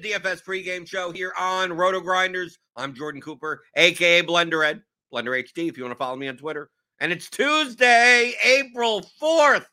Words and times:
DFS 0.00 0.42
pregame 0.42 0.88
show 0.88 1.12
here 1.12 1.32
on 1.38 1.72
Roto 1.72 2.00
Grinders. 2.00 2.58
I'm 2.76 2.94
Jordan 2.94 3.20
Cooper, 3.20 3.62
aka 3.76 4.22
Blender 4.22 4.66
Ed, 4.66 4.82
Blender 5.12 5.38
HD. 5.38 5.68
If 5.68 5.76
you 5.76 5.84
want 5.84 5.92
to 5.92 5.98
follow 5.98 6.16
me 6.16 6.28
on 6.28 6.36
Twitter, 6.36 6.70
and 7.00 7.12
it's 7.12 7.28
Tuesday, 7.28 8.34
April 8.42 9.02
4th. 9.20 9.66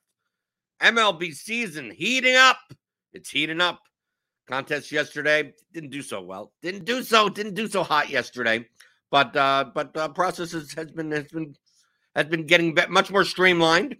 MLB 0.81 1.33
season 1.33 1.91
heating 1.91 2.35
up. 2.35 2.59
It's 3.13 3.29
heating 3.29 3.61
up. 3.61 3.79
Contest 4.47 4.91
yesterday 4.91 5.53
didn't 5.73 5.89
do 5.89 6.01
so 6.01 6.21
well. 6.21 6.53
Didn't 6.61 6.85
do 6.85 7.03
so. 7.03 7.29
Didn't 7.29 7.55
do 7.55 7.67
so 7.67 7.83
hot 7.83 8.09
yesterday. 8.09 8.65
But 9.11 9.35
uh, 9.35 9.65
but 9.73 9.95
uh, 9.95 10.09
process 10.09 10.51
has, 10.51 10.71
has 10.73 10.91
been 10.91 11.11
has 11.11 11.25
been 11.25 11.55
has 12.15 12.25
been 12.25 12.45
getting 12.45 12.77
much 12.89 13.11
more 13.11 13.23
streamlined. 13.23 13.95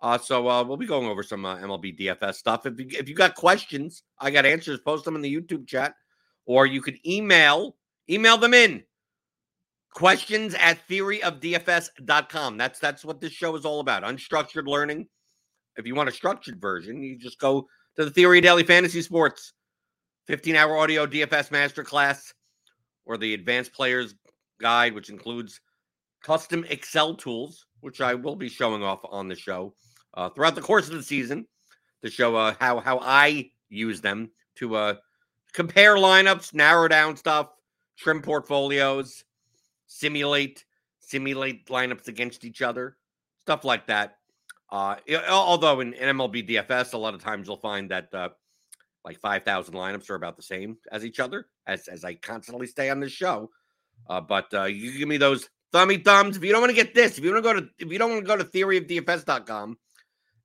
Uh, 0.00 0.16
so 0.16 0.48
uh, 0.48 0.62
we'll 0.62 0.76
be 0.76 0.86
going 0.86 1.08
over 1.08 1.22
some 1.22 1.44
uh, 1.44 1.56
MLB 1.56 1.98
DFS 1.98 2.34
stuff. 2.34 2.66
If 2.66 2.78
you, 2.78 2.86
if 2.90 3.08
you 3.08 3.14
got 3.14 3.34
questions, 3.34 4.04
I 4.18 4.30
got 4.30 4.46
answers. 4.46 4.78
Post 4.80 5.04
them 5.04 5.16
in 5.16 5.22
the 5.22 5.34
YouTube 5.34 5.66
chat, 5.66 5.94
or 6.46 6.66
you 6.66 6.80
could 6.80 6.98
email 7.06 7.76
email 8.08 8.38
them 8.38 8.54
in. 8.54 8.84
Questions 9.94 10.54
at 10.54 10.78
theoryofdfs.com. 10.88 12.56
That's 12.56 12.78
that's 12.78 13.04
what 13.04 13.20
this 13.20 13.32
show 13.32 13.56
is 13.56 13.64
all 13.64 13.80
about. 13.80 14.04
Unstructured 14.04 14.68
learning. 14.68 15.08
If 15.76 15.86
you 15.86 15.94
want 15.94 16.08
a 16.08 16.12
structured 16.12 16.60
version, 16.60 17.02
you 17.02 17.18
just 17.18 17.38
go 17.40 17.66
to 17.96 18.04
the 18.04 18.10
Theory 18.10 18.38
of 18.38 18.44
Daily 18.44 18.62
Fantasy 18.62 19.02
Sports 19.02 19.52
15 20.28 20.54
hour 20.54 20.76
audio 20.76 21.06
DFS 21.06 21.50
masterclass 21.50 22.32
or 23.04 23.16
the 23.16 23.34
Advanced 23.34 23.72
Players 23.72 24.14
Guide, 24.60 24.94
which 24.94 25.10
includes 25.10 25.60
custom 26.22 26.64
Excel 26.68 27.14
tools, 27.14 27.66
which 27.80 28.00
I 28.00 28.14
will 28.14 28.36
be 28.36 28.48
showing 28.48 28.84
off 28.84 29.00
on 29.04 29.26
the 29.26 29.34
show 29.34 29.74
uh, 30.18 30.28
throughout 30.28 30.56
the 30.56 30.60
course 30.60 30.88
of 30.88 30.94
the 30.94 31.02
season 31.02 31.46
to 32.02 32.10
show 32.10 32.34
uh, 32.34 32.52
how 32.58 32.80
how 32.80 32.98
I 33.00 33.50
use 33.68 34.00
them 34.00 34.30
to 34.56 34.74
uh, 34.74 34.94
compare 35.52 35.94
lineups, 35.94 36.52
narrow 36.52 36.88
down 36.88 37.16
stuff, 37.16 37.50
trim 37.96 38.20
portfolios, 38.20 39.24
simulate 39.86 40.64
simulate 40.98 41.66
lineups 41.66 42.08
against 42.08 42.44
each 42.44 42.62
other, 42.62 42.96
stuff 43.44 43.64
like 43.64 43.86
that. 43.86 44.16
Uh, 44.70 44.96
although 45.30 45.80
in, 45.80 45.94
in 45.94 46.16
MLB 46.16 46.46
DFS, 46.48 46.92
a 46.92 46.98
lot 46.98 47.14
of 47.14 47.22
times 47.22 47.46
you'll 47.46 47.56
find 47.56 47.88
that 47.90 48.12
uh, 48.12 48.28
like 49.04 49.20
five 49.20 49.44
thousand 49.44 49.74
lineups 49.74 50.10
are 50.10 50.16
about 50.16 50.36
the 50.36 50.42
same 50.42 50.78
as 50.90 51.04
each 51.04 51.20
other, 51.20 51.46
as 51.68 51.86
as 51.86 52.04
I 52.04 52.14
constantly 52.14 52.66
stay 52.66 52.90
on 52.90 52.98
this 52.98 53.12
show. 53.12 53.50
Uh, 54.10 54.20
but 54.20 54.52
uh, 54.52 54.64
you 54.64 54.98
give 54.98 55.08
me 55.08 55.16
those 55.16 55.48
thummy 55.70 55.98
thumbs 55.98 56.36
if 56.36 56.42
you 56.42 56.50
don't 56.50 56.60
want 56.60 56.70
to 56.70 56.84
get 56.84 56.92
this. 56.92 57.18
If 57.18 57.24
you 57.24 57.32
want 57.32 57.44
to 57.44 57.52
go 57.54 57.60
to 57.60 57.68
if 57.78 57.92
you 57.92 57.98
don't 58.00 58.10
want 58.10 58.22
to 58.22 58.26
go 58.26 58.36
to 58.36 58.44
theoryofdfs.com 58.44 59.78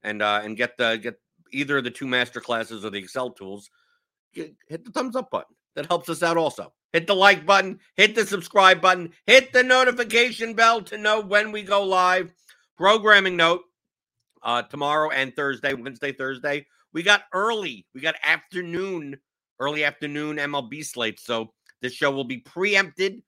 and 0.03 0.21
uh, 0.21 0.41
and 0.43 0.57
get 0.57 0.77
the 0.77 0.97
get 0.97 1.19
either 1.51 1.77
of 1.77 1.83
the 1.83 1.91
two 1.91 2.07
master 2.07 2.41
classes 2.41 2.83
or 2.83 2.89
the 2.89 2.97
Excel 2.97 3.29
tools, 3.31 3.69
hit 4.31 4.55
the 4.69 4.91
thumbs 4.91 5.15
up 5.15 5.29
button. 5.31 5.55
That 5.75 5.87
helps 5.87 6.09
us 6.09 6.21
out 6.21 6.37
also. 6.37 6.73
Hit 6.91 7.07
the 7.07 7.15
like 7.15 7.45
button, 7.45 7.79
hit 7.95 8.13
the 8.13 8.25
subscribe 8.25 8.79
button, 8.79 9.11
hit 9.25 9.51
the 9.51 9.63
notification 9.63 10.53
bell 10.53 10.81
to 10.83 10.97
know 10.97 11.21
when 11.21 11.51
we 11.51 11.63
go 11.63 11.83
live. 11.83 12.31
Programming 12.77 13.35
note 13.35 13.61
uh, 14.43 14.61
tomorrow 14.63 15.09
and 15.09 15.35
Thursday, 15.35 15.73
Wednesday, 15.73 16.11
Thursday, 16.11 16.65
we 16.91 17.01
got 17.01 17.23
early, 17.33 17.85
we 17.95 18.01
got 18.01 18.15
afternoon, 18.23 19.17
early 19.59 19.83
afternoon 19.83 20.37
MLB 20.37 20.85
slate. 20.85 21.19
So 21.19 21.53
this 21.81 21.93
show 21.93 22.11
will 22.11 22.23
be 22.23 22.37
preempted 22.37 23.21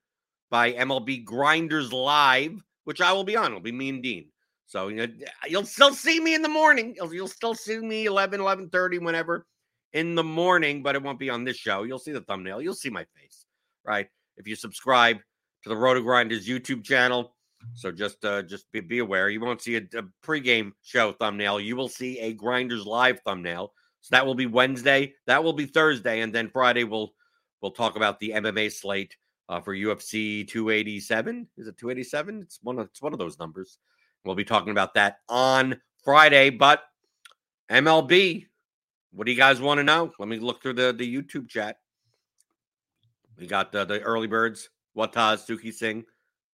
by 0.52 0.74
MLB 0.74 1.26
Grinders 1.26 1.92
Live, 1.92 2.54
which 2.84 3.02
I 3.02 3.12
will 3.14 3.24
be 3.24 3.36
on. 3.36 3.48
It'll 3.48 3.60
be 3.60 3.72
me 3.72 3.90
and 3.90 4.04
Dean. 4.04 4.30
So 4.66 4.88
you 4.88 5.08
know, 5.08 5.14
you'll 5.48 5.66
still 5.66 5.94
see 5.94 6.20
me 6.20 6.34
in 6.34 6.42
the 6.42 6.50
morning. 6.50 6.96
You'll, 6.98 7.14
you'll 7.14 7.28
still 7.28 7.56
see 7.56 7.78
me 7.78 8.06
11, 8.06 8.40
11.30, 8.40 9.02
whenever 9.02 9.46
in 9.94 10.14
the 10.14 10.24
morning, 10.24 10.84
but 10.84 10.96
it 10.96 11.02
won't 11.02 11.20
be 11.20 11.30
on 11.30 11.44
this 11.44 11.56
show. 11.56 11.84
You'll 11.84 12.00
see 12.00 12.12
the 12.12 12.22
thumbnail. 12.22 12.62
You'll 12.62 12.74
see 12.74 12.90
my 12.90 13.06
face, 13.16 13.46
right? 13.86 14.08
If 14.38 14.48
you 14.48 14.56
subscribe 14.56 15.18
to 15.64 15.70
the 15.70 15.76
Roto 15.76 16.02
Grinders 16.02 16.48
YouTube 16.48 16.84
channel. 16.84 17.34
So 17.74 17.92
just 17.92 18.24
uh, 18.24 18.44
just 18.44 18.72
be, 18.72 18.80
be 18.82 19.00
aware. 19.00 19.30
You 19.30 19.40
won't 19.40 19.62
see 19.62 19.78
a, 19.78 19.82
a 19.98 20.04
pregame 20.24 20.74
show 20.84 21.14
thumbnail. 21.14 21.60
You 21.60 21.76
will 21.76 21.90
see 21.90 22.20
a 22.20 22.34
Grinders 22.34 22.86
live 22.86 23.20
thumbnail. 23.26 23.74
So 24.02 24.16
that 24.16 24.26
will 24.26 24.36
be 24.36 24.46
Wednesday. 24.46 25.14
That 25.26 25.44
will 25.44 25.54
be 25.54 25.66
Thursday, 25.66 26.22
and 26.22 26.32
then 26.32 26.50
Friday 26.50 26.84
we'll 26.84 27.14
we'll 27.62 27.72
talk 27.72 27.96
about 27.96 28.20
the 28.20 28.32
MMA 28.32 28.72
slate 28.72 29.16
uh, 29.50 29.62
for 29.62 29.74
UFC 29.74 30.48
287. 30.48 31.48
Is 31.58 31.68
it 31.68 31.78
287? 31.78 32.42
It's 32.44 32.60
one 32.62 32.78
of 32.78 32.86
it's 32.88 33.02
one 33.02 33.14
of 33.14 33.20
those 33.20 33.40
numbers. 33.40 33.80
We'll 34.26 34.36
be 34.36 34.44
talking 34.44 34.72
about 34.72 34.96
that 34.96 35.20
on 35.30 35.80
Friday. 36.04 36.50
But 36.50 36.84
MLB, 37.70 38.48
what 39.12 39.26
do 39.26 39.32
you 39.32 39.38
guys 39.38 39.62
want 39.62 39.78
to 39.78 39.84
know? 39.84 40.12
Let 40.20 40.28
me 40.28 40.40
look 40.40 40.62
through 40.62 40.74
the 40.74 40.94
the 40.94 41.16
YouTube 41.16 41.48
chat. 41.48 41.78
We 43.38 43.48
got 43.48 43.72
the, 43.72 43.86
the 43.86 44.02
early 44.02 44.28
birds. 44.28 44.70
Wataz, 44.98 45.46
Suki 45.46 45.74
Singh, 45.74 46.06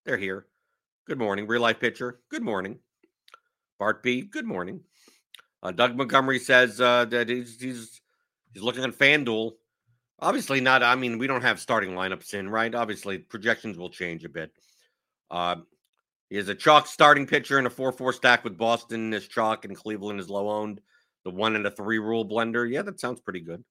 they're 0.03 0.17
here. 0.17 0.47
Good 1.05 1.19
morning. 1.19 1.45
Real 1.45 1.61
life 1.61 1.79
pitcher. 1.79 2.21
Good 2.29 2.41
morning. 2.41 2.79
Bart 3.77 4.01
B. 4.01 4.21
Good 4.21 4.45
morning. 4.45 4.81
Uh, 5.61 5.71
Doug 5.71 5.95
Montgomery 5.95 6.39
says 6.39 6.81
uh, 6.81 7.05
that 7.05 7.29
he's, 7.29 7.61
he's 7.61 8.01
he's 8.51 8.63
looking 8.63 8.83
at 8.83 8.97
FanDuel 8.97 9.53
Obviously 10.21 10.61
not. 10.61 10.83
I 10.83 10.95
mean, 10.95 11.17
we 11.17 11.25
don't 11.25 11.41
have 11.41 11.59
starting 11.59 11.91
lineups 11.91 12.35
in, 12.35 12.47
right? 12.47 12.73
Obviously, 12.73 13.17
projections 13.17 13.77
will 13.77 13.89
change 13.89 14.23
a 14.23 14.29
bit. 14.29 14.51
Uh, 15.31 15.55
he 16.31 16.37
is 16.37 16.47
a 16.47 16.55
chalk 16.55 16.87
starting 16.87 17.27
pitcher 17.27 17.59
in 17.59 17.65
a 17.65 17.69
4 17.69 17.91
4 17.91 18.13
stack 18.13 18.45
with 18.45 18.57
Boston 18.57 19.13
as 19.13 19.27
chalk 19.27 19.65
and 19.65 19.75
Cleveland 19.75 20.21
is 20.21 20.29
low 20.29 20.49
owned. 20.49 20.79
The 21.25 21.29
one 21.29 21.57
and 21.57 21.67
a 21.67 21.71
three 21.71 21.99
rule 21.99 22.25
blender. 22.25 22.71
Yeah, 22.71 22.83
that 22.83 23.01
sounds 23.01 23.19
pretty 23.19 23.41
good. 23.41 23.63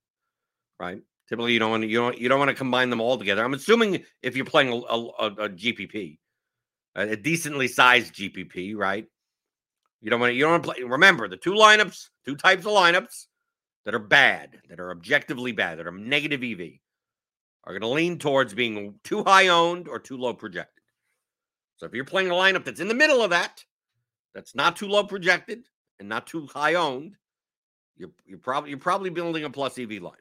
Right. 0.78 1.00
Typically, 1.26 1.54
you 1.54 1.58
don't 1.58 1.70
want 1.70 1.84
to, 1.84 1.88
you 1.88 1.96
don't 1.96 2.18
you 2.18 2.28
don't 2.28 2.38
want 2.38 2.50
to 2.50 2.54
combine 2.54 2.90
them 2.90 3.00
all 3.00 3.16
together. 3.16 3.42
I'm 3.42 3.54
assuming 3.54 4.04
if 4.22 4.36
you're 4.36 4.44
playing 4.44 4.72
a, 4.72 4.94
a, 4.94 5.26
a 5.26 5.48
GPP, 5.48 6.18
a 6.94 7.16
decently 7.16 7.66
sized 7.66 8.14
GPP, 8.14 8.76
right? 8.76 9.06
You 10.02 10.10
don't 10.10 10.20
want 10.20 10.30
to, 10.30 10.34
you 10.34 10.42
don't 10.42 10.52
want 10.52 10.64
to 10.64 10.72
play. 10.72 10.82
Remember 10.82 11.28
the 11.28 11.38
two 11.38 11.54
lineups, 11.54 12.08
two 12.26 12.36
types 12.36 12.66
of 12.66 12.72
lineups 12.72 13.26
that 13.86 13.94
are 13.94 13.98
bad, 13.98 14.60
that 14.68 14.80
are 14.80 14.90
objectively 14.90 15.52
bad, 15.52 15.78
that 15.78 15.86
are 15.86 15.92
negative 15.92 16.42
EV, 16.42 16.72
are 17.64 17.72
going 17.72 17.80
to 17.80 17.88
lean 17.88 18.18
towards 18.18 18.52
being 18.52 18.96
too 19.02 19.24
high 19.24 19.48
owned 19.48 19.88
or 19.88 19.98
too 19.98 20.18
low 20.18 20.34
projected. 20.34 20.79
So 21.80 21.86
if 21.86 21.94
you're 21.94 22.04
playing 22.04 22.30
a 22.30 22.34
lineup 22.34 22.66
that's 22.66 22.80
in 22.80 22.88
the 22.88 22.94
middle 22.94 23.22
of 23.22 23.30
that, 23.30 23.64
that's 24.34 24.54
not 24.54 24.76
too 24.76 24.86
low 24.86 25.02
projected 25.02 25.64
and 25.98 26.10
not 26.10 26.26
too 26.26 26.46
high 26.52 26.74
owned, 26.74 27.16
you're 27.96 28.10
you're 28.26 28.36
probably 28.36 28.68
you're 28.68 28.78
probably 28.78 29.08
building 29.08 29.44
a 29.44 29.50
plus 29.50 29.78
EV 29.78 29.88
lineup. 29.88 30.16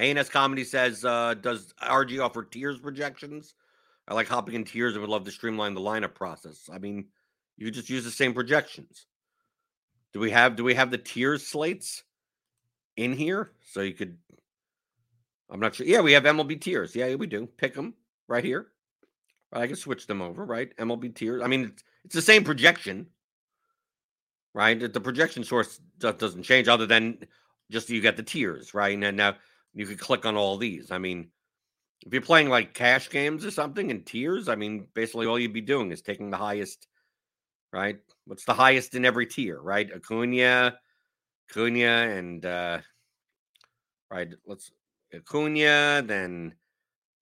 ANS 0.00 0.30
Comedy 0.30 0.64
says, 0.64 1.04
uh, 1.04 1.34
does 1.34 1.74
RG 1.82 2.24
offer 2.24 2.44
tiers 2.44 2.78
projections? 2.78 3.52
I 4.06 4.14
like 4.14 4.26
hopping 4.26 4.54
in 4.54 4.64
tiers 4.64 4.94
and 4.94 5.02
would 5.02 5.10
love 5.10 5.24
to 5.24 5.30
streamline 5.30 5.74
the 5.74 5.82
lineup 5.82 6.14
process. 6.14 6.70
I 6.72 6.78
mean, 6.78 7.08
you 7.58 7.70
just 7.70 7.90
use 7.90 8.04
the 8.04 8.10
same 8.10 8.32
projections. 8.32 9.04
Do 10.14 10.20
we 10.20 10.30
have 10.30 10.56
do 10.56 10.64
we 10.64 10.74
have 10.74 10.90
the 10.90 10.96
tiers 10.96 11.46
slates 11.46 12.04
in 12.96 13.12
here 13.12 13.52
so 13.70 13.82
you 13.82 13.92
could? 13.92 14.16
I'm 15.50 15.60
not 15.60 15.74
sure. 15.74 15.86
Yeah, 15.86 16.00
we 16.00 16.12
have 16.12 16.22
MLB 16.22 16.58
tiers. 16.58 16.96
Yeah, 16.96 17.14
we 17.16 17.26
do. 17.26 17.46
Pick 17.58 17.74
them 17.74 17.92
right 18.28 18.42
here. 18.44 18.68
I 19.52 19.66
can 19.66 19.76
switch 19.76 20.06
them 20.06 20.20
over, 20.20 20.44
right? 20.44 20.76
MLB 20.76 21.14
tiers. 21.14 21.42
I 21.42 21.46
mean, 21.46 21.72
it's, 22.04 22.14
the 22.14 22.22
same 22.22 22.44
projection, 22.44 23.06
right? 24.54 24.92
The 24.92 25.00
projection 25.00 25.44
source 25.44 25.80
doesn't 25.98 26.42
change, 26.42 26.68
other 26.68 26.86
than 26.86 27.18
just 27.70 27.90
you 27.90 28.00
get 28.00 28.16
the 28.16 28.22
tiers, 28.22 28.74
right? 28.74 28.98
And 28.98 29.16
now 29.16 29.36
you 29.74 29.86
could 29.86 29.98
click 29.98 30.26
on 30.26 30.36
all 30.36 30.56
these. 30.56 30.90
I 30.90 30.98
mean, 30.98 31.30
if 32.06 32.12
you're 32.12 32.22
playing 32.22 32.48
like 32.48 32.74
cash 32.74 33.10
games 33.10 33.44
or 33.44 33.50
something 33.50 33.90
in 33.90 34.04
tiers, 34.04 34.48
I 34.48 34.54
mean, 34.54 34.86
basically 34.94 35.26
all 35.26 35.38
you'd 35.38 35.52
be 35.52 35.60
doing 35.60 35.90
is 35.90 36.02
taking 36.02 36.30
the 36.30 36.36
highest, 36.36 36.86
right? 37.72 37.98
What's 38.26 38.44
the 38.44 38.54
highest 38.54 38.94
in 38.94 39.04
every 39.04 39.26
tier, 39.26 39.60
right? 39.60 39.90
Acuna, 39.94 40.78
Acuna, 41.50 42.08
and 42.10 42.44
uh 42.46 42.78
right, 44.10 44.28
let's 44.46 44.70
Acuna, 45.14 46.02
then 46.06 46.54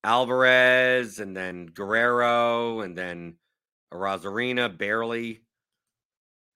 Alvarez, 0.06 1.19
and 1.19 1.37
then 1.37 1.67
Guerrero, 1.67 2.81
and 2.81 2.97
then 2.97 3.35
Arozarena, 3.93 4.76
barely, 4.79 5.43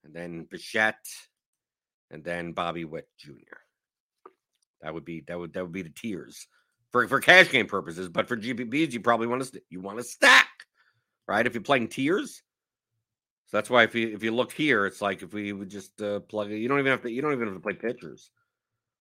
and 0.05 0.15
then 0.15 0.47
Bichette, 0.49 1.05
and 2.13 2.23
then 2.23 2.53
Bobby 2.53 2.85
Witt 2.85 3.09
Jr. 3.19 3.59
That 4.83 4.95
would 4.95 5.05
be 5.05 5.25
that 5.27 5.37
would 5.37 5.53
that 5.55 5.63
would 5.63 5.73
be 5.73 5.83
the 5.83 5.91
tiers 5.91 6.47
for 6.93 7.09
for 7.09 7.19
cash 7.19 7.51
game 7.51 7.67
purposes. 7.67 8.09
But 8.09 8.29
for 8.29 8.37
GPPs, 8.37 8.93
you 8.93 9.01
probably 9.01 9.27
want 9.27 9.43
to 9.43 9.61
you 9.69 9.81
want 9.81 9.99
to 9.99 10.05
stack, 10.05 10.49
right? 11.27 11.45
If 11.45 11.55
you're 11.55 11.63
playing 11.63 11.89
tiers, 11.89 12.43
so 13.47 13.57
that's 13.57 13.69
why 13.69 13.83
if 13.83 13.97
you 13.97 14.15
if 14.15 14.23
you 14.23 14.31
look 14.31 14.53
here, 14.53 14.87
it's 14.87 15.03
like 15.03 15.23
if 15.23 15.35
we 15.35 15.53
would 15.53 15.71
just 15.71 16.01
uh, 16.01 16.21
plug 16.21 16.53
it, 16.53 16.59
you 16.59 16.69
don't 16.69 16.79
even 16.79 16.93
have 16.93 17.03
to 17.03 17.11
you 17.11 17.21
don't 17.21 17.33
even 17.33 17.49
have 17.49 17.57
to 17.57 17.61
play 17.61 17.75
pitchers, 17.75 18.31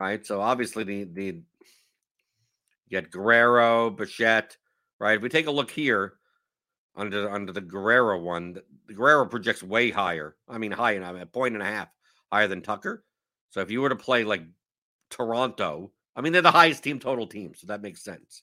right? 0.01 0.27
So 0.27 0.41
obviously 0.41 0.83
the 0.83 1.05
the 1.05 1.43
you 2.95 3.01
get 3.01 3.11
Guerrero, 3.11 3.91
Bichette, 3.91 4.57
right? 4.99 5.17
If 5.17 5.23
we 5.23 5.29
take 5.29 5.47
a 5.47 5.51
look 5.51 5.71
here 5.71 6.15
under 6.97 7.31
under 7.31 7.53
the 7.53 7.61
Guerrero 7.61 8.21
one, 8.21 8.57
the 8.87 8.95
Guerrero 8.95 9.27
projects 9.27 9.63
way 9.63 9.91
higher. 9.91 10.37
I 10.49 10.59
mean, 10.59 10.73
high 10.73 10.93
enough, 10.93 11.21
a 11.21 11.27
point 11.27 11.55
and 11.55 11.63
a 11.63 11.67
half 11.67 11.89
higher 12.33 12.49
than 12.49 12.63
Tucker. 12.63 13.05
So 13.51 13.61
if 13.61 13.71
you 13.71 13.81
were 13.81 13.89
to 13.89 13.97
play 13.97 14.25
like 14.25 14.43
Toronto 15.11 15.93
I 16.17 16.21
mean, 16.21 16.33
they're 16.33 16.43
the 16.43 16.51
highest 16.51 16.85
team 16.85 16.99
total 16.99 17.27
team, 17.27 17.55
so 17.55 17.67
that 17.67 17.83
makes 17.83 18.03
sense. 18.03 18.43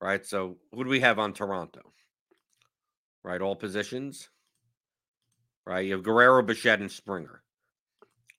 Right. 0.00 0.24
So 0.24 0.56
who 0.72 0.84
do 0.84 0.90
we 0.90 1.00
have 1.00 1.18
on 1.18 1.34
Toronto? 1.34 1.92
Right, 3.22 3.42
all 3.42 3.54
positions. 3.54 4.30
Right. 5.66 5.84
You 5.84 5.92
have 5.92 6.02
Guerrero, 6.02 6.42
Bichette, 6.42 6.80
and 6.80 6.90
Springer. 6.90 7.42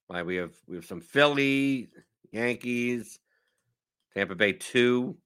Right. 0.10 0.26
We 0.26 0.38
have 0.38 0.54
we 0.68 0.76
have 0.76 0.86
some 0.86 1.02
Philly, 1.02 1.90
Yankees, 2.32 3.20
Tampa 4.16 4.36
Bay 4.36 4.54
two. 4.54 5.18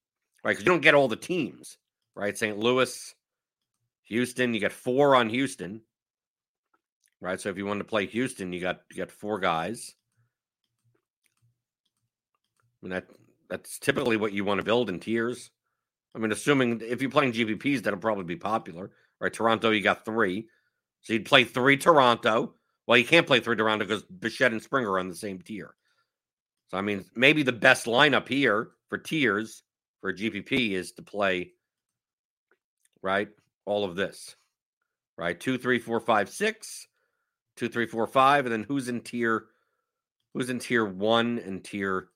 Right, 0.44 0.52
because 0.52 0.64
you 0.64 0.72
don't 0.72 0.82
get 0.82 0.94
all 0.94 1.08
the 1.08 1.16
teams. 1.16 1.78
Right. 2.16 2.38
St. 2.38 2.58
Louis, 2.58 3.14
Houston, 4.04 4.54
you 4.54 4.62
got 4.62 4.72
four 4.72 5.16
on 5.16 5.30
Houston. 5.30 5.82
Right. 7.20 7.42
So 7.42 7.50
if 7.50 7.58
you 7.58 7.66
want 7.66 7.80
to 7.80 7.86
play 7.86 8.06
Houston, 8.06 8.54
you 8.54 8.62
got 8.62 8.82
you 8.92 8.98
got 8.98 9.12
four 9.12 9.40
guys 9.40 9.96
I 12.86 12.88
mean, 12.88 12.92
that 12.92 13.08
that's 13.50 13.80
typically 13.80 14.18
what 14.18 14.34
you 14.34 14.44
want 14.44 14.60
to 14.60 14.66
build 14.66 14.90
in 14.90 15.00
tiers. 15.00 15.50
I 16.14 16.20
mean, 16.20 16.32
assuming 16.32 16.82
if 16.82 17.02
you're 17.02 17.12
playing 17.12 17.34
GPPs, 17.34 17.84
that'll 17.84 18.00
probably 18.00 18.24
be 18.24 18.36
popular, 18.36 18.92
right? 19.20 19.34
Toronto, 19.34 19.72
you 19.72 19.82
got 19.82 20.06
three, 20.06 20.48
so 21.02 21.14
you'd 21.14 21.26
play 21.26 21.44
three 21.44 21.78
Toronto. 21.78 22.54
Well, 22.88 22.98
you 22.98 23.06
can't 23.06 23.28
play 23.28 23.40
three 23.40 23.56
Toronto 23.56 23.86
because 23.86 24.04
Bichette 24.04 24.52
and 24.52 24.62
Springer 24.62 24.92
are 24.92 25.00
on 25.00 25.10
the 25.10 25.16
same 25.16 25.40
tier. 25.40 25.74
So 26.68 26.78
I 26.78 26.82
mean, 26.82 27.06
maybe 27.16 27.44
the 27.44 27.52
best 27.52 27.86
lineup 27.86 28.28
here 28.28 28.70
for 28.90 28.98
tiers 28.98 29.64
for 30.02 30.14
GPP 30.14 30.72
is 30.72 30.92
to 30.94 31.02
play 31.02 31.52
right 33.02 33.30
all 33.66 33.84
of 33.84 33.96
this, 33.96 34.36
right? 35.18 35.40
Two, 35.40 35.58
three, 35.58 35.80
four, 35.80 36.00
five, 36.00 36.30
six, 36.30 36.88
two, 37.56 37.70
three, 37.70 37.88
four, 37.88 38.08
five, 38.08 38.46
and 38.46 38.54
then 38.54 38.64
who's 38.64 38.90
in 38.90 39.02
tier? 39.02 39.46
Who's 40.34 40.50
in 40.50 40.60
tier 40.60 40.86
one 40.86 41.40
and 41.40 41.64
tier 41.64 42.10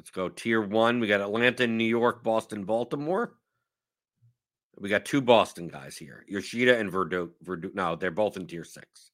Let's 0.00 0.08
go 0.08 0.30
tier 0.30 0.62
one. 0.62 0.98
We 0.98 1.08
got 1.08 1.20
Atlanta, 1.20 1.66
New 1.66 1.84
York, 1.84 2.24
Boston, 2.24 2.64
Baltimore. 2.64 3.34
We 4.78 4.88
got 4.88 5.04
two 5.04 5.20
Boston 5.20 5.68
guys 5.68 5.94
here 5.98 6.24
Yoshida 6.26 6.78
and. 6.78 6.90
Verdu. 6.90 7.74
No, 7.74 7.96
they're 7.96 8.10
both 8.10 8.38
in 8.38 8.46
tier 8.46 8.64
six. 8.64 9.09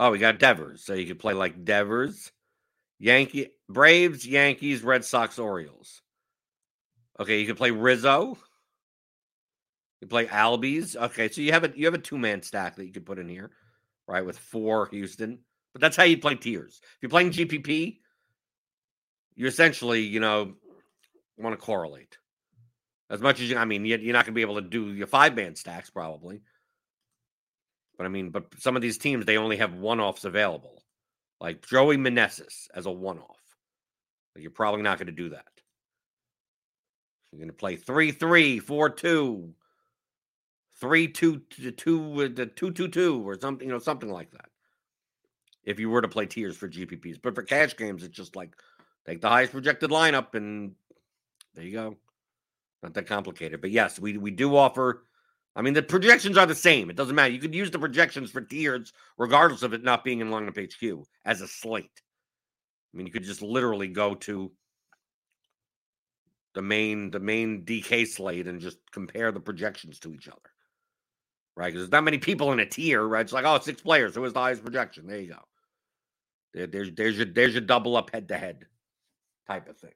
Oh, 0.00 0.10
we 0.10 0.18
got 0.18 0.38
Devers. 0.38 0.82
So 0.82 0.94
you 0.94 1.06
could 1.06 1.18
play 1.18 1.34
like 1.34 1.62
Devers, 1.62 2.32
Yankee, 2.98 3.48
Braves, 3.68 4.26
Yankees, 4.26 4.82
Red 4.82 5.04
Sox, 5.04 5.38
Orioles. 5.38 6.00
Okay, 7.20 7.38
you 7.38 7.46
could 7.46 7.58
play 7.58 7.70
Rizzo. 7.70 8.38
You 10.00 10.08
play 10.08 10.24
Albies. 10.24 10.96
Okay, 10.96 11.28
so 11.28 11.42
you 11.42 11.52
have 11.52 11.64
a 11.64 11.72
you 11.76 11.84
have 11.84 11.92
a 11.92 11.98
two 11.98 12.16
man 12.16 12.40
stack 12.42 12.76
that 12.76 12.86
you 12.86 12.92
could 12.92 13.04
put 13.04 13.18
in 13.18 13.28
here, 13.28 13.50
right? 14.08 14.24
With 14.24 14.38
four 14.38 14.88
Houston. 14.90 15.38
But 15.74 15.82
that's 15.82 15.98
how 15.98 16.04
you 16.04 16.16
play 16.16 16.34
tiers. 16.34 16.80
If 16.82 17.02
you're 17.02 17.10
playing 17.10 17.32
GPP, 17.32 17.98
you 19.34 19.46
essentially, 19.46 20.00
you 20.00 20.18
know, 20.18 20.54
want 21.36 21.52
to 21.52 21.62
correlate 21.62 22.16
as 23.10 23.20
much 23.20 23.38
as 23.42 23.50
you. 23.50 23.58
I 23.58 23.66
mean, 23.66 23.84
you're 23.84 23.98
not 24.14 24.24
going 24.24 24.32
to 24.32 24.38
be 24.38 24.40
able 24.40 24.62
to 24.62 24.66
do 24.66 24.94
your 24.94 25.06
five 25.06 25.36
man 25.36 25.54
stacks 25.56 25.90
probably. 25.90 26.40
But 28.00 28.06
I 28.06 28.08
mean, 28.08 28.30
but 28.30 28.46
some 28.56 28.76
of 28.76 28.80
these 28.80 28.96
teams 28.96 29.26
they 29.26 29.36
only 29.36 29.58
have 29.58 29.74
one 29.74 30.00
offs 30.00 30.24
available, 30.24 30.82
like 31.38 31.66
Joey 31.66 31.98
Meneses 31.98 32.66
as 32.74 32.86
a 32.86 32.90
one 32.90 33.18
off. 33.18 33.36
You're 34.38 34.50
probably 34.50 34.80
not 34.80 34.96
going 34.96 35.08
to 35.08 35.12
do 35.12 35.28
that. 35.28 35.44
You're 37.30 37.40
going 37.40 37.50
to 37.50 37.54
play 37.54 37.76
three 37.76 38.10
three 38.10 38.58
four 38.58 38.88
two, 38.88 39.50
uh, 39.50 40.80
three 40.80 41.08
two 41.08 41.42
two 41.50 41.72
two 41.72 42.46
two 42.56 42.70
two 42.70 42.88
two 42.88 43.28
or 43.28 43.38
something, 43.38 43.68
you 43.68 43.74
know, 43.74 43.78
something 43.78 44.10
like 44.10 44.30
that 44.30 44.48
if 45.64 45.78
you 45.78 45.90
were 45.90 46.00
to 46.00 46.08
play 46.08 46.24
tiers 46.24 46.56
for 46.56 46.70
GPPs. 46.70 47.20
But 47.22 47.34
for 47.34 47.42
cash 47.42 47.76
games, 47.76 48.02
it's 48.02 48.16
just 48.16 48.34
like 48.34 48.56
take 49.04 49.20
the 49.20 49.28
highest 49.28 49.52
projected 49.52 49.90
lineup 49.90 50.34
and 50.34 50.72
there 51.54 51.66
you 51.66 51.72
go. 51.72 51.96
Not 52.82 52.94
that 52.94 53.06
complicated. 53.06 53.60
But 53.60 53.72
yes, 53.72 54.00
we 54.00 54.16
we 54.16 54.30
do 54.30 54.56
offer. 54.56 55.04
I 55.56 55.62
mean, 55.62 55.74
the 55.74 55.82
projections 55.82 56.36
are 56.36 56.46
the 56.46 56.54
same. 56.54 56.90
It 56.90 56.96
doesn't 56.96 57.14
matter. 57.14 57.32
You 57.32 57.40
could 57.40 57.54
use 57.54 57.70
the 57.70 57.78
projections 57.78 58.30
for 58.30 58.40
tiers, 58.40 58.92
regardless 59.18 59.62
of 59.62 59.72
it 59.72 59.82
not 59.82 60.04
being 60.04 60.20
in 60.20 60.30
lineup 60.30 60.56
HQ, 60.56 61.06
as 61.24 61.40
a 61.40 61.48
slate. 61.48 62.02
I 62.92 62.96
mean, 62.96 63.06
you 63.06 63.12
could 63.12 63.24
just 63.24 63.42
literally 63.42 63.88
go 63.88 64.14
to 64.14 64.52
the 66.54 66.62
main 66.62 67.10
the 67.10 67.20
main 67.20 67.64
DK 67.64 68.06
slate 68.06 68.46
and 68.46 68.60
just 68.60 68.78
compare 68.92 69.32
the 69.32 69.40
projections 69.40 69.98
to 70.00 70.12
each 70.14 70.28
other. 70.28 70.38
Right? 71.56 71.66
Because 71.66 71.82
there's 71.82 71.92
not 71.92 72.04
many 72.04 72.18
people 72.18 72.52
in 72.52 72.60
a 72.60 72.66
tier, 72.66 73.02
right? 73.02 73.20
It's 73.20 73.32
like, 73.32 73.44
oh, 73.44 73.58
six 73.58 73.82
players. 73.82 74.14
Who 74.14 74.22
has 74.22 74.32
the 74.32 74.40
highest 74.40 74.64
projection? 74.64 75.06
There 75.06 75.20
you 75.20 75.32
go. 75.32 75.40
There, 76.54 76.66
there's 76.66 76.92
there's 76.92 77.16
your 77.16 77.26
there's 77.26 77.54
your 77.54 77.60
double 77.60 77.96
up 77.96 78.10
head 78.12 78.28
to 78.28 78.38
head 78.38 78.66
type 79.46 79.68
of 79.68 79.76
thing. 79.78 79.90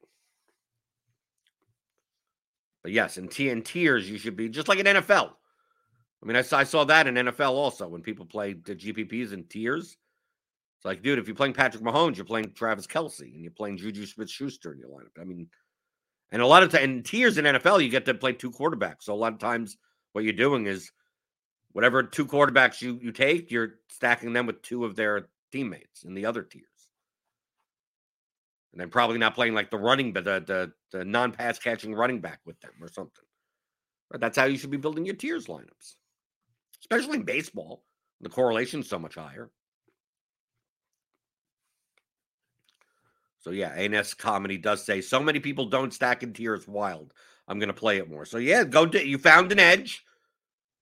But 2.82 2.92
yes, 2.92 3.16
in, 3.16 3.28
t- 3.28 3.48
in 3.48 3.62
tiers, 3.62 4.10
you 4.10 4.18
should 4.18 4.36
be 4.36 4.50
just 4.50 4.68
like 4.68 4.78
an 4.78 4.84
NFL. 4.84 5.30
I 6.24 6.26
mean, 6.26 6.36
I, 6.36 6.56
I 6.56 6.64
saw 6.64 6.84
that 6.84 7.06
in 7.06 7.16
NFL 7.16 7.50
also 7.50 7.86
when 7.86 8.00
people 8.00 8.24
play 8.24 8.54
the 8.54 8.74
GPPs 8.74 9.32
in 9.32 9.44
tiers. 9.44 9.98
It's 10.78 10.84
like, 10.84 11.02
dude, 11.02 11.18
if 11.18 11.26
you're 11.26 11.36
playing 11.36 11.52
Patrick 11.52 11.82
Mahomes, 11.82 12.16
you're 12.16 12.24
playing 12.24 12.52
Travis 12.54 12.86
Kelce 12.86 13.20
and 13.20 13.42
you're 13.42 13.50
playing 13.50 13.76
Juju 13.76 14.06
Smith 14.06 14.30
Schuster 14.30 14.72
in 14.72 14.78
your 14.78 14.88
lineup. 14.88 15.20
I 15.20 15.24
mean, 15.24 15.48
and 16.32 16.40
a 16.40 16.46
lot 16.46 16.62
of 16.62 16.70
times 16.70 16.84
in 16.84 17.02
tiers 17.02 17.36
in 17.36 17.44
NFL, 17.44 17.82
you 17.82 17.90
get 17.90 18.06
to 18.06 18.14
play 18.14 18.32
two 18.32 18.50
quarterbacks. 18.50 19.02
So 19.02 19.12
a 19.12 19.16
lot 19.16 19.34
of 19.34 19.38
times, 19.38 19.76
what 20.12 20.24
you're 20.24 20.32
doing 20.32 20.66
is 20.66 20.90
whatever 21.72 22.02
two 22.02 22.26
quarterbacks 22.26 22.80
you 22.80 22.98
you 23.02 23.12
take, 23.12 23.50
you're 23.50 23.74
stacking 23.88 24.32
them 24.32 24.46
with 24.46 24.62
two 24.62 24.84
of 24.84 24.96
their 24.96 25.28
teammates 25.52 26.04
in 26.04 26.14
the 26.14 26.24
other 26.26 26.42
tiers. 26.42 26.64
And 28.72 28.80
then 28.80 28.88
probably 28.88 29.18
not 29.18 29.34
playing 29.34 29.54
like 29.54 29.70
the 29.70 29.78
running, 29.78 30.12
but 30.12 30.24
the 30.24 30.42
the, 30.46 30.72
the 30.98 31.04
non-pass 31.04 31.58
catching 31.58 31.94
running 31.94 32.20
back 32.20 32.40
with 32.46 32.58
them 32.60 32.72
or 32.80 32.88
something. 32.88 33.24
But 34.10 34.20
that's 34.20 34.38
how 34.38 34.46
you 34.46 34.56
should 34.56 34.70
be 34.70 34.76
building 34.76 35.04
your 35.04 35.16
tiers 35.16 35.46
lineups, 35.46 35.96
especially 36.84 37.18
in 37.18 37.24
baseball. 37.24 37.82
The 38.20 38.28
correlation's 38.28 38.88
so 38.88 38.98
much 38.98 39.14
higher. 39.16 39.50
So 43.40 43.50
yeah, 43.50 43.68
ANS 43.68 44.14
comedy 44.14 44.56
does 44.56 44.84
say 44.84 45.00
so 45.00 45.20
many 45.20 45.40
people 45.40 45.66
don't 45.66 45.92
stack 45.92 46.22
in 46.22 46.32
tiers 46.32 46.66
wild. 46.66 47.12
I'm 47.46 47.58
gonna 47.58 47.74
play 47.74 47.98
it 47.98 48.10
more. 48.10 48.24
So 48.24 48.38
yeah, 48.38 48.64
go 48.64 48.86
to 48.86 49.06
you 49.06 49.18
found 49.18 49.52
an 49.52 49.58
edge. 49.58 50.04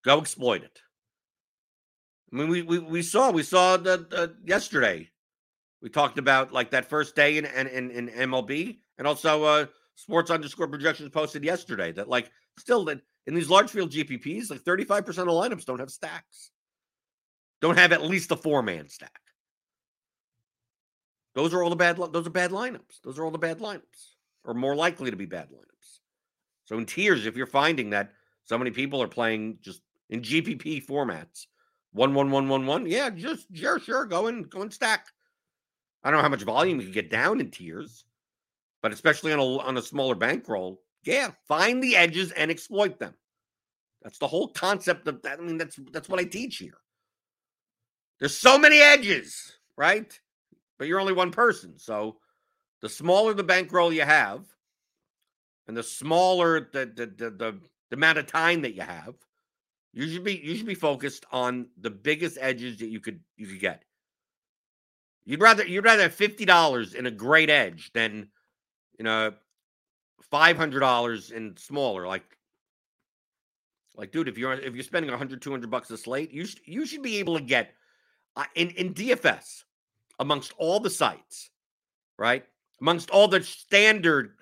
Go 0.04 0.20
exploit 0.20 0.62
it. 0.62 0.80
I 2.32 2.36
mean, 2.36 2.48
we 2.48 2.62
we, 2.62 2.78
we 2.78 3.02
saw 3.02 3.30
we 3.30 3.42
saw 3.42 3.76
that 3.78 4.12
uh, 4.12 4.28
yesterday. 4.44 5.10
We 5.80 5.88
talked 5.88 6.18
about 6.18 6.52
like 6.52 6.70
that 6.70 6.88
first 6.88 7.16
day 7.16 7.38
in 7.38 7.46
in, 7.46 7.66
in, 7.66 7.90
in 7.90 8.08
MLB, 8.30 8.78
and 8.96 9.08
also 9.08 9.42
uh, 9.42 9.66
sports 9.96 10.30
underscore 10.30 10.68
projections 10.68 11.10
posted 11.10 11.44
yesterday 11.44 11.90
that 11.92 12.08
like 12.08 12.30
still 12.58 12.84
that 12.84 13.00
in 13.26 13.34
these 13.34 13.50
large 13.50 13.70
field 13.70 13.90
GPPs, 13.90 14.50
like 14.50 14.62
35% 14.62 15.08
of 15.08 15.28
lineups 15.28 15.64
don't 15.64 15.78
have 15.78 15.90
stacks, 15.90 16.50
don't 17.60 17.78
have 17.78 17.92
at 17.92 18.02
least 18.02 18.30
a 18.32 18.36
four 18.36 18.62
man 18.62 18.88
stack. 18.88 19.20
Those 21.34 21.54
are 21.54 21.62
all 21.62 21.70
the 21.70 21.76
bad. 21.76 21.96
Those 21.96 22.26
are 22.26 22.30
bad 22.30 22.50
lineups. 22.50 23.00
Those 23.02 23.18
are 23.18 23.24
all 23.24 23.30
the 23.30 23.38
bad 23.38 23.58
lineups, 23.58 24.16
or 24.44 24.54
more 24.54 24.76
likely 24.76 25.10
to 25.10 25.16
be 25.16 25.26
bad 25.26 25.48
lineups. 25.48 26.00
So 26.64 26.76
in 26.76 26.86
tiers, 26.86 27.26
if 27.26 27.36
you're 27.36 27.46
finding 27.46 27.90
that 27.90 28.12
so 28.44 28.58
many 28.58 28.70
people 28.70 29.02
are 29.02 29.08
playing 29.08 29.58
just 29.62 29.80
in 30.10 30.20
GPP 30.20 30.84
formats, 30.84 31.46
one 31.92 32.14
one 32.14 32.30
one 32.30 32.48
one 32.48 32.66
one, 32.66 32.86
yeah, 32.86 33.08
just 33.10 33.46
sure 33.54 33.78
sure 33.78 34.04
go 34.04 34.26
and 34.26 34.48
go 34.50 34.62
and 34.62 34.72
stack. 34.72 35.06
I 36.04 36.10
don't 36.10 36.18
know 36.18 36.22
how 36.22 36.28
much 36.28 36.42
volume 36.42 36.80
you 36.80 36.86
can 36.86 36.92
get 36.92 37.10
down 37.10 37.40
in 37.40 37.50
tiers, 37.50 38.04
but 38.82 38.92
especially 38.92 39.32
on 39.32 39.38
a 39.38 39.58
on 39.58 39.78
a 39.78 39.82
smaller 39.82 40.14
bankroll, 40.14 40.82
yeah, 41.04 41.30
find 41.48 41.82
the 41.82 41.96
edges 41.96 42.32
and 42.32 42.50
exploit 42.50 42.98
them. 42.98 43.14
That's 44.02 44.18
the 44.18 44.26
whole 44.26 44.48
concept 44.48 45.06
of 45.08 45.22
that. 45.22 45.38
I 45.38 45.42
mean, 45.42 45.58
that's 45.58 45.78
that's 45.92 46.08
what 46.08 46.20
I 46.20 46.24
teach 46.24 46.56
here. 46.56 46.78
There's 48.18 48.36
so 48.36 48.58
many 48.58 48.80
edges, 48.80 49.58
right? 49.76 50.18
but 50.82 50.88
you're 50.88 50.98
only 50.98 51.12
one 51.12 51.30
person. 51.30 51.78
So 51.78 52.16
the 52.80 52.88
smaller 52.88 53.34
the 53.34 53.44
bankroll 53.44 53.92
you 53.92 54.02
have, 54.02 54.44
and 55.68 55.76
the 55.76 55.82
smaller 55.84 56.68
the 56.72 56.86
the, 56.86 57.06
the 57.06 57.30
the, 57.30 57.60
the 57.90 57.96
amount 57.96 58.18
of 58.18 58.26
time 58.26 58.62
that 58.62 58.74
you 58.74 58.82
have, 58.82 59.14
you 59.92 60.08
should 60.08 60.24
be 60.24 60.40
you 60.42 60.56
should 60.56 60.66
be 60.66 60.74
focused 60.74 61.24
on 61.30 61.68
the 61.80 61.90
biggest 61.90 62.36
edges 62.40 62.78
that 62.78 62.88
you 62.88 62.98
could 62.98 63.20
you 63.36 63.46
could 63.46 63.60
get. 63.60 63.84
You'd 65.24 65.40
rather 65.40 65.64
you'd 65.64 65.84
rather 65.84 66.02
have 66.02 66.14
fifty 66.14 66.44
dollars 66.44 66.94
in 66.94 67.06
a 67.06 67.12
great 67.12 67.48
edge 67.48 67.92
than 67.92 68.26
you 68.98 69.04
know 69.04 69.34
five 70.32 70.56
hundred 70.56 70.80
dollars 70.80 71.30
and 71.30 71.56
smaller. 71.56 72.08
Like 72.08 72.24
like 73.94 74.10
dude, 74.10 74.26
if 74.26 74.36
you're 74.36 74.54
if 74.54 74.74
you're 74.74 74.82
spending 74.82 75.10
100, 75.10 75.40
200 75.40 75.70
bucks 75.70 75.90
a 75.90 75.96
slate, 75.96 76.32
you 76.32 76.46
sh- 76.46 76.56
you 76.64 76.86
should 76.86 77.02
be 77.02 77.18
able 77.18 77.38
to 77.38 77.44
get 77.44 77.74
uh, 78.34 78.44
in 78.56 78.70
in 78.70 78.94
DFS 78.94 79.62
amongst 80.18 80.52
all 80.58 80.80
the 80.80 80.90
sites, 80.90 81.50
right? 82.18 82.44
Amongst 82.80 83.10
all 83.10 83.28
the 83.28 83.42
standard 83.42 84.32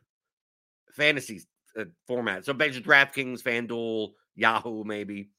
fantasy 0.94 1.42
uh, 1.78 1.85
formats. 2.09 2.44
So 2.44 2.54
basically 2.54 2.90
DraftKings, 2.90 3.42
FanDuel, 3.42 4.12
Yahoo, 4.37 4.85
maybe. 4.85 5.30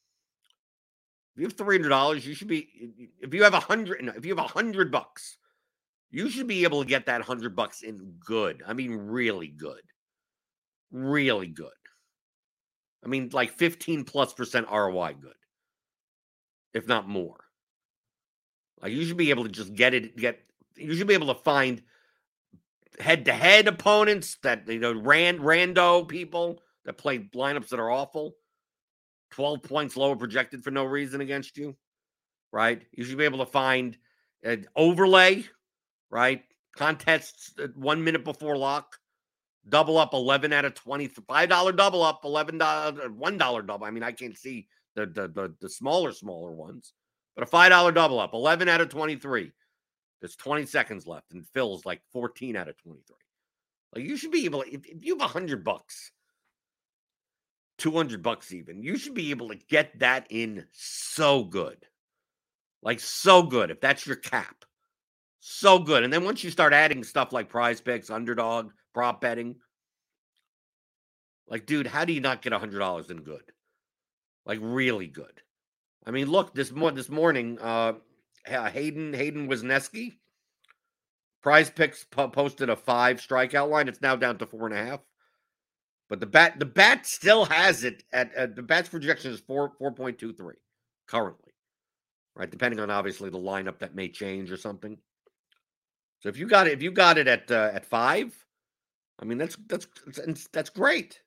If 1.33 1.39
you 1.39 1.43
have 1.45 1.53
three 1.53 1.77
hundred 1.77 1.89
dollars, 1.89 2.27
you 2.27 2.35
should 2.35 2.49
be. 2.49 2.67
If 3.21 3.33
you 3.33 3.43
have 3.43 3.53
a 3.53 3.59
hundred, 3.61 4.05
if 4.17 4.25
you 4.25 4.35
have 4.35 4.45
a 4.45 4.49
hundred 4.49 4.91
bucks, 4.91 5.37
you 6.09 6.29
should 6.29 6.47
be 6.47 6.65
able 6.65 6.83
to 6.83 6.89
get 6.89 7.05
that 7.05 7.21
hundred 7.21 7.55
bucks 7.55 7.83
in 7.83 8.15
good. 8.19 8.61
I 8.67 8.73
mean, 8.73 8.91
really 8.97 9.47
good, 9.47 9.81
really 10.91 11.47
good. 11.47 11.69
I 13.03 13.07
mean, 13.07 13.29
like 13.33 13.51
fifteen 13.51 14.03
plus 14.03 14.33
percent 14.33 14.67
ROI 14.71 15.15
good, 15.19 15.33
if 16.73 16.87
not 16.87 17.07
more. 17.07 17.37
Like 18.81 18.93
you 18.93 19.05
should 19.05 19.17
be 19.17 19.29
able 19.29 19.43
to 19.43 19.49
just 19.49 19.73
get 19.73 19.93
it, 19.93 20.17
get 20.17 20.39
you 20.75 20.95
should 20.95 21.07
be 21.07 21.13
able 21.13 21.33
to 21.33 21.41
find 21.41 21.81
head 22.99 23.25
to 23.25 23.33
head 23.33 23.67
opponents 23.67 24.37
that 24.43 24.67
you 24.67 24.79
know 24.79 24.93
rand 24.93 25.39
rando 25.39 26.07
people 26.07 26.61
that 26.85 26.97
play 26.97 27.19
lineups 27.35 27.69
that 27.69 27.79
are 27.79 27.91
awful. 27.91 28.35
12 29.31 29.63
points 29.63 29.95
lower 29.95 30.15
projected 30.15 30.63
for 30.63 30.71
no 30.71 30.83
reason 30.83 31.21
against 31.21 31.57
you, 31.57 31.75
right? 32.51 32.81
You 32.91 33.03
should 33.05 33.17
be 33.17 33.23
able 33.23 33.39
to 33.39 33.45
find 33.45 33.97
an 34.43 34.65
overlay, 34.75 35.45
right? 36.09 36.43
Contests 36.75 37.53
uh, 37.57 37.67
one 37.75 38.03
minute 38.03 38.25
before 38.25 38.57
lock, 38.57 38.97
double 39.69 39.97
up 39.97 40.13
11 40.13 40.53
out 40.53 40.65
of 40.65 40.73
20, 40.73 41.07
$5 41.07 41.75
double 41.75 42.03
up, 42.03 42.23
$11, 42.23 42.61
uh, 42.61 42.91
$1 42.91 43.67
double. 43.67 43.85
I 43.85 43.91
mean, 43.91 44.03
I 44.03 44.11
can't 44.11 44.37
see 44.37 44.67
the, 44.95 45.05
the, 45.05 45.27
the, 45.27 45.53
the 45.61 45.69
smaller, 45.69 46.11
smaller 46.11 46.51
ones. 46.51 46.93
But 47.35 47.47
a 47.47 47.51
$5 47.51 47.93
double 47.93 48.19
up, 48.19 48.33
11 48.33 48.67
out 48.67 48.81
of 48.81 48.89
23. 48.89 49.51
There's 50.19 50.35
20 50.35 50.65
seconds 50.65 51.07
left 51.07 51.33
and 51.33 51.47
Phil's 51.53 51.85
like 51.85 52.01
14 52.13 52.55
out 52.55 52.67
of 52.67 52.77
23. 52.77 53.15
Like 53.95 54.05
you 54.05 54.15
should 54.15 54.31
be 54.31 54.45
able 54.45 54.61
if, 54.61 54.85
if 54.85 55.03
you 55.03 55.13
have 55.13 55.21
100 55.21 55.63
bucks, 55.63 56.11
200 57.79 58.21
bucks 58.21 58.53
even, 58.53 58.83
you 58.83 58.97
should 58.97 59.15
be 59.15 59.31
able 59.31 59.49
to 59.49 59.55
get 59.55 59.97
that 59.99 60.27
in 60.29 60.65
so 60.71 61.43
good. 61.43 61.85
Like 62.83 62.99
so 62.99 63.43
good 63.43 63.71
if 63.71 63.81
that's 63.81 64.05
your 64.05 64.15
cap. 64.15 64.55
So 65.39 65.79
good. 65.79 66.03
And 66.03 66.13
then 66.13 66.23
once 66.23 66.43
you 66.43 66.51
start 66.51 66.73
adding 66.73 67.03
stuff 67.03 67.33
like 67.33 67.49
prize 67.49 67.81
picks, 67.81 68.11
underdog, 68.11 68.71
prop 68.93 69.21
betting, 69.21 69.55
like, 71.47 71.65
dude, 71.65 71.87
how 71.87 72.05
do 72.05 72.13
you 72.13 72.21
not 72.21 72.41
get 72.41 72.53
$100 72.53 73.11
in 73.11 73.21
good? 73.23 73.43
Like, 74.45 74.59
really 74.61 75.07
good. 75.07 75.41
I 76.05 76.11
mean, 76.11 76.27
look 76.29 76.55
this 76.55 76.71
more 76.71 76.91
this 76.91 77.09
morning. 77.09 77.59
Uh, 77.59 77.93
Hayden 78.45 79.13
Hayden 79.13 79.47
Wesneski, 79.47 80.13
Prize 81.43 81.69
Picks 81.69 82.05
po- 82.05 82.29
posted 82.29 82.69
a 82.69 82.75
five 82.75 83.17
strikeout 83.17 83.69
line. 83.69 83.87
It's 83.87 84.01
now 84.01 84.15
down 84.15 84.37
to 84.39 84.45
four 84.45 84.65
and 84.65 84.75
a 84.75 84.83
half. 84.83 84.99
But 86.09 86.19
the 86.19 86.25
bat 86.25 86.59
the 86.59 86.65
bat 86.65 87.05
still 87.05 87.45
has 87.45 87.83
it 87.83 88.03
at, 88.11 88.33
at 88.33 88.55
the 88.55 88.61
bat's 88.61 88.89
projection 88.89 89.31
is 89.31 89.39
four 89.39 89.71
four 89.77 89.91
point 89.91 90.17
two 90.17 90.33
three 90.33 90.55
currently, 91.07 91.53
right? 92.35 92.49
Depending 92.49 92.79
on 92.79 92.89
obviously 92.89 93.29
the 93.29 93.37
lineup 93.37 93.79
that 93.79 93.95
may 93.95 94.09
change 94.09 94.51
or 94.51 94.57
something. 94.57 94.97
So 96.19 96.29
if 96.29 96.37
you 96.37 96.47
got 96.47 96.67
it, 96.67 96.73
if 96.73 96.81
you 96.81 96.91
got 96.91 97.17
it 97.17 97.27
at 97.27 97.49
uh, 97.49 97.71
at 97.73 97.85
five, 97.85 98.35
I 99.21 99.25
mean 99.25 99.37
that's 99.37 99.55
that's 99.67 99.87
that's 100.51 100.69
great. 100.69 101.21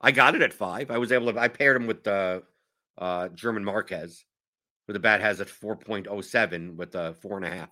I 0.00 0.10
got 0.10 0.34
it 0.34 0.42
at 0.42 0.52
five. 0.52 0.90
I 0.90 0.98
was 0.98 1.12
able 1.12 1.32
to. 1.32 1.38
I 1.38 1.48
paired 1.48 1.76
him 1.76 1.86
with 1.86 2.06
uh, 2.06 2.40
uh, 2.98 3.28
German 3.28 3.64
Marquez, 3.64 4.24
who 4.86 4.92
the 4.92 4.98
bat 4.98 5.20
has 5.20 5.40
at 5.40 5.48
4.07 5.48 6.76
with 6.76 6.94
a 6.94 7.14
four 7.14 7.36
and 7.36 7.46
a 7.46 7.50
half, 7.50 7.70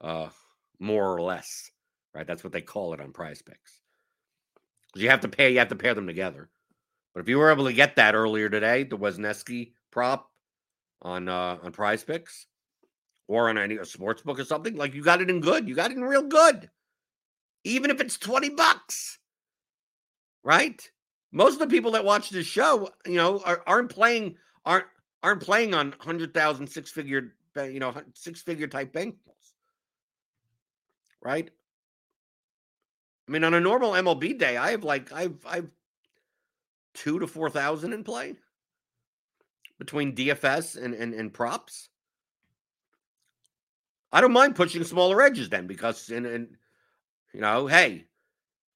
uh, 0.00 0.28
more 0.78 1.12
or 1.12 1.22
less, 1.22 1.70
right? 2.14 2.26
That's 2.26 2.44
what 2.44 2.52
they 2.52 2.60
call 2.60 2.92
it 2.92 3.00
on 3.00 3.12
prize 3.12 3.42
picks. 3.42 3.80
You 4.94 5.08
have 5.08 5.20
to 5.20 5.28
pay, 5.28 5.52
you 5.52 5.58
have 5.58 5.68
to 5.68 5.76
pair 5.76 5.94
them 5.94 6.06
together. 6.06 6.50
But 7.14 7.20
if 7.20 7.28
you 7.28 7.38
were 7.38 7.50
able 7.50 7.64
to 7.64 7.72
get 7.72 7.96
that 7.96 8.14
earlier 8.14 8.48
today, 8.48 8.84
the 8.84 8.98
Wesneski 8.98 9.72
prop 9.90 10.30
on 11.02 11.28
uh, 11.28 11.58
on 11.62 11.72
prize 11.72 12.04
picks 12.04 12.46
or 13.28 13.48
on 13.48 13.58
any 13.58 13.76
a 13.76 13.84
sports 13.84 14.22
book 14.22 14.38
or 14.38 14.44
something, 14.44 14.76
like 14.76 14.94
you 14.94 15.02
got 15.02 15.22
it 15.22 15.30
in 15.30 15.40
good. 15.40 15.68
You 15.68 15.74
got 15.74 15.90
it 15.90 15.96
in 15.96 16.04
real 16.04 16.22
good. 16.22 16.70
Even 17.64 17.90
if 17.90 18.00
it's 18.00 18.16
20 18.18 18.50
bucks. 18.50 19.18
Right? 20.42 20.80
most 21.32 21.54
of 21.54 21.58
the 21.60 21.66
people 21.66 21.92
that 21.92 22.04
watch 22.04 22.30
this 22.30 22.46
show, 22.46 22.90
you 23.06 23.16
know, 23.16 23.40
are, 23.44 23.62
aren't 23.66 23.90
playing 23.90 24.36
aren't 24.64 24.86
aren't 25.22 25.42
playing 25.42 25.74
on 25.74 25.94
hundred 26.00 26.34
thousand 26.34 26.66
six 26.66 26.90
figure 26.90 27.34
you 27.56 27.80
know 27.80 27.94
six 28.14 28.42
figure 28.42 28.66
type 28.66 28.92
bankballs, 28.92 29.52
right? 31.22 31.50
I 33.28 33.32
mean, 33.32 33.44
on 33.44 33.54
a 33.54 33.60
normal 33.60 33.92
MLB 33.92 34.38
day, 34.38 34.56
I 34.56 34.72
have 34.72 34.84
like 34.84 35.12
I've 35.12 35.38
I've 35.46 35.70
two 36.94 37.18
to 37.20 37.26
four 37.26 37.48
thousand 37.48 37.92
in 37.92 38.02
play 38.02 38.34
between 39.78 40.14
DFS 40.14 40.82
and, 40.82 40.94
and 40.94 41.14
and 41.14 41.32
props. 41.32 41.88
I 44.12 44.20
don't 44.20 44.32
mind 44.32 44.56
pushing 44.56 44.82
smaller 44.82 45.22
edges 45.22 45.48
then 45.48 45.68
because 45.68 46.10
in 46.10 46.26
and 46.26 46.48
you 47.32 47.40
know, 47.40 47.66
hey, 47.66 48.06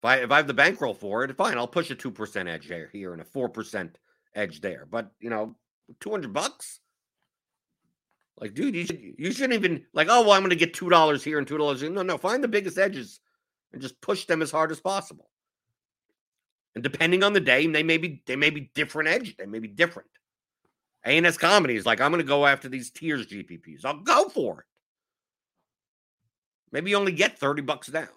if 0.03 0.05
I 0.05 0.17
if 0.19 0.31
I 0.31 0.37
have 0.39 0.47
the 0.47 0.55
bankroll 0.55 0.95
for 0.95 1.25
it, 1.25 1.37
fine, 1.37 1.59
I'll 1.59 1.69
push 1.69 1.91
a 1.91 1.95
two 1.95 2.11
percent 2.11 2.49
edge 2.49 2.69
there 2.69 2.89
here 2.93 3.13
and 3.13 3.23
a 3.23 3.25
four 3.25 3.49
percent 3.49 3.99
edge 4.35 4.61
there. 4.61 4.87
But 4.91 5.11
you 5.21 5.31
know, 5.31 5.57
two 6.01 6.11
hundred 6.11 6.33
bucks, 6.33 6.81
Like, 8.41 8.55
dude, 8.55 8.75
you, 8.75 8.87
should, 8.87 9.01
you 9.19 9.33
shouldn't 9.33 9.55
even 9.55 9.85
like, 9.93 10.09
oh, 10.11 10.23
well, 10.23 10.33
I'm 10.33 10.41
going 10.43 10.51
to 10.51 10.57
get 10.57 10.75
two 10.75 10.91
dollars 10.91 11.23
here 11.23 11.39
and 11.39 11.47
two 11.47 11.59
dollars. 11.59 11.83
No, 11.83 12.03
no, 12.03 12.19
find 12.19 12.43
the 12.43 12.49
biggest 12.49 12.79
edges 12.79 13.21
and 13.73 13.81
just 13.81 14.01
push 14.01 14.25
them 14.27 14.43
as 14.43 14.51
hard 14.51 14.71
as 14.73 14.81
possible. 14.81 15.31
And 16.75 16.83
depending 16.83 17.23
on 17.23 17.33
the 17.33 17.41
day, 17.41 17.67
they 17.67 17.83
may 17.85 17.99
be 17.99 18.23
they 18.27 18.37
may 18.37 18.51
be 18.51 18.71
different 18.75 19.09
edge. 19.09 19.37
They 19.37 19.47
may 19.47 19.61
be 19.61 19.69
different. 19.69 20.09
ANS 21.05 21.39
comedy 21.39 21.77
is 21.77 21.87
like, 21.87 22.01
I'm 22.01 22.11
going 22.11 22.23
to 22.23 22.27
go 22.27 22.47
after 22.47 22.69
these 22.69 22.91
tiers 22.91 23.27
GPPs. 23.27 23.85
I'll 23.85 24.01
go 24.01 24.29
for 24.29 24.61
it. 24.61 24.67
Maybe 26.73 26.91
you 26.91 26.97
only 26.97 27.13
get 27.13 27.39
30 27.39 27.63
bucks 27.63 27.89
down. 27.89 28.09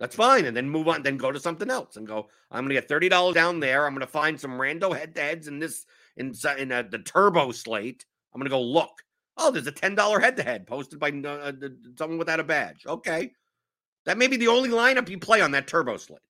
That's 0.00 0.16
fine. 0.16 0.44
And 0.44 0.56
then 0.56 0.68
move 0.68 0.88
on, 0.88 1.02
then 1.02 1.16
go 1.16 1.30
to 1.30 1.40
something 1.40 1.70
else 1.70 1.96
and 1.96 2.06
go, 2.06 2.28
I'm 2.50 2.66
going 2.66 2.74
to 2.74 2.80
get 2.80 2.88
$30 2.88 3.34
down 3.34 3.60
there. 3.60 3.86
I'm 3.86 3.94
going 3.94 4.00
to 4.00 4.06
find 4.06 4.40
some 4.40 4.52
rando 4.52 4.96
head 4.96 5.14
to 5.14 5.20
heads 5.20 5.48
in 5.48 5.58
this, 5.58 5.86
in, 6.16 6.34
in 6.58 6.72
a, 6.72 6.82
the 6.82 6.98
turbo 6.98 7.52
slate. 7.52 8.04
I'm 8.34 8.40
going 8.40 8.50
to 8.50 8.56
go 8.56 8.62
look. 8.62 9.02
Oh, 9.36 9.50
there's 9.50 9.66
a 9.66 9.72
$10 9.72 10.20
head 10.20 10.36
to 10.36 10.42
head 10.42 10.66
posted 10.66 10.98
by 10.98 11.10
uh, 11.10 11.52
someone 11.96 12.18
without 12.18 12.40
a 12.40 12.44
badge. 12.44 12.84
Okay. 12.86 13.32
That 14.04 14.18
may 14.18 14.26
be 14.26 14.36
the 14.36 14.48
only 14.48 14.68
lineup 14.68 15.08
you 15.08 15.18
play 15.18 15.40
on 15.40 15.52
that 15.52 15.66
turbo 15.66 15.96
slate. 15.96 16.20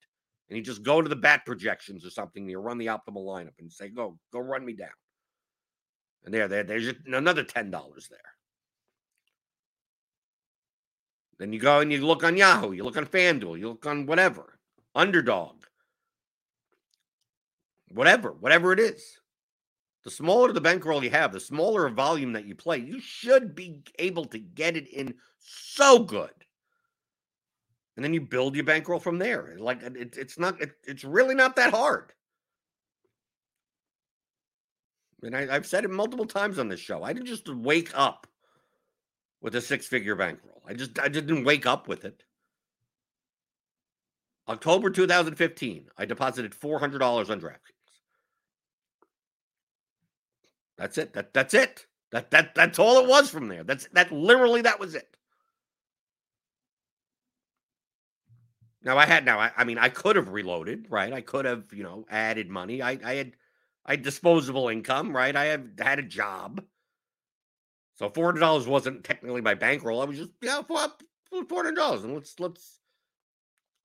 And 0.48 0.58
you 0.58 0.62
just 0.62 0.82
go 0.82 1.00
to 1.00 1.08
the 1.08 1.16
bat 1.16 1.42
projections 1.46 2.04
or 2.04 2.10
something. 2.10 2.42
And 2.42 2.50
You 2.50 2.58
run 2.58 2.78
the 2.78 2.86
optimal 2.86 3.24
lineup 3.24 3.58
and 3.58 3.72
say, 3.72 3.88
go, 3.88 4.18
go 4.32 4.40
run 4.40 4.64
me 4.64 4.74
down. 4.74 4.88
And 6.24 6.32
there, 6.32 6.48
there, 6.48 6.64
there's 6.64 6.92
another 7.06 7.44
$10 7.44 7.70
there. 8.08 8.33
Then 11.38 11.52
you 11.52 11.58
go 11.58 11.80
and 11.80 11.92
you 11.92 12.06
look 12.06 12.24
on 12.24 12.36
Yahoo, 12.36 12.72
you 12.72 12.84
look 12.84 12.96
on 12.96 13.06
FanDuel, 13.06 13.58
you 13.58 13.68
look 13.68 13.86
on 13.86 14.06
whatever, 14.06 14.58
underdog, 14.94 15.56
whatever, 17.88 18.32
whatever 18.32 18.72
it 18.72 18.80
is. 18.80 19.18
The 20.04 20.10
smaller 20.10 20.52
the 20.52 20.60
bankroll 20.60 21.02
you 21.02 21.10
have, 21.10 21.32
the 21.32 21.40
smaller 21.40 21.88
volume 21.88 22.34
that 22.34 22.46
you 22.46 22.54
play, 22.54 22.78
you 22.78 23.00
should 23.00 23.54
be 23.54 23.82
able 23.98 24.26
to 24.26 24.38
get 24.38 24.76
it 24.76 24.86
in 24.88 25.14
so 25.38 25.98
good. 25.98 26.30
And 27.96 28.04
then 28.04 28.12
you 28.12 28.20
build 28.20 28.54
your 28.54 28.64
bankroll 28.64 29.00
from 29.00 29.18
there. 29.18 29.56
Like 29.58 29.82
it, 29.82 30.16
it's 30.16 30.38
not, 30.38 30.60
it, 30.60 30.72
it's 30.84 31.04
really 31.04 31.34
not 31.34 31.56
that 31.56 31.72
hard. 31.72 32.12
And 35.22 35.34
I, 35.34 35.54
I've 35.54 35.66
said 35.66 35.84
it 35.84 35.90
multiple 35.90 36.26
times 36.26 36.58
on 36.58 36.68
this 36.68 36.80
show. 36.80 37.02
I 37.02 37.12
didn't 37.12 37.26
just 37.26 37.48
wake 37.48 37.90
up 37.94 38.26
with 39.44 39.54
a 39.54 39.60
six-figure 39.60 40.16
bankroll. 40.16 40.62
I 40.66 40.72
just 40.72 40.98
I 40.98 41.08
didn't 41.08 41.44
wake 41.44 41.66
up 41.66 41.86
with 41.86 42.06
it. 42.06 42.24
October 44.48 44.88
2015, 44.88 45.86
I 45.98 46.06
deposited 46.06 46.52
$400 46.52 47.30
on 47.30 47.40
DraftKings. 47.40 47.58
That's 50.78 50.96
it. 50.98 51.12
That 51.12 51.34
that's 51.34 51.52
it. 51.54 51.86
That 52.10 52.30
that 52.30 52.54
that's 52.54 52.78
all 52.78 52.98
it 53.04 53.08
was 53.08 53.30
from 53.30 53.48
there. 53.48 53.64
That's 53.64 53.86
that 53.92 54.10
literally 54.10 54.62
that 54.62 54.80
was 54.80 54.94
it. 54.94 55.14
Now 58.82 58.96
I 58.96 59.04
had 59.06 59.26
now 59.26 59.38
I, 59.38 59.52
I 59.56 59.64
mean 59.64 59.78
I 59.78 59.90
could 59.90 60.16
have 60.16 60.30
reloaded, 60.30 60.86
right? 60.90 61.12
I 61.12 61.20
could 61.20 61.44
have, 61.44 61.72
you 61.72 61.82
know, 61.84 62.06
added 62.10 62.48
money. 62.48 62.82
I 62.82 62.98
I 63.04 63.14
had 63.14 63.32
I 63.84 63.92
had 63.92 64.02
disposable 64.02 64.68
income, 64.68 65.14
right? 65.14 65.36
I 65.36 65.44
have 65.46 65.66
had 65.78 65.98
a 65.98 66.02
job. 66.02 66.64
So 67.94 68.10
four 68.10 68.26
hundred 68.26 68.40
dollars 68.40 68.66
wasn't 68.66 69.04
technically 69.04 69.40
my 69.40 69.54
bankroll. 69.54 70.02
I 70.02 70.04
was 70.04 70.18
just 70.18 70.30
yeah, 70.42 70.62
four 70.62 70.78
hundred 71.50 71.76
dollars, 71.76 72.04
and 72.04 72.14
let's 72.14 72.38
let's 72.40 72.80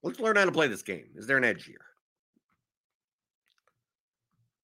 let's 0.02 0.20
learn 0.20 0.36
how 0.36 0.46
to 0.46 0.52
play 0.52 0.68
this 0.68 0.82
game. 0.82 1.10
Is 1.16 1.28
there 1.28 1.38
an 1.38 1.44
edge 1.44 1.66
here? 1.66 1.86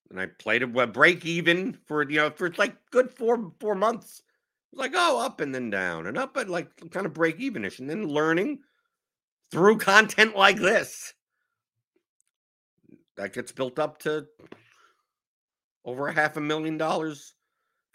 And 0.10 0.20
I 0.20 0.28
played 0.28 0.64
a 0.64 0.88
break 0.88 1.26
even 1.26 1.78
for 1.86 2.10
you 2.10 2.18
know 2.18 2.32
for 2.32 2.52
like 2.58 2.76
good 2.92 3.12
four 3.12 3.52
four 3.60 3.76
months. 3.76 4.22
It 4.72 4.78
was 4.78 4.80
like 4.80 4.94
oh 4.96 5.24
up 5.24 5.42
and 5.42 5.54
then 5.54 5.70
down 5.70 6.08
and 6.08 6.18
up 6.18 6.38
and 6.38 6.50
like 6.50 6.70
kind 6.92 7.06
of 7.06 7.14
break 7.14 7.40
evenish, 7.40 7.80
and 7.80 7.90
then 7.90 8.08
learning 8.08 8.60
through 9.52 9.78
content 9.78 10.36
like 10.36 10.58
this 10.58 11.14
that 13.16 13.34
gets 13.34 13.52
built 13.52 13.78
up 13.78 14.00
to 14.00 14.26
over 15.86 16.08
a 16.08 16.14
half 16.14 16.36
a 16.36 16.42
million 16.42 16.78
dollars 16.78 17.35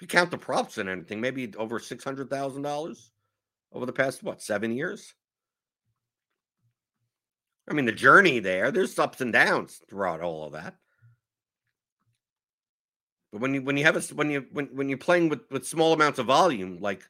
if 0.01 0.05
you 0.05 0.09
count 0.09 0.31
the 0.31 0.39
props 0.39 0.79
and 0.79 0.89
anything, 0.89 1.21
maybe 1.21 1.53
over 1.59 1.79
six 1.79 2.03
hundred 2.03 2.31
thousand 2.31 2.63
dollars 2.63 3.11
over 3.71 3.85
the 3.85 3.93
past 3.93 4.23
what 4.23 4.41
seven 4.41 4.75
years. 4.75 5.15
I 7.69 7.75
mean, 7.75 7.85
the 7.85 7.93
journey 7.93 8.39
there, 8.39 8.71
there's 8.71 8.99
ups 8.99 9.21
and 9.21 9.31
downs 9.31 9.83
throughout 9.91 10.23
all 10.23 10.47
of 10.47 10.53
that. 10.55 10.75
But 13.31 13.43
when 13.43 13.53
you 13.53 13.61
when 13.61 13.77
you 13.77 13.85
have 13.85 13.97
a 13.97 14.15
when 14.15 14.31
you 14.31 14.47
when 14.53 14.69
when 14.69 14.89
you're 14.89 14.97
playing 14.97 15.29
with 15.29 15.41
with 15.51 15.67
small 15.67 15.93
amounts 15.93 16.19
of 16.19 16.27
volume, 16.27 16.79
like 16.81 17.07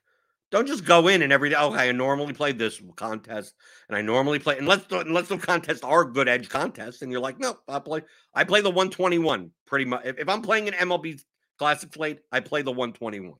don't 0.50 0.66
just 0.66 0.84
go 0.84 1.06
in 1.06 1.22
and 1.22 1.32
every 1.32 1.50
day. 1.50 1.56
Okay, 1.56 1.90
I 1.90 1.92
normally 1.92 2.32
play 2.32 2.50
this 2.50 2.82
contest, 2.96 3.54
and 3.88 3.96
I 3.96 4.02
normally 4.02 4.40
play 4.40 4.58
unless 4.58 4.82
unless 4.90 5.28
the 5.28 5.38
contests 5.38 5.84
are 5.84 6.04
good 6.04 6.26
edge 6.26 6.48
contests, 6.48 7.02
and 7.02 7.12
you're 7.12 7.20
like, 7.20 7.38
no, 7.38 7.56
I 7.68 7.78
play 7.78 8.02
I 8.34 8.42
play 8.42 8.62
the 8.62 8.68
121 8.68 9.52
pretty 9.64 9.84
much. 9.84 10.04
If, 10.04 10.18
if 10.18 10.28
I'm 10.28 10.42
playing 10.42 10.66
an 10.66 10.74
MLB 10.74 11.22
Classic 11.60 11.92
Slate, 11.92 12.20
I 12.32 12.40
play 12.40 12.62
the 12.62 12.70
121. 12.70 13.34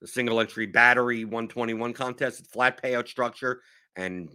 The 0.00 0.08
single 0.08 0.40
entry 0.40 0.66
battery 0.66 1.24
121 1.24 1.92
contest, 1.92 2.50
flat 2.52 2.82
payout 2.82 3.06
structure, 3.06 3.60
and 3.94 4.28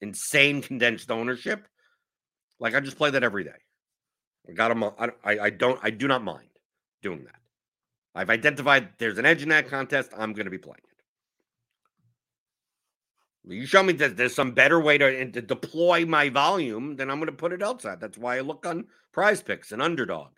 insane 0.00 0.62
condensed 0.62 1.12
ownership. 1.12 1.68
Like 2.58 2.74
I 2.74 2.80
just 2.80 2.98
play 2.98 3.10
that 3.10 3.22
every 3.22 3.44
day. 3.44 3.60
I 4.48 4.52
got 4.52 4.70
them. 4.70 4.82
Uh, 4.82 4.90
I, 5.24 5.38
I 5.38 5.50
don't. 5.50 5.78
I 5.80 5.90
do 5.90 6.08
not 6.08 6.24
mind 6.24 6.48
doing 7.02 7.22
that. 7.22 7.38
I've 8.16 8.30
identified 8.30 8.88
there's 8.98 9.18
an 9.18 9.24
edge 9.24 9.44
in 9.44 9.50
that 9.50 9.68
contest. 9.68 10.10
I'm 10.18 10.32
going 10.32 10.46
to 10.46 10.50
be 10.50 10.58
playing 10.58 10.80
it. 13.46 13.54
You 13.54 13.64
show 13.64 13.84
me 13.84 13.92
that 13.92 14.16
there's 14.16 14.34
some 14.34 14.50
better 14.50 14.80
way 14.80 14.98
to, 14.98 15.20
eh, 15.20 15.30
to 15.30 15.40
deploy 15.40 16.04
my 16.04 16.30
volume, 16.30 16.96
then 16.96 17.12
I'm 17.12 17.18
going 17.18 17.26
to 17.26 17.32
put 17.32 17.52
it 17.52 17.62
outside. 17.62 18.00
That's 18.00 18.18
why 18.18 18.38
I 18.38 18.40
look 18.40 18.66
on 18.66 18.86
Prize 19.12 19.40
Picks 19.40 19.70
and 19.70 19.80
Underdog. 19.80 20.30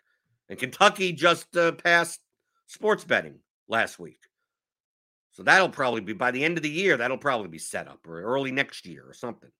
And 0.48 0.58
Kentucky 0.58 1.12
just 1.12 1.56
uh, 1.56 1.72
passed 1.72 2.20
sports 2.66 3.04
betting 3.04 3.40
last 3.68 3.98
week. 3.98 4.20
So 5.32 5.42
that'll 5.42 5.68
probably 5.68 6.00
be 6.00 6.14
by 6.14 6.30
the 6.30 6.44
end 6.44 6.56
of 6.56 6.62
the 6.62 6.70
year, 6.70 6.96
that'll 6.96 7.18
probably 7.18 7.48
be 7.48 7.58
set 7.58 7.86
up 7.86 8.06
or 8.08 8.22
early 8.22 8.50
next 8.50 8.86
year 8.86 9.04
or 9.06 9.14
something. 9.14 9.50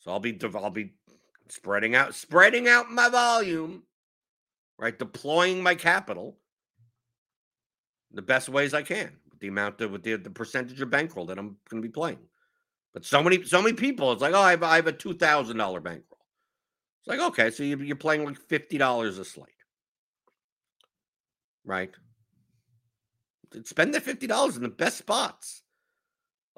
So 0.00 0.10
I'll 0.10 0.20
be 0.20 0.36
I'll 0.54 0.70
be 0.70 0.94
spreading 1.48 1.94
out 1.94 2.14
spreading 2.14 2.68
out 2.68 2.90
my 2.90 3.08
volume, 3.08 3.84
right? 4.78 4.98
Deploying 4.98 5.62
my 5.62 5.74
capital 5.74 6.38
the 8.14 8.22
best 8.22 8.48
ways 8.48 8.74
I 8.74 8.82
can 8.82 9.12
with 9.30 9.40
the 9.40 9.48
amount 9.48 9.80
of 9.80 9.92
with 9.92 10.02
the, 10.02 10.16
the 10.16 10.30
percentage 10.30 10.80
of 10.80 10.90
bankroll 10.90 11.26
that 11.26 11.38
I'm 11.38 11.56
going 11.68 11.82
to 11.82 11.88
be 11.88 11.92
playing. 11.92 12.18
But 12.92 13.04
so 13.04 13.22
many 13.22 13.44
so 13.44 13.62
many 13.62 13.74
people, 13.74 14.12
it's 14.12 14.20
like, 14.20 14.34
oh, 14.34 14.40
I 14.40 14.50
have, 14.50 14.62
I 14.62 14.76
have 14.76 14.86
a 14.86 14.92
two 14.92 15.14
thousand 15.14 15.56
dollar 15.58 15.80
bankroll. 15.80 16.11
It's 17.02 17.08
like, 17.08 17.20
okay, 17.20 17.50
so 17.50 17.64
you're 17.64 17.96
playing 17.96 18.24
like 18.24 18.38
$50 18.48 19.18
a 19.18 19.24
slate. 19.24 19.48
Right? 21.64 21.90
Spend 23.64 23.92
the 23.92 24.00
$50 24.00 24.56
in 24.56 24.62
the 24.62 24.68
best 24.68 24.98
spots. 24.98 25.62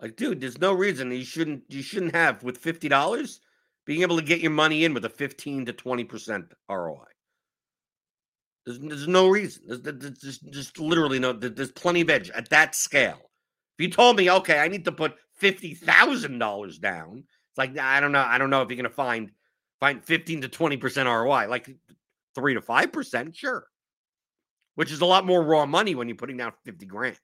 Like, 0.00 0.16
dude, 0.16 0.42
there's 0.42 0.60
no 0.60 0.74
reason 0.74 1.10
you 1.12 1.24
shouldn't 1.24 1.62
you 1.68 1.80
shouldn't 1.80 2.14
have 2.14 2.42
with 2.42 2.62
$50 2.62 3.38
being 3.86 4.02
able 4.02 4.16
to 4.16 4.22
get 4.22 4.40
your 4.40 4.50
money 4.50 4.84
in 4.84 4.92
with 4.92 5.04
a 5.04 5.08
15 5.08 5.66
to 5.66 5.72
20% 5.72 6.50
ROI. 6.68 7.04
There's, 8.66 8.78
there's 8.80 9.08
no 9.08 9.28
reason. 9.28 9.62
There's, 9.66 9.80
there's 9.80 10.18
just, 10.18 10.52
just 10.52 10.78
literally 10.78 11.18
no, 11.18 11.32
there's 11.32 11.72
plenty 11.72 12.00
of 12.02 12.10
edge 12.10 12.30
at 12.30 12.50
that 12.50 12.74
scale. 12.74 13.30
If 13.78 13.84
you 13.84 13.90
told 13.90 14.16
me, 14.16 14.30
okay, 14.30 14.58
I 14.58 14.68
need 14.68 14.84
to 14.84 14.92
put 14.92 15.14
$50,000 15.40 16.80
down, 16.80 17.24
it's 17.50 17.58
like, 17.58 17.78
I 17.78 18.00
don't 18.00 18.12
know. 18.12 18.24
I 18.26 18.38
don't 18.38 18.50
know 18.50 18.62
if 18.62 18.70
you're 18.70 18.82
to 18.82 18.90
find 18.90 19.30
find 19.84 20.02
15 20.02 20.40
to 20.40 20.48
20% 20.48 21.04
ROI, 21.04 21.46
like 21.50 21.68
three 22.34 22.54
to 22.54 22.60
5%, 22.62 23.34
sure. 23.36 23.66
Which 24.76 24.90
is 24.90 25.02
a 25.02 25.06
lot 25.06 25.26
more 25.26 25.42
raw 25.42 25.66
money 25.66 25.94
when 25.94 26.08
you're 26.08 26.16
putting 26.16 26.38
down 26.38 26.52
50 26.64 26.86
grand. 26.86 27.20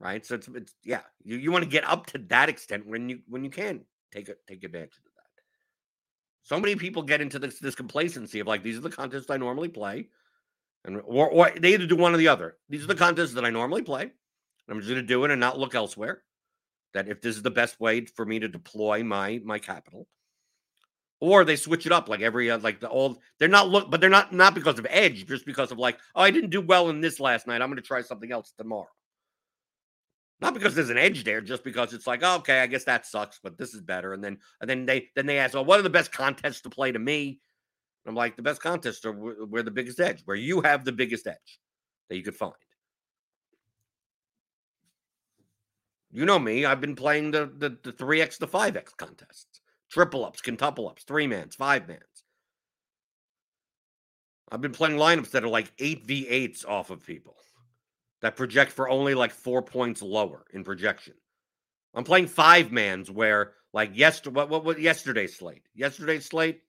Right. 0.00 0.26
So 0.26 0.34
it's, 0.34 0.48
it's 0.48 0.74
yeah, 0.82 1.02
you, 1.22 1.36
you 1.36 1.52
want 1.52 1.62
to 1.62 1.70
get 1.70 1.88
up 1.88 2.06
to 2.06 2.18
that 2.26 2.48
extent 2.48 2.88
when 2.88 3.08
you 3.08 3.20
when 3.28 3.44
you 3.44 3.50
can 3.50 3.84
take 4.10 4.28
it 4.28 4.38
take 4.48 4.64
advantage 4.64 4.96
of 4.96 5.04
that. 5.14 5.42
So 6.42 6.58
many 6.58 6.74
people 6.74 7.02
get 7.04 7.20
into 7.20 7.38
this 7.38 7.60
this 7.60 7.76
complacency 7.76 8.40
of 8.40 8.48
like 8.48 8.64
these 8.64 8.76
are 8.76 8.80
the 8.80 8.90
contests 8.90 9.30
I 9.30 9.36
normally 9.36 9.68
play. 9.68 10.08
And 10.84 11.00
or, 11.04 11.28
or 11.28 11.52
they 11.56 11.74
either 11.74 11.86
do 11.86 11.94
one 11.94 12.12
or 12.12 12.16
the 12.16 12.26
other. 12.26 12.56
These 12.68 12.82
are 12.82 12.88
the 12.88 12.96
contests 12.96 13.34
that 13.34 13.44
I 13.44 13.50
normally 13.50 13.82
play. 13.82 14.10
I'm 14.68 14.78
just 14.80 14.88
gonna 14.88 15.02
do 15.02 15.24
it 15.24 15.30
and 15.30 15.38
not 15.38 15.56
look 15.56 15.76
elsewhere. 15.76 16.24
That 16.94 17.08
if 17.08 17.22
this 17.22 17.36
is 17.36 17.42
the 17.42 17.52
best 17.52 17.78
way 17.78 18.04
for 18.04 18.26
me 18.26 18.40
to 18.40 18.48
deploy 18.48 19.04
my 19.04 19.40
my 19.44 19.60
capital 19.60 20.08
or 21.22 21.44
they 21.44 21.56
switch 21.56 21.86
it 21.86 21.92
up 21.92 22.08
like 22.08 22.20
every 22.20 22.50
uh, 22.50 22.58
like 22.58 22.80
the 22.80 22.88
old 22.88 23.18
they're 23.38 23.48
not 23.48 23.68
look 23.68 23.90
but 23.90 24.00
they're 24.00 24.10
not 24.10 24.32
not 24.32 24.54
because 24.54 24.78
of 24.78 24.86
edge 24.90 25.26
just 25.26 25.46
because 25.46 25.70
of 25.70 25.78
like 25.78 25.98
oh 26.14 26.22
i 26.22 26.30
didn't 26.30 26.50
do 26.50 26.60
well 26.60 26.90
in 26.90 27.00
this 27.00 27.20
last 27.20 27.46
night 27.46 27.62
i'm 27.62 27.68
going 27.68 27.76
to 27.76 27.82
try 27.82 28.02
something 28.02 28.32
else 28.32 28.52
tomorrow 28.58 28.88
not 30.40 30.52
because 30.52 30.74
there's 30.74 30.90
an 30.90 30.98
edge 30.98 31.22
there 31.24 31.40
just 31.40 31.62
because 31.62 31.92
it's 31.92 32.06
like 32.06 32.20
oh, 32.22 32.36
okay 32.36 32.60
i 32.60 32.66
guess 32.66 32.84
that 32.84 33.06
sucks 33.06 33.38
but 33.42 33.56
this 33.56 33.72
is 33.72 33.80
better 33.80 34.12
and 34.12 34.22
then 34.22 34.36
and 34.60 34.68
then 34.68 34.84
they 34.84 35.08
then 35.14 35.26
they 35.26 35.38
ask 35.38 35.54
well 35.54 35.64
what 35.64 35.78
are 35.78 35.84
the 35.84 35.90
best 35.90 36.12
contests 36.12 36.60
to 36.60 36.70
play 36.70 36.92
to 36.92 36.98
me 36.98 37.40
and 38.04 38.10
i'm 38.10 38.16
like 38.16 38.36
the 38.36 38.42
best 38.42 38.60
contests 38.60 39.04
are 39.04 39.12
where 39.12 39.62
the 39.62 39.70
biggest 39.70 40.00
edge 40.00 40.22
where 40.24 40.36
you 40.36 40.60
have 40.60 40.84
the 40.84 40.92
biggest 40.92 41.26
edge 41.26 41.60
that 42.12 42.18
you 42.18 42.22
could 42.22 42.36
find. 42.36 42.52
You 46.10 46.26
know 46.26 46.38
me. 46.38 46.66
I've 46.66 46.82
been 46.82 46.94
playing 46.94 47.30
the 47.30 47.50
the, 47.56 47.70
the 47.82 47.92
3x 47.92 48.36
to 48.40 48.46
5x 48.46 48.94
contests. 48.98 49.61
Triple 49.92 50.24
ups, 50.24 50.40
quintuple 50.40 50.88
ups, 50.88 51.04
three 51.04 51.26
mans, 51.26 51.54
five 51.54 51.86
mans. 51.86 52.00
I've 54.50 54.62
been 54.62 54.72
playing 54.72 54.96
lineups 54.96 55.30
that 55.32 55.44
are 55.44 55.48
like 55.48 55.76
8v8s 55.76 56.66
off 56.66 56.88
of 56.88 57.04
people 57.04 57.36
that 58.22 58.36
project 58.36 58.72
for 58.72 58.88
only 58.88 59.14
like 59.14 59.32
four 59.32 59.60
points 59.60 60.00
lower 60.00 60.46
in 60.54 60.64
projection. 60.64 61.14
I'm 61.94 62.04
playing 62.04 62.28
five 62.28 62.72
mans 62.72 63.10
where 63.10 63.52
like 63.74 63.94
yesterday 63.94 64.34
what, 64.34 64.48
what 64.48 64.64
what 64.64 64.80
yesterday's 64.80 65.36
slate. 65.36 65.68
Yesterday's 65.74 66.24
slate. 66.24 66.62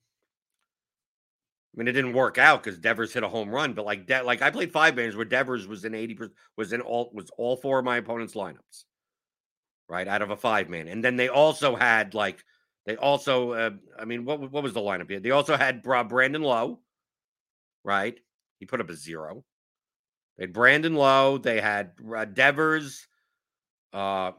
I 1.74 1.78
mean, 1.78 1.88
it 1.88 1.94
didn't 1.94 2.14
work 2.14 2.38
out 2.38 2.62
because 2.62 2.78
Devers 2.78 3.14
hit 3.14 3.24
a 3.24 3.30
home 3.30 3.50
run, 3.50 3.74
but 3.74 3.86
like 3.86 4.06
De- 4.06 4.24
like 4.24 4.42
I 4.42 4.52
played 4.52 4.74
five 4.74 4.96
mans 4.96 5.16
where 5.16 5.24
Devers 5.24 5.66
was 5.66 5.86
in 5.86 5.96
80 5.96 6.18
was 6.58 6.74
in 6.74 6.82
all 6.82 7.10
was 7.14 7.30
all 7.38 7.56
four 7.56 7.80
of 7.80 7.86
my 7.86 7.98
opponent's 7.98 8.34
lineups 8.34 8.84
right, 9.94 10.08
out 10.08 10.22
of 10.22 10.32
a 10.32 10.36
five 10.36 10.70
man. 10.70 10.88
And 10.88 11.04
then 11.04 11.16
they 11.16 11.30
also 11.30 11.76
had 11.76 12.14
like 12.14 12.44
they 12.86 12.96
also, 12.98 13.52
uh, 13.52 13.70
I 13.98 14.06
mean, 14.06 14.26
what 14.26 14.40
what 14.52 14.64
was 14.64 14.74
the 14.74 14.82
lineup 14.82 15.10
here? 15.10 15.20
They 15.20 15.32
also 15.32 15.56
had 15.56 15.84
Brandon 15.84 16.42
Lowe, 16.42 16.80
right? 17.84 18.20
He 18.60 18.66
put 18.66 18.82
up 18.82 18.90
a 18.90 18.96
zero. 18.96 19.44
They 20.38 20.44
had 20.44 20.54
Brandon 20.54 20.96
Lowe. 20.96 21.38
They 21.38 21.62
had 21.62 21.92
uh, 22.16 22.26
Devers. 22.26 23.08
Uh, 23.94 24.32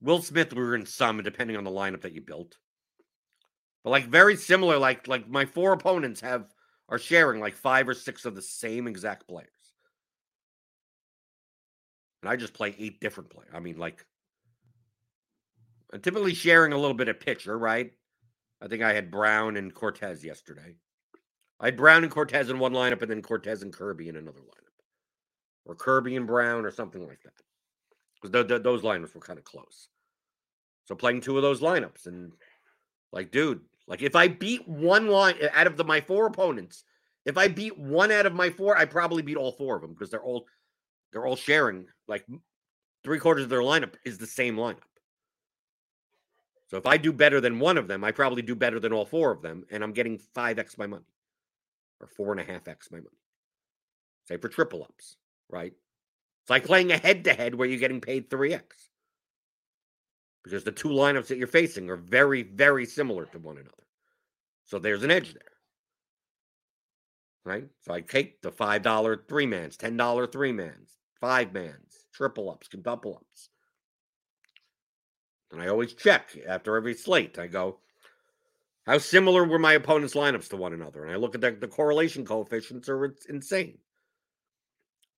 Will 0.00 0.22
Smith 0.22 0.52
we 0.52 0.62
were 0.62 0.74
in 0.74 0.86
some, 0.86 1.22
depending 1.22 1.56
on 1.56 1.64
the 1.64 1.70
lineup 1.70 2.02
that 2.02 2.12
you 2.12 2.20
built. 2.20 2.56
But 3.84 3.90
like 3.90 4.06
very 4.06 4.36
similar, 4.36 4.78
like 4.78 5.06
like 5.08 5.28
my 5.28 5.44
four 5.44 5.72
opponents 5.72 6.20
have 6.20 6.52
are 6.88 6.98
sharing 6.98 7.40
like 7.40 7.56
five 7.56 7.88
or 7.88 7.94
six 7.94 8.24
of 8.24 8.34
the 8.34 8.42
same 8.42 8.86
exact 8.86 9.28
players 9.28 9.50
and 12.26 12.32
I 12.32 12.36
just 12.36 12.54
play 12.54 12.74
eight 12.76 13.00
different 13.00 13.30
players. 13.30 13.50
I 13.54 13.60
mean, 13.60 13.78
like, 13.78 14.04
Uh, 15.92 15.98
typically 15.98 16.34
sharing 16.34 16.72
a 16.72 16.78
little 16.78 16.94
bit 16.94 17.08
of 17.08 17.20
pitcher, 17.20 17.58
right? 17.58 17.92
I 18.60 18.68
think 18.68 18.82
I 18.82 18.92
had 18.92 19.10
Brown 19.10 19.56
and 19.56 19.74
Cortes 19.74 20.24
yesterday. 20.24 20.76
I 21.60 21.66
had 21.66 21.76
Brown 21.76 22.02
and 22.02 22.12
Cortes 22.12 22.50
in 22.50 22.58
one 22.58 22.72
lineup, 22.72 23.02
and 23.02 23.10
then 23.10 23.22
Cortes 23.22 23.62
and 23.62 23.72
Kirby 23.72 24.08
in 24.08 24.16
another 24.16 24.40
lineup, 24.40 24.84
or 25.64 25.74
Kirby 25.74 26.16
and 26.16 26.26
Brown, 26.26 26.64
or 26.64 26.70
something 26.70 27.06
like 27.06 27.22
that. 27.22 27.32
Because 28.20 28.62
those 28.62 28.82
lineups 28.82 29.14
were 29.14 29.20
kind 29.20 29.38
of 29.38 29.44
close. 29.44 29.88
So 30.86 30.94
playing 30.94 31.20
two 31.20 31.36
of 31.36 31.42
those 31.42 31.60
lineups, 31.60 32.06
and 32.06 32.32
like, 33.12 33.30
dude, 33.30 33.60
like 33.86 34.02
if 34.02 34.16
I 34.16 34.28
beat 34.28 34.66
one 34.66 35.08
line 35.08 35.36
uh, 35.42 35.48
out 35.52 35.66
of 35.66 35.76
the 35.76 35.84
my 35.84 36.00
four 36.00 36.26
opponents, 36.26 36.84
if 37.24 37.36
I 37.36 37.48
beat 37.48 37.78
one 37.78 38.12
out 38.12 38.26
of 38.26 38.34
my 38.34 38.50
four, 38.50 38.76
I 38.76 38.84
probably 38.84 39.22
beat 39.22 39.36
all 39.36 39.52
four 39.52 39.76
of 39.76 39.82
them 39.82 39.92
because 39.92 40.10
they're 40.10 40.22
all 40.22 40.46
they're 41.12 41.26
all 41.26 41.36
sharing 41.36 41.86
like 42.08 42.24
three 43.04 43.18
quarters 43.18 43.44
of 43.44 43.50
their 43.50 43.60
lineup 43.60 43.94
is 44.04 44.18
the 44.18 44.26
same 44.26 44.56
lineup. 44.56 44.78
So 46.68 46.76
if 46.76 46.86
I 46.86 46.96
do 46.96 47.12
better 47.12 47.40
than 47.40 47.60
one 47.60 47.78
of 47.78 47.88
them, 47.88 48.02
I 48.02 48.10
probably 48.10 48.42
do 48.42 48.54
better 48.54 48.80
than 48.80 48.92
all 48.92 49.06
four 49.06 49.30
of 49.30 49.42
them, 49.42 49.64
and 49.70 49.82
I'm 49.84 49.92
getting 49.92 50.18
five 50.18 50.58
x 50.58 50.76
my 50.78 50.86
money, 50.86 51.04
or 52.00 52.08
four 52.08 52.32
and 52.32 52.40
a 52.40 52.44
half 52.44 52.66
x 52.68 52.90
my 52.90 52.98
money. 52.98 53.08
Say 54.26 54.36
for 54.36 54.48
triple 54.48 54.82
ups, 54.82 55.16
right? 55.48 55.72
It's 56.42 56.50
like 56.50 56.64
playing 56.64 56.92
a 56.92 56.98
head 56.98 57.24
to 57.24 57.34
head 57.34 57.54
where 57.54 57.68
you're 57.68 57.78
getting 57.78 58.00
paid 58.00 58.28
three 58.28 58.54
x 58.54 58.90
because 60.42 60.64
the 60.64 60.72
two 60.72 60.88
lineups 60.88 61.28
that 61.28 61.38
you're 61.38 61.46
facing 61.46 61.90
are 61.90 61.96
very, 61.96 62.42
very 62.42 62.86
similar 62.86 63.26
to 63.26 63.38
one 63.38 63.56
another. 63.56 63.72
So 64.64 64.78
there's 64.78 65.02
an 65.02 65.10
edge 65.10 65.32
there 65.32 65.56
right? 67.46 67.64
So 67.82 67.94
I 67.94 68.00
take 68.02 68.42
the 68.42 68.50
five 68.50 68.82
dollar 68.82 69.24
three 69.28 69.46
mans, 69.46 69.78
ten 69.78 69.96
dollar 69.96 70.26
three 70.26 70.52
mans, 70.52 70.90
five 71.20 71.54
mans, 71.54 72.06
triple 72.12 72.50
ups, 72.50 72.68
double 72.68 73.14
ups. 73.14 73.48
And 75.52 75.62
I 75.62 75.68
always 75.68 75.94
check 75.94 76.36
after 76.46 76.76
every 76.76 76.94
slate. 76.94 77.38
I 77.38 77.46
go, 77.46 77.78
how 78.86 78.98
similar 78.98 79.44
were 79.44 79.58
my 79.58 79.74
opponent's 79.74 80.14
lineups 80.14 80.48
to 80.50 80.56
one 80.56 80.72
another? 80.72 81.04
And 81.04 81.12
I 81.12 81.16
look 81.16 81.34
at 81.34 81.40
the, 81.40 81.52
the 81.52 81.68
correlation 81.68 82.24
coefficients 82.24 82.88
are 82.88 83.04
it's 83.04 83.26
insane. 83.26 83.78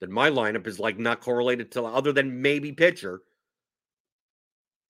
That 0.00 0.10
my 0.10 0.30
lineup 0.30 0.66
is 0.66 0.78
like 0.78 0.98
not 0.98 1.20
correlated 1.20 1.72
to 1.72 1.84
other 1.84 2.12
than 2.12 2.40
maybe 2.40 2.72
pitcher 2.72 3.20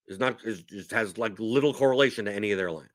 is 0.07 0.19
not 0.19 0.39
is 0.45 0.63
just 0.63 0.91
has 0.93 1.19
like 1.19 1.39
little 1.39 1.75
correlation 1.75 2.27
to 2.27 2.33
any 2.33 2.53
of 2.53 2.59
their 2.59 2.69
lineups. 2.69 2.89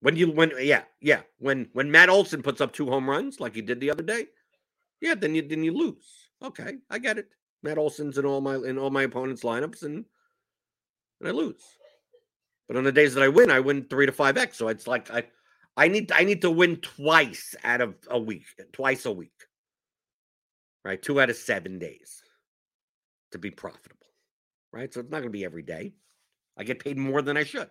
When 0.00 0.16
you 0.16 0.30
when 0.30 0.52
yeah 0.60 0.82
yeah 1.00 1.20
when 1.38 1.68
when 1.72 1.90
Matt 1.90 2.08
Olson 2.08 2.42
puts 2.42 2.60
up 2.60 2.72
two 2.72 2.86
home 2.86 3.08
runs 3.08 3.40
like 3.40 3.54
he 3.54 3.62
did 3.62 3.80
the 3.80 3.90
other 3.90 4.02
day, 4.02 4.26
yeah 5.00 5.14
then 5.14 5.34
you 5.34 5.46
then 5.46 5.64
you 5.64 5.72
lose. 5.72 6.30
Okay, 6.42 6.74
I 6.88 6.98
get 6.98 7.18
it. 7.18 7.28
Matt 7.62 7.78
Olson's 7.78 8.16
in 8.16 8.24
all 8.24 8.40
my 8.40 8.56
in 8.56 8.78
all 8.78 8.90
my 8.90 9.02
opponents' 9.02 9.42
lineups 9.42 9.82
and 9.82 10.04
and 11.20 11.28
I 11.28 11.32
lose. 11.32 11.62
But 12.68 12.76
on 12.76 12.84
the 12.84 12.92
days 12.92 13.14
that 13.14 13.22
I 13.22 13.28
win, 13.28 13.50
I 13.50 13.60
win 13.60 13.84
three 13.84 14.06
to 14.06 14.12
five 14.12 14.36
x. 14.36 14.56
So 14.56 14.68
it's 14.68 14.86
like 14.86 15.10
I 15.10 15.24
I 15.76 15.88
need 15.88 16.12
I 16.12 16.24
need 16.24 16.42
to 16.42 16.50
win 16.50 16.76
twice 16.76 17.54
out 17.64 17.80
of 17.80 17.94
a 18.08 18.18
week, 18.18 18.44
twice 18.72 19.06
a 19.06 19.12
week, 19.12 19.46
right? 20.84 21.00
Two 21.00 21.20
out 21.20 21.30
of 21.30 21.36
seven 21.36 21.78
days 21.78 22.22
to 23.32 23.38
be 23.38 23.50
profitable, 23.50 24.06
right? 24.72 24.92
So 24.92 25.00
it's 25.00 25.10
not 25.10 25.18
going 25.18 25.28
to 25.28 25.38
be 25.38 25.44
every 25.44 25.62
day. 25.62 25.94
I 26.56 26.64
get 26.64 26.78
paid 26.78 26.98
more 26.98 27.22
than 27.22 27.36
I 27.36 27.44
should. 27.44 27.70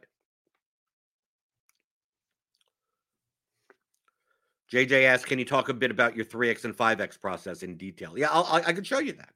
JJ 4.71 5.05
asked, 5.05 5.25
"Can 5.25 5.39
you 5.39 5.45
talk 5.45 5.69
a 5.69 5.73
bit 5.73 5.91
about 5.91 6.15
your 6.15 6.25
3x 6.25 6.65
and 6.65 6.75
5x 6.75 7.19
process 7.19 7.63
in 7.63 7.75
detail?" 7.75 8.17
Yeah, 8.17 8.29
I'll, 8.31 8.43
I, 8.45 8.63
I 8.67 8.73
can 8.73 8.83
show 8.83 8.99
you 8.99 9.13
that. 9.13 9.33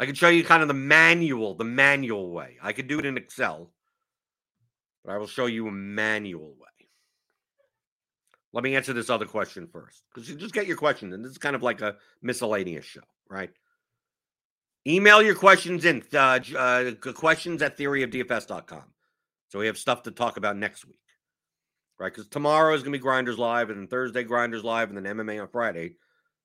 I 0.00 0.06
can 0.06 0.14
show 0.14 0.28
you 0.28 0.42
kind 0.42 0.62
of 0.62 0.68
the 0.68 0.74
manual, 0.74 1.54
the 1.54 1.64
manual 1.64 2.30
way. 2.30 2.56
I 2.62 2.72
could 2.72 2.88
do 2.88 2.98
it 2.98 3.04
in 3.04 3.18
Excel, 3.18 3.70
but 5.04 5.12
I 5.12 5.18
will 5.18 5.26
show 5.26 5.46
you 5.46 5.68
a 5.68 5.72
manual 5.72 6.54
way. 6.58 6.88
Let 8.52 8.64
me 8.64 8.74
answer 8.74 8.92
this 8.92 9.10
other 9.10 9.26
question 9.26 9.68
first, 9.70 10.02
because 10.12 10.28
you 10.28 10.36
just 10.36 10.54
get 10.54 10.66
your 10.66 10.76
question, 10.76 11.12
and 11.12 11.24
this 11.24 11.32
is 11.32 11.38
kind 11.38 11.54
of 11.54 11.62
like 11.62 11.82
a 11.82 11.96
miscellaneous 12.22 12.86
show, 12.86 13.02
right? 13.28 13.50
Email 14.86 15.22
your 15.22 15.34
questions 15.34 15.84
in 15.84 16.02
uh, 16.14 16.40
uh, 16.56 16.92
questions 17.12 17.60
at 17.60 17.76
theoryofdfs.com. 17.76 18.84
So 19.50 19.58
we 19.58 19.66
have 19.66 19.76
stuff 19.76 20.04
to 20.04 20.10
talk 20.10 20.38
about 20.38 20.56
next 20.56 20.86
week 20.86 20.96
right? 22.00 22.12
Because 22.12 22.26
tomorrow 22.28 22.74
is 22.74 22.82
going 22.82 22.92
to 22.92 22.98
be 22.98 23.02
Grinders 23.02 23.38
Live, 23.38 23.70
and 23.70 23.88
Thursday 23.88 24.24
Grinders 24.24 24.64
Live, 24.64 24.88
and 24.88 24.96
then 24.96 25.16
MMA 25.16 25.40
on 25.42 25.48
Friday. 25.48 25.96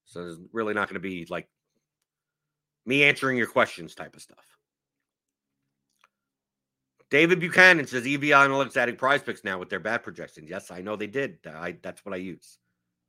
So 0.04 0.20
there's 0.20 0.38
really 0.52 0.76
not 0.76 0.90
going 0.90 0.96
to 0.96 1.00
be 1.00 1.26
like 1.30 1.48
me 2.86 3.04
answering 3.04 3.38
your 3.38 3.48
questions 3.48 3.96
type 3.96 4.16
of 4.16 4.22
stuff. 4.22 4.46
David 7.10 7.40
Buchanan 7.40 7.88
says 7.88 8.04
EV 8.04 8.22
Analytics 8.22 8.78
adding 8.78 8.96
prize 8.96 9.22
picks 9.22 9.44
now 9.44 9.60
with 9.60 9.70
their 9.70 9.80
bat 9.80 10.04
projections. 10.04 10.50
Yes, 10.50 10.72
I 10.72 10.82
know 10.82 10.96
they 10.96 11.08
did. 11.08 11.38
I 11.46 11.78
that's 11.82 12.04
what 12.04 12.14
I 12.14 12.18
use. 12.18 12.58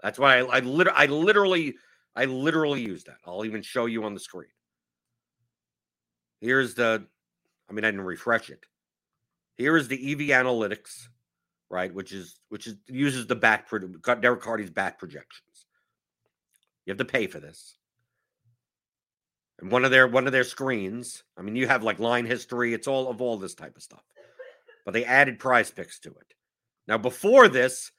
That's 0.03 0.19
why 0.19 0.39
I 0.39 0.59
I, 0.59 0.85
I 0.95 1.07
literally 1.07 1.75
I 2.15 2.27
literally 2.27 2.83
use 2.83 3.05
that. 3.05 3.19
I'll 3.27 3.45
even 3.45 3.63
show 3.63 3.87
you 3.87 4.05
on 4.05 4.15
the 4.15 4.21
screen. 4.21 4.49
Here's 6.41 6.75
the 6.75 7.07
I 7.69 7.73
mean 7.73 7.85
I 7.85 7.91
didn't 7.91 8.07
refresh 8.07 8.51
it. 8.51 8.65
Here 9.57 9.77
is 9.77 9.89
the 9.89 10.13
EV 10.13 10.19
Analytics 10.45 11.09
right? 11.71 11.93
Which 11.93 12.13
is 12.13 12.41
which 12.49 12.67
is 12.67 12.77
uses 12.87 13.27
the 13.27 13.35
bat 13.35 13.69
Derek 14.21 14.41
Carty's 14.41 14.71
bat 14.71 14.99
projections. 14.99 15.67
You 16.85 16.93
have 16.93 16.99
to 16.99 17.05
pay 17.05 17.27
for 17.27 17.41
this. 17.41 17.77
And 19.61 19.71
one 19.71 19.85
of 19.85 19.91
their 19.91 20.07
one 20.07 20.27
of 20.27 20.33
their 20.33 20.45
screens, 20.45 21.25
I 21.37 21.43
mean, 21.43 21.57
you 21.57 21.67
have 21.67 21.83
like 21.83 21.99
line 21.99 22.27
history, 22.27 22.75
it's 22.75 22.87
all 22.87 23.09
of 23.09 23.21
all 23.21 23.37
this 23.39 23.55
type 23.55 23.77
of 23.77 23.83
stuff. 23.83 24.05
But 24.85 24.93
they 24.93 25.05
added 25.05 25.39
prize 25.39 25.71
picks 25.71 25.99
to 26.01 26.11
it. 26.11 26.35
Now, 26.87 26.99
before 26.99 27.49
this, 27.49 27.91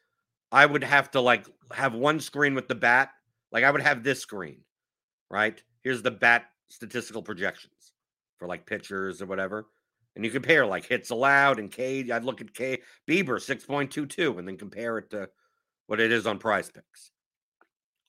I 0.52 0.65
would 0.65 0.84
have 0.84 1.12
to 1.12 1.22
like 1.22 1.46
have 1.72 1.93
one 1.93 2.20
screen 2.20 2.54
with 2.54 2.67
the 2.67 2.76
bat. 2.76 3.10
Like 3.52 3.63
I 3.63 3.72
would 3.72 3.82
have 3.82 4.04
this 4.04 4.20
screen, 4.20 4.62
right? 5.30 5.62
Here's 5.84 6.02
the 6.02 6.12
bat 6.12 6.46
statistical 6.70 7.24
projections 7.24 7.93
for 8.38 8.48
like 8.48 8.65
pitchers 8.65 9.22
or 9.22 9.26
whatever 9.26 9.67
and 10.17 10.26
you 10.26 10.32
compare 10.32 10.65
like 10.65 10.86
hits 10.86 11.12
allowed 11.12 11.60
and 11.60 11.72
K. 11.72 12.10
I'd 12.12 12.26
look 12.26 12.41
at 12.41 12.54
K 12.54 12.82
Bieber 13.08 13.39
six 13.39 13.63
point 13.63 13.91
two 13.91 14.08
two, 14.08 14.39
and 14.39 14.48
then 14.48 14.58
compare 14.58 14.98
it 14.98 15.12
to 15.12 15.30
what 15.86 16.02
it 16.02 16.12
is 16.12 16.26
on 16.26 16.39
Prize 16.39 16.70
Picks. 16.72 17.12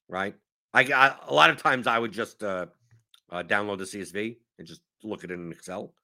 Right? 0.08 0.34
I, 0.72 0.84
I 0.84 1.14
a 1.28 1.34
lot 1.34 1.50
of 1.50 1.62
times 1.62 1.86
I 1.86 1.98
would 1.98 2.12
just 2.12 2.42
uh, 2.42 2.66
uh, 3.30 3.42
download 3.42 3.78
the 3.78 3.84
CSV 3.84 4.36
and 4.58 4.66
just 4.66 4.80
look 5.02 5.24
at 5.24 5.30
it 5.30 5.34
in 5.34 5.52
Excel. 5.52 5.94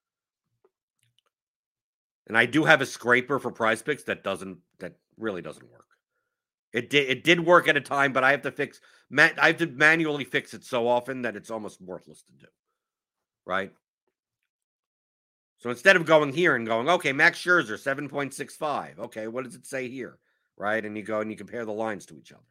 And 2.27 2.37
I 2.37 2.45
do 2.45 2.63
have 2.63 2.81
a 2.81 2.85
scraper 2.85 3.39
for 3.39 3.51
Prize 3.51 3.81
Picks 3.81 4.03
that 4.03 4.23
doesn't 4.23 4.57
that 4.79 4.93
really 5.17 5.41
doesn't 5.41 5.71
work. 5.71 5.85
It 6.73 6.89
did 6.89 7.09
it 7.09 7.23
did 7.23 7.39
work 7.39 7.67
at 7.67 7.77
a 7.77 7.81
time, 7.81 8.13
but 8.13 8.23
I 8.23 8.31
have 8.31 8.41
to 8.43 8.51
fix 8.51 8.81
man, 9.09 9.33
I 9.39 9.47
have 9.47 9.57
to 9.57 9.67
manually 9.67 10.23
fix 10.23 10.53
it 10.53 10.63
so 10.63 10.87
often 10.87 11.21
that 11.21 11.35
it's 11.35 11.51
almost 11.51 11.81
worthless 11.81 12.23
to 12.23 12.33
do. 12.33 12.47
Right? 13.45 13.71
So 15.59 15.69
instead 15.69 15.95
of 15.95 16.05
going 16.05 16.33
here 16.33 16.55
and 16.55 16.67
going, 16.67 16.89
okay, 16.89 17.13
Max 17.13 17.39
Scherzer, 17.39 17.81
7.65. 17.81 18.99
Okay, 18.99 19.27
what 19.27 19.45
does 19.45 19.55
it 19.55 19.65
say 19.65 19.89
here? 19.89 20.19
Right. 20.57 20.83
And 20.85 20.95
you 20.95 21.03
go 21.03 21.21
and 21.21 21.31
you 21.31 21.37
compare 21.37 21.65
the 21.65 21.71
lines 21.71 22.05
to 22.07 22.17
each 22.17 22.31
other. 22.31 22.41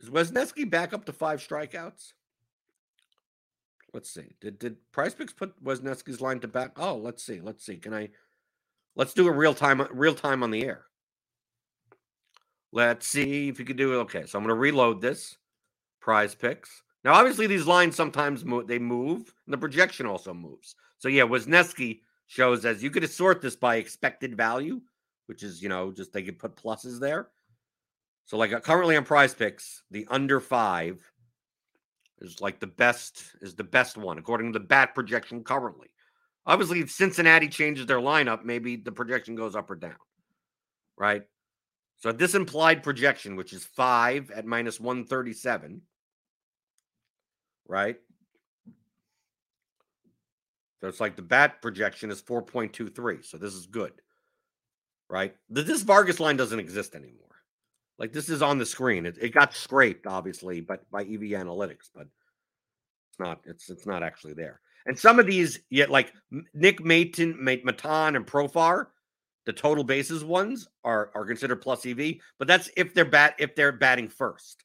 Is 0.00 0.10
Wesneski 0.10 0.68
back 0.68 0.92
up 0.92 1.04
to 1.06 1.12
five 1.12 1.40
strikeouts? 1.40 2.12
Let's 3.92 4.10
see. 4.10 4.36
Did 4.40 4.58
did 4.58 4.76
Prize 4.92 5.14
Picks 5.14 5.32
put 5.32 5.62
Wesneski's 5.64 6.20
line 6.20 6.40
to 6.40 6.48
back? 6.48 6.72
Oh, 6.76 6.96
let's 6.96 7.24
see. 7.24 7.40
Let's 7.40 7.64
see. 7.64 7.76
Can 7.76 7.94
I? 7.94 8.10
Let's 8.94 9.14
do 9.14 9.26
a 9.26 9.32
real 9.32 9.54
time 9.54 9.86
real 9.90 10.14
time 10.14 10.42
on 10.42 10.50
the 10.50 10.64
air. 10.64 10.84
Let's 12.72 13.06
see 13.06 13.48
if 13.48 13.58
you 13.58 13.64
could 13.64 13.78
do 13.78 13.94
it. 13.94 14.02
Okay, 14.02 14.26
so 14.26 14.38
I'm 14.38 14.44
going 14.44 14.54
to 14.54 14.60
reload 14.60 15.00
this. 15.00 15.38
Prize 16.00 16.34
Picks. 16.34 16.82
Now, 17.04 17.14
obviously, 17.14 17.46
these 17.46 17.66
lines 17.66 17.96
sometimes 17.96 18.44
move, 18.44 18.66
they 18.66 18.78
move, 18.78 19.32
and 19.46 19.52
the 19.52 19.58
projection 19.58 20.06
also 20.06 20.34
moves. 20.34 20.74
So 20.98 21.08
yeah, 21.08 21.22
Wesneski 21.22 22.00
shows 22.26 22.64
as 22.64 22.82
you 22.82 22.90
could 22.90 23.08
sort 23.08 23.40
this 23.40 23.56
by 23.56 23.76
expected 23.76 24.36
value, 24.36 24.80
which 25.26 25.42
is 25.42 25.62
you 25.62 25.68
know 25.68 25.92
just 25.92 26.12
they 26.12 26.22
could 26.22 26.38
put 26.38 26.56
pluses 26.56 27.00
there. 27.00 27.28
So 28.26 28.36
like 28.36 28.52
uh, 28.52 28.60
currently 28.60 28.96
on 28.96 29.04
Prize 29.04 29.34
Picks, 29.34 29.82
the 29.90 30.06
under 30.10 30.40
five 30.40 31.00
is 32.20 32.40
like 32.40 32.60
the 32.60 32.66
best 32.66 33.22
is 33.40 33.54
the 33.54 33.64
best 33.64 33.96
one 33.96 34.18
according 34.18 34.52
to 34.52 34.58
the 34.58 34.64
bat 34.64 34.94
projection 34.94 35.42
currently. 35.42 35.88
Obviously, 36.44 36.80
if 36.80 36.90
Cincinnati 36.90 37.48
changes 37.48 37.86
their 37.86 37.98
lineup, 37.98 38.44
maybe 38.44 38.76
the 38.76 38.92
projection 38.92 39.34
goes 39.34 39.56
up 39.56 39.70
or 39.70 39.74
down, 39.74 39.96
right? 40.96 41.22
So 41.98 42.12
this 42.12 42.34
implied 42.34 42.82
projection, 42.82 43.36
which 43.36 43.52
is 43.52 43.64
five 43.64 44.30
at 44.30 44.44
minus 44.44 44.78
one 44.78 45.06
thirty 45.06 45.32
seven, 45.32 45.82
right? 47.66 47.96
So 50.80 50.88
it's 50.88 51.00
like 51.00 51.16
the 51.16 51.22
bat 51.22 51.62
projection 51.62 52.10
is 52.10 52.20
4.23. 52.22 53.24
So 53.24 53.38
this 53.38 53.54
is 53.54 53.66
good. 53.66 53.92
Right? 55.08 55.34
This 55.48 55.82
Vargas 55.82 56.20
line 56.20 56.36
doesn't 56.36 56.58
exist 56.58 56.94
anymore. 56.94 57.35
Like 57.98 58.12
this 58.12 58.28
is 58.28 58.42
on 58.42 58.58
the 58.58 58.66
screen. 58.66 59.06
It, 59.06 59.16
it 59.20 59.34
got 59.34 59.54
scraped, 59.54 60.06
obviously, 60.06 60.60
but 60.60 60.88
by 60.90 61.02
EV 61.02 61.32
Analytics, 61.32 61.90
but 61.94 62.06
it's 63.10 63.18
not, 63.18 63.40
it's 63.44 63.70
it's 63.70 63.86
not 63.86 64.02
actually 64.02 64.34
there. 64.34 64.60
And 64.86 64.98
some 64.98 65.18
of 65.18 65.26
these, 65.26 65.60
yet 65.70 65.90
like 65.90 66.12
Nick 66.54 66.80
Maton, 66.80 67.36
Maton, 67.40 68.16
and 68.16 68.26
Profar, 68.26 68.86
the 69.46 69.52
total 69.52 69.84
bases 69.84 70.24
ones 70.24 70.68
are 70.84 71.10
are 71.14 71.24
considered 71.24 71.62
plus 71.62 71.86
EV, 71.86 72.16
but 72.38 72.48
that's 72.48 72.70
if 72.76 72.94
they're 72.94 73.04
bat 73.04 73.34
if 73.38 73.54
they're 73.54 73.72
batting 73.72 74.08
first. 74.08 74.64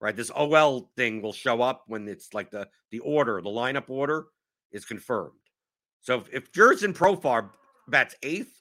Right? 0.00 0.14
This 0.14 0.30
OL 0.34 0.90
thing 0.96 1.22
will 1.22 1.32
show 1.32 1.62
up 1.62 1.84
when 1.86 2.06
it's 2.06 2.34
like 2.34 2.50
the 2.50 2.68
the 2.90 2.98
order, 3.00 3.40
the 3.40 3.48
lineup 3.48 3.88
order 3.88 4.26
is 4.72 4.84
confirmed. 4.84 5.32
So 6.02 6.18
if, 6.18 6.28
if 6.32 6.52
Jurickson 6.52 6.92
Profar 6.92 7.50
bats 7.88 8.14
eighth, 8.22 8.52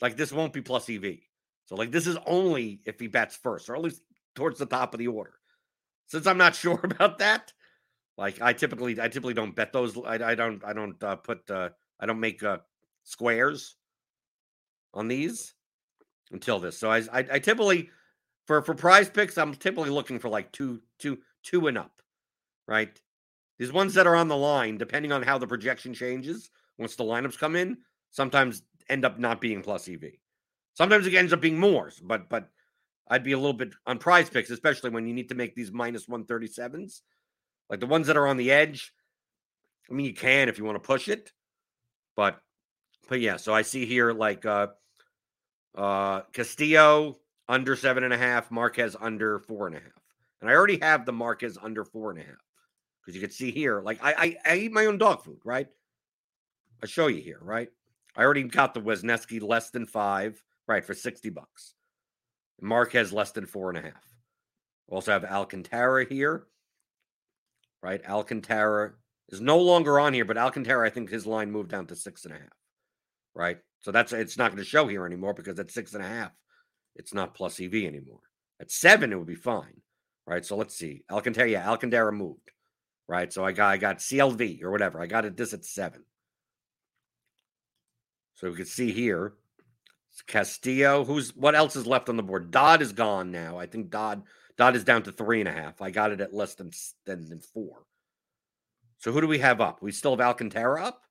like 0.00 0.16
this 0.16 0.32
won't 0.32 0.52
be 0.52 0.62
plus 0.62 0.88
EV. 0.88 1.18
So 1.66 1.76
like 1.76 1.90
this 1.90 2.06
is 2.06 2.16
only 2.26 2.80
if 2.84 3.00
he 3.00 3.06
bats 3.06 3.36
first, 3.36 3.68
or 3.68 3.76
at 3.76 3.82
least 3.82 4.02
towards 4.34 4.58
the 4.58 4.66
top 4.66 4.94
of 4.94 4.98
the 4.98 5.08
order. 5.08 5.34
Since 6.06 6.26
I'm 6.26 6.38
not 6.38 6.54
sure 6.54 6.80
about 6.82 7.18
that, 7.18 7.52
like 8.16 8.40
I 8.40 8.52
typically 8.52 9.00
I 9.00 9.08
typically 9.08 9.34
don't 9.34 9.56
bet 9.56 9.72
those. 9.72 9.96
I, 9.98 10.14
I 10.14 10.34
don't 10.34 10.64
I 10.64 10.72
don't 10.72 11.02
uh, 11.02 11.16
put 11.16 11.50
uh, 11.50 11.70
I 11.98 12.06
don't 12.06 12.20
make 12.20 12.42
uh, 12.42 12.58
squares 13.04 13.76
on 14.92 15.08
these 15.08 15.54
until 16.30 16.58
this. 16.58 16.78
So 16.78 16.90
I, 16.90 16.98
I 17.12 17.26
I 17.32 17.38
typically 17.38 17.90
for 18.46 18.62
for 18.62 18.74
prize 18.74 19.08
picks 19.08 19.38
I'm 19.38 19.54
typically 19.54 19.90
looking 19.90 20.18
for 20.18 20.28
like 20.28 20.52
two 20.52 20.80
two 20.98 21.18
two 21.42 21.66
and 21.66 21.78
up, 21.78 22.02
right? 22.66 23.00
These 23.58 23.72
ones 23.72 23.94
that 23.94 24.06
are 24.06 24.16
on 24.16 24.28
the 24.28 24.36
line, 24.36 24.78
depending 24.78 25.12
on 25.12 25.22
how 25.22 25.38
the 25.38 25.46
projection 25.46 25.94
changes 25.94 26.50
once 26.76 26.96
the 26.96 27.04
lineups 27.04 27.38
come 27.38 27.54
in, 27.54 27.78
sometimes 28.10 28.62
end 28.88 29.04
up 29.04 29.18
not 29.18 29.40
being 29.40 29.62
plus 29.62 29.88
EV. 29.88 30.02
Sometimes 30.74 31.06
it 31.06 31.14
ends 31.14 31.32
up 31.32 31.40
being 31.40 31.58
more, 31.58 31.90
but 32.02 32.28
but 32.28 32.50
I'd 33.08 33.24
be 33.24 33.32
a 33.32 33.38
little 33.38 33.52
bit 33.52 33.74
on 33.86 33.98
prize 33.98 34.28
picks, 34.28 34.50
especially 34.50 34.90
when 34.90 35.06
you 35.06 35.14
need 35.14 35.28
to 35.28 35.34
make 35.34 35.54
these 35.54 35.72
minus 35.72 36.06
137s. 36.06 37.00
Like 37.70 37.80
the 37.80 37.86
ones 37.86 38.06
that 38.08 38.16
are 38.16 38.26
on 38.26 38.36
the 38.36 38.50
edge. 38.50 38.92
I 39.90 39.94
mean, 39.94 40.06
you 40.06 40.14
can 40.14 40.48
if 40.48 40.58
you 40.58 40.64
want 40.64 40.76
to 40.76 40.86
push 40.86 41.08
it, 41.08 41.32
but 42.16 42.40
but 43.08 43.20
yeah, 43.20 43.36
so 43.36 43.54
I 43.54 43.62
see 43.62 43.86
here 43.86 44.12
like 44.12 44.44
uh 44.46 44.68
uh 45.74 46.22
Castillo 46.32 47.18
under 47.48 47.76
seven 47.76 48.04
and 48.04 48.12
a 48.12 48.18
half, 48.18 48.50
Marquez 48.50 48.96
under 48.98 49.38
four 49.40 49.66
and 49.66 49.76
a 49.76 49.80
half. 49.80 49.92
And 50.40 50.50
I 50.50 50.54
already 50.54 50.78
have 50.80 51.06
the 51.06 51.12
Marquez 51.12 51.58
under 51.60 51.84
four 51.84 52.10
and 52.10 52.20
a 52.20 52.22
half. 52.22 52.36
Because 53.00 53.14
you 53.14 53.20
can 53.20 53.30
see 53.30 53.50
here, 53.50 53.82
like 53.82 54.02
I, 54.02 54.36
I 54.44 54.52
I 54.52 54.56
eat 54.56 54.72
my 54.72 54.86
own 54.86 54.98
dog 54.98 55.22
food, 55.22 55.40
right? 55.44 55.68
I 56.82 56.86
show 56.86 57.06
you 57.06 57.20
here, 57.20 57.38
right? 57.42 57.68
I 58.16 58.22
already 58.22 58.44
got 58.44 58.74
the 58.74 58.80
Wesneski 58.80 59.42
less 59.42 59.70
than 59.70 59.86
five. 59.86 60.42
Right, 60.66 60.84
for 60.84 60.94
60 60.94 61.30
bucks. 61.30 61.74
Marquez 62.60 63.12
less 63.12 63.32
than 63.32 63.46
four 63.46 63.68
and 63.70 63.78
a 63.78 63.82
half. 63.82 64.14
We 64.88 64.94
also 64.94 65.12
have 65.12 65.24
Alcantara 65.24 66.06
here. 66.06 66.46
Right? 67.82 68.00
Alcantara 68.08 68.92
is 69.28 69.40
no 69.40 69.58
longer 69.58 70.00
on 70.00 70.14
here, 70.14 70.24
but 70.24 70.38
Alcantara, 70.38 70.86
I 70.86 70.90
think 70.90 71.10
his 71.10 71.26
line 71.26 71.50
moved 71.50 71.70
down 71.70 71.86
to 71.88 71.96
six 71.96 72.24
and 72.24 72.34
a 72.34 72.38
half. 72.38 72.48
Right? 73.34 73.58
So 73.80 73.90
that's 73.90 74.12
it's 74.12 74.38
not 74.38 74.50
going 74.50 74.62
to 74.62 74.68
show 74.68 74.86
here 74.86 75.04
anymore 75.04 75.34
because 75.34 75.58
at 75.58 75.70
six 75.70 75.92
and 75.92 76.02
a 76.02 76.08
half, 76.08 76.30
it's 76.96 77.12
not 77.12 77.34
plus 77.34 77.60
EV 77.60 77.74
anymore. 77.74 78.20
At 78.60 78.70
seven, 78.70 79.12
it 79.12 79.16
would 79.16 79.26
be 79.26 79.34
fine. 79.34 79.82
Right. 80.26 80.44
So 80.44 80.56
let's 80.56 80.74
see. 80.74 81.02
Alcantara, 81.10 81.50
yeah, 81.50 81.68
Alcantara 81.68 82.12
moved. 82.12 82.50
Right. 83.06 83.30
So 83.30 83.44
I 83.44 83.52
got 83.52 83.72
I 83.72 83.76
got 83.76 83.98
CLV 83.98 84.62
or 84.62 84.70
whatever. 84.70 85.02
I 85.02 85.06
got 85.06 85.26
it 85.26 85.36
this 85.36 85.52
at 85.52 85.66
seven. 85.66 86.02
So 88.36 88.48
we 88.48 88.56
can 88.56 88.64
see 88.64 88.92
here 88.92 89.34
Castillo. 90.22 91.04
Who's 91.04 91.34
what 91.36 91.54
else 91.54 91.76
is 91.76 91.86
left 91.86 92.08
on 92.08 92.16
the 92.16 92.22
board? 92.22 92.50
Dodd 92.50 92.82
is 92.82 92.92
gone 92.92 93.30
now. 93.30 93.58
I 93.58 93.66
think 93.66 93.90
Dodd 93.90 94.22
Dodd 94.56 94.76
is 94.76 94.84
down 94.84 95.02
to 95.04 95.12
three 95.12 95.40
and 95.40 95.48
a 95.48 95.52
half. 95.52 95.82
I 95.82 95.90
got 95.90 96.12
it 96.12 96.20
at 96.20 96.34
less 96.34 96.54
than 96.54 96.70
than, 97.04 97.28
than 97.28 97.40
four. 97.40 97.84
So 98.98 99.12
who 99.12 99.20
do 99.20 99.26
we 99.26 99.38
have 99.38 99.60
up? 99.60 99.82
We 99.82 99.92
still 99.92 100.12
have 100.12 100.20
Alcantara 100.20 100.84
up. 100.84 101.02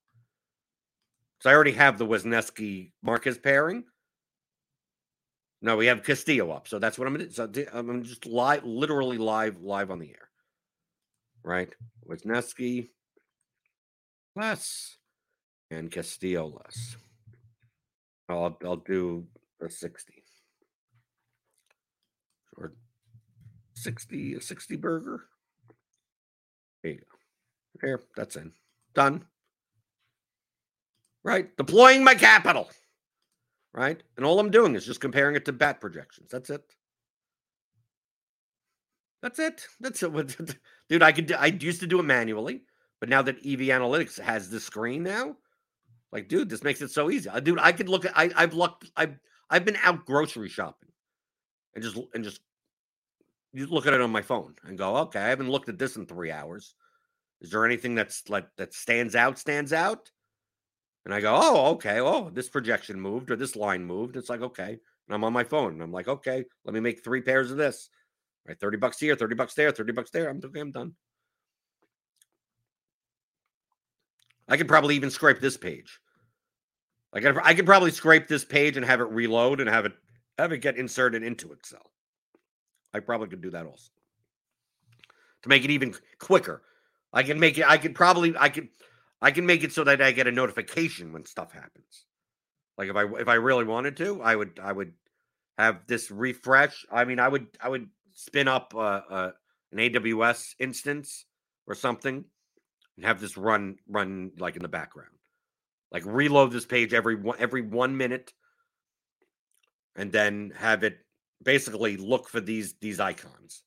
So 1.41 1.49
I 1.49 1.53
already 1.53 1.73
have 1.73 1.97
the 1.97 2.07
Wesneski 2.07 2.91
Marquez 3.01 3.37
pairing. 3.37 3.83
No, 5.61 5.77
we 5.77 5.87
have 5.87 6.03
Castillo 6.03 6.51
up. 6.51 6.67
So 6.67 6.79
that's 6.79 6.97
what 6.97 7.07
I'm 7.07 7.13
gonna 7.13 7.25
do. 7.25 7.31
So 7.31 7.49
I'm 7.73 8.03
just 8.03 8.25
live, 8.25 8.63
literally 8.63 9.17
live, 9.17 9.61
live 9.61 9.91
on 9.91 9.99
the 9.99 10.09
air. 10.09 10.29
Right? 11.43 11.73
Wesneski 12.07 12.89
less 14.35 14.97
and 15.69 15.91
Castillo 15.91 16.47
less. 16.47 16.97
I'll 18.29 18.57
I'll 18.63 18.77
do 18.77 19.25
a 19.61 19.69
60. 19.69 20.13
Or 22.57 22.73
60, 23.75 24.35
a 24.35 24.41
60 24.41 24.75
burger. 24.77 25.23
There 26.83 26.93
you 26.93 26.99
go. 26.99 27.05
There, 27.81 27.99
that's 28.15 28.35
in. 28.35 28.51
Done. 28.93 29.25
Right? 31.23 31.55
Deploying 31.57 32.03
my 32.03 32.15
capital. 32.15 32.69
Right? 33.73 34.01
And 34.17 34.25
all 34.25 34.39
I'm 34.39 34.51
doing 34.51 34.75
is 34.75 34.85
just 34.85 35.01
comparing 35.01 35.35
it 35.35 35.45
to 35.45 35.51
bat 35.51 35.81
projections. 35.81 36.29
That's 36.29 36.49
it. 36.49 36.63
That's 39.21 39.39
it. 39.39 39.65
That's 39.79 40.03
it. 40.03 40.57
Dude, 40.89 41.01
I 41.01 41.11
could 41.11 41.31
I 41.31 41.47
used 41.47 41.79
to 41.79 41.87
do 41.87 41.99
it 41.99 42.03
manually, 42.03 42.63
but 42.99 43.09
now 43.09 43.21
that 43.21 43.37
EV 43.37 43.69
Analytics 43.69 44.19
has 44.19 44.49
the 44.49 44.59
screen 44.59 45.01
now, 45.01 45.37
like, 46.13 46.27
dude, 46.27 46.47
this 46.47 46.63
makes 46.63 46.79
it 46.81 46.91
so 46.91 47.09
easy. 47.09 47.27
Dude, 47.41 47.59
I 47.59 47.71
could 47.71 47.89
look 47.89 48.05
at 48.05 48.15
I 48.15 48.29
I've 48.35 48.53
looked 48.53 48.91
I've 48.95 49.19
I've 49.49 49.65
been 49.65 49.77
out 49.83 50.05
grocery 50.05 50.47
shopping 50.47 50.89
and 51.73 51.83
just 51.83 51.97
and 52.13 52.23
just 52.23 52.39
you 53.51 53.65
look 53.65 53.87
at 53.87 53.93
it 53.93 54.01
on 54.01 54.11
my 54.11 54.21
phone 54.21 54.53
and 54.63 54.77
go, 54.77 54.95
okay, 54.97 55.19
I 55.19 55.27
haven't 55.29 55.49
looked 55.49 55.69
at 55.69 55.79
this 55.79 55.95
in 55.95 56.05
three 56.05 56.31
hours. 56.31 56.75
Is 57.41 57.49
there 57.49 57.65
anything 57.65 57.95
that's 57.95 58.29
like 58.29 58.45
that 58.57 58.75
stands 58.75 59.15
out, 59.15 59.39
stands 59.39 59.73
out? 59.73 60.11
And 61.05 61.13
I 61.13 61.19
go, 61.19 61.35
oh, 61.35 61.71
okay, 61.73 61.99
oh, 61.99 62.29
this 62.29 62.47
projection 62.47 62.99
moved 62.99 63.31
or 63.31 63.35
this 63.35 63.55
line 63.55 63.83
moved. 63.83 64.15
It's 64.15 64.29
like, 64.29 64.41
okay. 64.41 64.69
And 64.69 65.15
I'm 65.15 65.23
on 65.23 65.33
my 65.33 65.43
phone. 65.43 65.73
And 65.73 65.83
I'm 65.83 65.91
like, 65.91 66.07
okay, 66.07 66.45
let 66.63 66.73
me 66.73 66.79
make 66.79 67.03
three 67.03 67.21
pairs 67.21 67.51
of 67.51 67.57
this. 67.57 67.89
Right, 68.47 68.59
30 68.59 68.77
bucks 68.77 68.99
here, 68.99 69.15
30 69.15 69.35
bucks 69.35 69.53
there, 69.55 69.71
30 69.71 69.93
bucks 69.93 70.11
there. 70.11 70.29
I'm 70.29 70.39
okay, 70.43 70.59
I'm 70.59 70.71
done. 70.71 70.93
I 74.47 74.57
could 74.57 74.67
probably 74.67 74.95
even 74.95 75.09
scrape 75.09 75.39
this 75.39 75.57
page. 75.57 75.99
Like 77.13 77.25
I 77.25 77.53
could 77.53 77.65
probably 77.65 77.91
scrape 77.91 78.27
this 78.27 78.43
page 78.43 78.75
and 78.75 78.85
have 78.85 78.99
it 78.99 79.09
reload 79.09 79.59
and 79.59 79.69
have 79.69 79.85
it 79.85 79.93
have 80.37 80.51
it 80.51 80.59
get 80.59 80.77
inserted 80.77 81.23
into 81.23 81.51
Excel. 81.51 81.91
I 82.93 82.99
probably 82.99 83.27
could 83.27 83.41
do 83.41 83.51
that 83.51 83.65
also 83.65 83.91
to 85.43 85.49
make 85.49 85.63
it 85.63 85.71
even 85.71 85.93
quicker. 86.19 86.63
I 87.11 87.21
can 87.21 87.39
make 87.39 87.57
it. 87.57 87.69
I 87.69 87.77
could 87.77 87.93
probably. 87.93 88.35
I 88.37 88.49
could. 88.49 88.69
I 89.21 89.31
can 89.31 89.45
make 89.45 89.63
it 89.63 89.71
so 89.71 89.83
that 89.83 90.01
I 90.01 90.11
get 90.11 90.27
a 90.27 90.31
notification 90.31 91.13
when 91.13 91.25
stuff 91.25 91.51
happens. 91.51 92.05
Like 92.77 92.89
if 92.89 92.95
I 92.95 93.05
if 93.19 93.27
I 93.27 93.35
really 93.35 93.65
wanted 93.65 93.95
to, 93.97 94.21
I 94.21 94.35
would 94.35 94.59
I 94.61 94.71
would 94.71 94.93
have 95.59 95.81
this 95.85 96.09
refresh. 96.09 96.85
I 96.91 97.05
mean, 97.05 97.19
I 97.19 97.27
would 97.27 97.47
I 97.61 97.69
would 97.69 97.87
spin 98.13 98.47
up 98.47 98.73
uh, 98.75 99.01
uh, 99.09 99.31
an 99.71 99.77
AWS 99.77 100.55
instance 100.59 101.25
or 101.67 101.75
something 101.75 102.25
and 102.97 103.05
have 103.05 103.21
this 103.21 103.37
run 103.37 103.77
run 103.87 104.31
like 104.39 104.55
in 104.55 104.63
the 104.63 104.67
background. 104.67 105.12
Like 105.93 106.03
reload 106.05 106.51
this 106.51 106.65
page 106.65 106.93
every 106.93 107.15
one 107.15 107.37
every 107.39 107.61
one 107.61 107.95
minute, 107.95 108.33
and 109.95 110.11
then 110.11 110.51
have 110.57 110.83
it 110.83 110.97
basically 111.43 111.97
look 111.97 112.27
for 112.27 112.41
these 112.41 112.73
these 112.81 112.99
icons, 112.99 113.63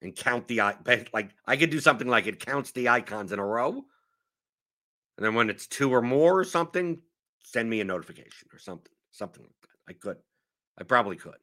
and 0.00 0.16
count 0.16 0.48
the 0.48 0.60
like 1.12 1.30
I 1.46 1.56
could 1.56 1.70
do 1.70 1.80
something 1.80 2.08
like 2.08 2.26
it 2.26 2.44
counts 2.44 2.72
the 2.72 2.88
icons 2.88 3.30
in 3.30 3.38
a 3.38 3.44
row. 3.44 3.84
And 5.16 5.26
then 5.26 5.34
when 5.34 5.50
it's 5.50 5.66
two 5.66 5.92
or 5.92 6.00
more 6.00 6.38
or 6.38 6.44
something, 6.44 7.02
send 7.42 7.68
me 7.68 7.80
a 7.80 7.84
notification 7.84 8.48
or 8.52 8.58
something. 8.58 8.92
Something 9.10 9.42
like 9.42 9.60
that. 9.62 9.68
I 9.88 9.92
could. 9.92 10.16
I 10.78 10.84
probably 10.84 11.16
could. 11.16 11.34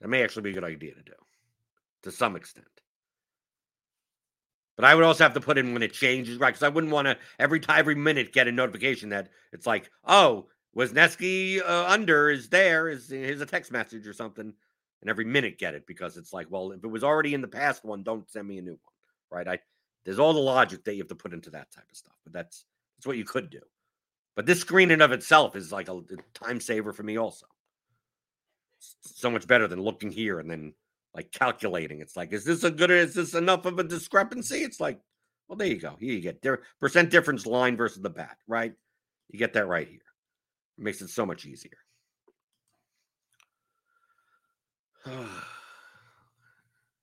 That 0.00 0.08
may 0.08 0.22
actually 0.22 0.42
be 0.42 0.50
a 0.50 0.54
good 0.54 0.64
idea 0.64 0.94
to 0.94 1.02
do 1.02 1.12
to 2.02 2.12
some 2.12 2.36
extent. 2.36 2.66
But 4.78 4.84
I 4.84 4.94
would 4.94 5.02
also 5.02 5.24
have 5.24 5.34
to 5.34 5.40
put 5.40 5.58
in 5.58 5.72
when 5.72 5.82
it 5.82 5.92
changes, 5.92 6.38
right? 6.38 6.50
Because 6.50 6.62
I 6.62 6.68
wouldn't 6.68 6.92
want 6.92 7.06
to 7.06 7.18
every 7.40 7.58
time, 7.58 7.80
every 7.80 7.96
minute 7.96 8.32
get 8.32 8.46
a 8.46 8.52
notification 8.52 9.08
that 9.08 9.28
it's 9.52 9.66
like, 9.66 9.90
oh, 10.04 10.46
Wesneski 10.76 11.60
uh, 11.60 11.86
under 11.88 12.30
is 12.30 12.48
there. 12.48 12.88
Is 12.88 13.10
here's 13.10 13.40
a 13.40 13.46
text 13.46 13.72
message 13.72 14.06
or 14.06 14.12
something, 14.12 14.54
and 15.00 15.10
every 15.10 15.24
minute 15.24 15.58
get 15.58 15.74
it 15.74 15.84
because 15.84 16.16
it's 16.16 16.32
like, 16.32 16.46
well, 16.48 16.70
if 16.70 16.84
it 16.84 16.88
was 16.88 17.02
already 17.02 17.34
in 17.34 17.40
the 17.40 17.48
past 17.48 17.84
one, 17.84 18.04
don't 18.04 18.30
send 18.30 18.46
me 18.46 18.58
a 18.58 18.62
new 18.62 18.78
one, 18.78 18.94
right? 19.32 19.48
I 19.48 19.58
there's 20.04 20.20
all 20.20 20.32
the 20.32 20.38
logic 20.38 20.84
that 20.84 20.94
you 20.94 21.00
have 21.00 21.08
to 21.08 21.16
put 21.16 21.34
into 21.34 21.50
that 21.50 21.72
type 21.72 21.90
of 21.90 21.96
stuff, 21.96 22.14
but 22.22 22.32
that's 22.32 22.64
that's 22.96 23.06
what 23.06 23.16
you 23.16 23.24
could 23.24 23.50
do. 23.50 23.60
But 24.36 24.46
this 24.46 24.60
screen 24.60 24.92
in 24.92 25.02
of 25.02 25.10
itself 25.10 25.56
is 25.56 25.72
like 25.72 25.88
a, 25.88 25.96
a 25.96 26.02
time 26.34 26.60
saver 26.60 26.92
for 26.92 27.02
me, 27.02 27.18
also. 27.18 27.46
so 28.78 29.28
much 29.28 29.48
better 29.48 29.66
than 29.66 29.82
looking 29.82 30.12
here 30.12 30.38
and 30.38 30.48
then 30.48 30.72
like 31.18 31.32
calculating. 31.32 32.00
It's 32.00 32.16
like, 32.16 32.32
is 32.32 32.44
this 32.44 32.62
a 32.62 32.70
good? 32.70 32.92
Is 32.92 33.14
this 33.14 33.34
enough 33.34 33.66
of 33.66 33.80
a 33.80 33.82
discrepancy? 33.82 34.58
It's 34.58 34.78
like, 34.78 35.00
well, 35.48 35.56
there 35.56 35.66
you 35.66 35.80
go. 35.80 35.96
Here 35.98 36.12
you 36.12 36.20
get 36.20 36.46
percent 36.78 37.10
difference 37.10 37.44
line 37.44 37.76
versus 37.76 38.00
the 38.00 38.08
bat, 38.08 38.36
right? 38.46 38.72
You 39.28 39.36
get 39.40 39.52
that 39.54 39.66
right 39.66 39.88
here. 39.88 39.98
It 40.78 40.84
makes 40.84 41.02
it 41.02 41.10
so 41.10 41.26
much 41.26 41.44
easier. 41.44 41.72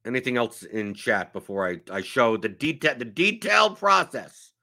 Anything 0.05 0.37
else 0.37 0.63
in 0.63 0.93
chat 0.93 1.33
before 1.33 1.67
I, 1.67 1.81
I 1.91 2.01
show 2.01 2.37
the 2.37 2.47
detail 2.47 2.95
the 2.97 3.03
detailed 3.03 3.77
process 3.77 4.53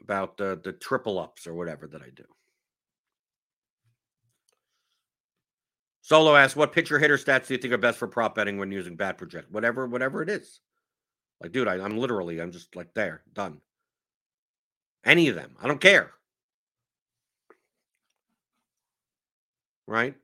about 0.00 0.36
the 0.36 0.60
the 0.62 0.74
triple 0.74 1.18
ups 1.18 1.48
or 1.48 1.54
whatever 1.54 1.88
that 1.88 2.02
I 2.02 2.10
do. 2.14 2.22
Solo 6.10 6.34
asks, 6.34 6.56
"What 6.56 6.72
pitcher 6.72 6.98
hitter 6.98 7.16
stats 7.16 7.46
do 7.46 7.54
you 7.54 7.58
think 7.58 7.72
are 7.72 7.78
best 7.78 7.96
for 7.96 8.08
prop 8.08 8.34
betting 8.34 8.58
when 8.58 8.72
using 8.72 8.96
bat 8.96 9.16
project? 9.16 9.48
Whatever, 9.52 9.86
whatever 9.86 10.22
it 10.22 10.28
is. 10.28 10.58
Like, 11.40 11.52
dude, 11.52 11.68
I, 11.68 11.74
I'm 11.74 11.96
literally, 11.96 12.40
I'm 12.40 12.50
just 12.50 12.74
like 12.74 12.92
there, 12.94 13.22
done. 13.32 13.60
Any 15.04 15.28
of 15.28 15.36
them, 15.36 15.54
I 15.62 15.68
don't 15.68 15.80
care. 15.80 16.10
Right? 19.86 20.16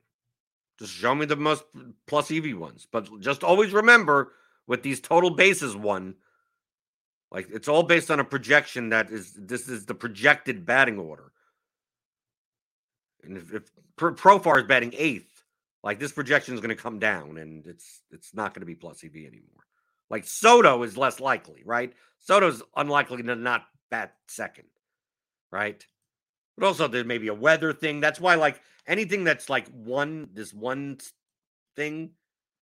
Just 0.77 0.91
show 0.91 1.15
me 1.15 1.25
the 1.25 1.37
most 1.37 1.63
plus 2.05 2.31
EV 2.31 2.57
ones. 2.57 2.85
But 2.91 3.07
just 3.21 3.45
always 3.45 3.71
remember 3.71 4.33
with 4.67 4.83
these 4.83 4.99
total 4.99 5.29
bases 5.29 5.73
one, 5.73 6.15
like 7.31 7.47
it's 7.49 7.69
all 7.69 7.83
based 7.83 8.11
on 8.11 8.19
a 8.19 8.25
projection 8.25 8.89
that 8.89 9.09
is 9.09 9.31
this 9.37 9.69
is 9.69 9.85
the 9.85 9.95
projected 9.95 10.65
batting 10.65 10.99
order. 10.99 11.31
And 13.23 13.37
if, 13.37 13.53
if 13.53 13.71
Profar 13.95 14.57
is 14.57 14.65
batting 14.65 14.93
eighth, 14.97 15.36
like 15.83 15.99
this 15.99 16.11
projection 16.11 16.53
is 16.53 16.59
going 16.59 16.75
to 16.75 16.81
come 16.81 16.99
down, 16.99 17.37
and 17.37 17.65
it's 17.65 18.01
it's 18.11 18.33
not 18.33 18.53
going 18.53 18.61
to 18.61 18.65
be 18.65 18.75
plus 18.75 19.03
EV 19.03 19.15
anymore. 19.15 19.65
Like 20.09 20.25
Soto 20.25 20.83
is 20.83 20.97
less 20.97 21.19
likely, 21.19 21.63
right? 21.65 21.93
Soto's 22.19 22.63
unlikely 22.75 23.23
to 23.23 23.35
not 23.35 23.65
bat 23.91 24.15
second, 24.27 24.67
right? 25.51 25.85
But 26.57 26.67
also 26.67 26.87
there 26.87 27.03
may 27.03 27.17
be 27.17 27.27
a 27.27 27.33
weather 27.33 27.73
thing. 27.73 27.99
That's 27.99 28.19
why 28.19 28.35
like 28.35 28.61
anything 28.87 29.23
that's 29.23 29.49
like 29.49 29.67
one 29.69 30.29
this 30.33 30.53
one 30.53 30.97
thing, 31.75 32.11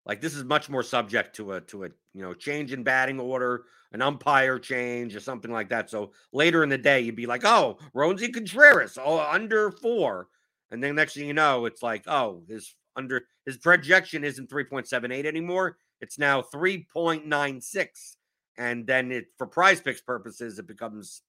like 0.06 0.22
this 0.22 0.36
is 0.36 0.44
much 0.44 0.70
more 0.70 0.84
subject 0.84 1.36
to 1.36 1.54
a 1.54 1.62
to 1.62 1.86
a 1.86 1.90
you 2.14 2.22
know 2.22 2.34
change 2.34 2.72
in 2.72 2.84
batting 2.84 3.20
order, 3.20 3.66
an 3.92 4.02
umpire 4.02 4.60
change 4.60 5.16
or 5.16 5.20
something 5.20 5.52
like 5.52 5.70
that. 5.70 5.90
So 5.90 6.14
later 6.32 6.64
in 6.64 6.70
the 6.70 6.78
day, 6.78 7.02
you'd 7.02 7.16
be 7.16 7.28
like, 7.28 7.44
oh, 7.44 7.78
Roansy 7.96 8.34
Contreras, 8.34 8.98
oh 9.04 9.20
under 9.20 9.72
four, 9.72 10.28
and 10.70 10.82
then 10.82 10.96
next 10.96 11.16
thing 11.16 11.28
you 11.28 11.34
know, 11.34 11.66
it's 11.66 11.84
like, 11.84 12.04
oh, 12.08 12.44
his 12.48 12.74
under 12.96 13.26
his 13.46 13.58
projection 13.58 14.24
isn't 14.24 14.50
three 14.50 14.64
point 14.64 14.88
seven 14.88 15.12
eight 15.12 15.26
anymore. 15.26 15.78
It's 16.00 16.18
now 16.18 16.42
three 16.42 16.88
point 16.94 17.26
nine 17.26 17.62
six, 17.62 18.18
and 18.58 18.86
then 18.86 19.12
it 19.12 19.28
for 19.38 19.48
PrizePicks 19.48 20.06
purposes, 20.06 20.60
it 20.60 20.68
becomes 20.68 21.22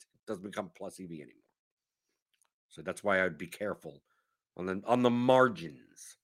it 0.00 0.26
doesn't 0.30 0.44
become 0.44 0.70
plus 0.76 1.00
EV 1.00 1.10
anymore. 1.10 1.32
So 2.68 2.82
that's 2.82 3.02
why 3.02 3.24
I'd 3.24 3.38
be 3.38 3.46
careful 3.46 4.02
on 4.56 4.66
the 4.66 4.82
on 4.86 5.02
the 5.02 5.10
margins. 5.10 6.16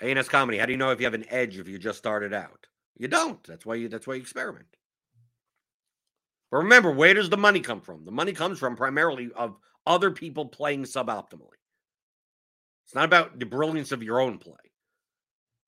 ANS 0.00 0.28
comedy. 0.28 0.58
How 0.58 0.66
do 0.66 0.72
you 0.72 0.78
know 0.78 0.90
if 0.90 1.00
you 1.00 1.06
have 1.06 1.14
an 1.14 1.26
edge 1.28 1.58
if 1.58 1.68
you 1.68 1.78
just 1.78 1.98
started 1.98 2.32
out? 2.32 2.66
You 2.96 3.08
don't. 3.08 3.42
That's 3.44 3.66
why 3.66 3.76
you 3.76 3.88
that's 3.88 4.06
why 4.06 4.14
you 4.14 4.20
experiment. 4.20 4.66
But 6.50 6.58
remember, 6.58 6.90
where 6.90 7.14
does 7.14 7.30
the 7.30 7.36
money 7.36 7.60
come 7.60 7.80
from? 7.80 8.04
The 8.04 8.10
money 8.10 8.32
comes 8.32 8.58
from 8.58 8.76
primarily 8.76 9.30
of 9.36 9.56
other 9.90 10.12
people 10.12 10.46
playing 10.46 10.84
suboptimally. 10.84 11.58
It's 12.86 12.94
not 12.94 13.04
about 13.04 13.38
the 13.38 13.46
brilliance 13.46 13.90
of 13.90 14.04
your 14.04 14.20
own 14.20 14.38
play. 14.38 14.54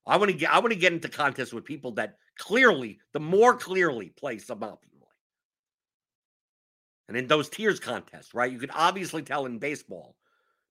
I 0.06 0.16
want 0.16 0.30
to 0.30 0.36
get 0.36 0.50
I 0.50 0.60
want 0.60 0.72
to 0.72 0.78
get 0.78 0.92
into 0.92 1.08
contests 1.08 1.52
with 1.52 1.64
people 1.64 1.92
that 1.92 2.18
clearly, 2.38 3.00
the 3.12 3.20
more 3.20 3.56
clearly 3.56 4.10
play 4.16 4.36
suboptimally. 4.36 4.78
And 7.08 7.16
in 7.16 7.26
those 7.26 7.48
tiers 7.48 7.80
contests, 7.80 8.32
right? 8.32 8.50
You 8.50 8.58
can 8.58 8.70
obviously 8.70 9.22
tell 9.22 9.46
in 9.46 9.58
baseball 9.58 10.16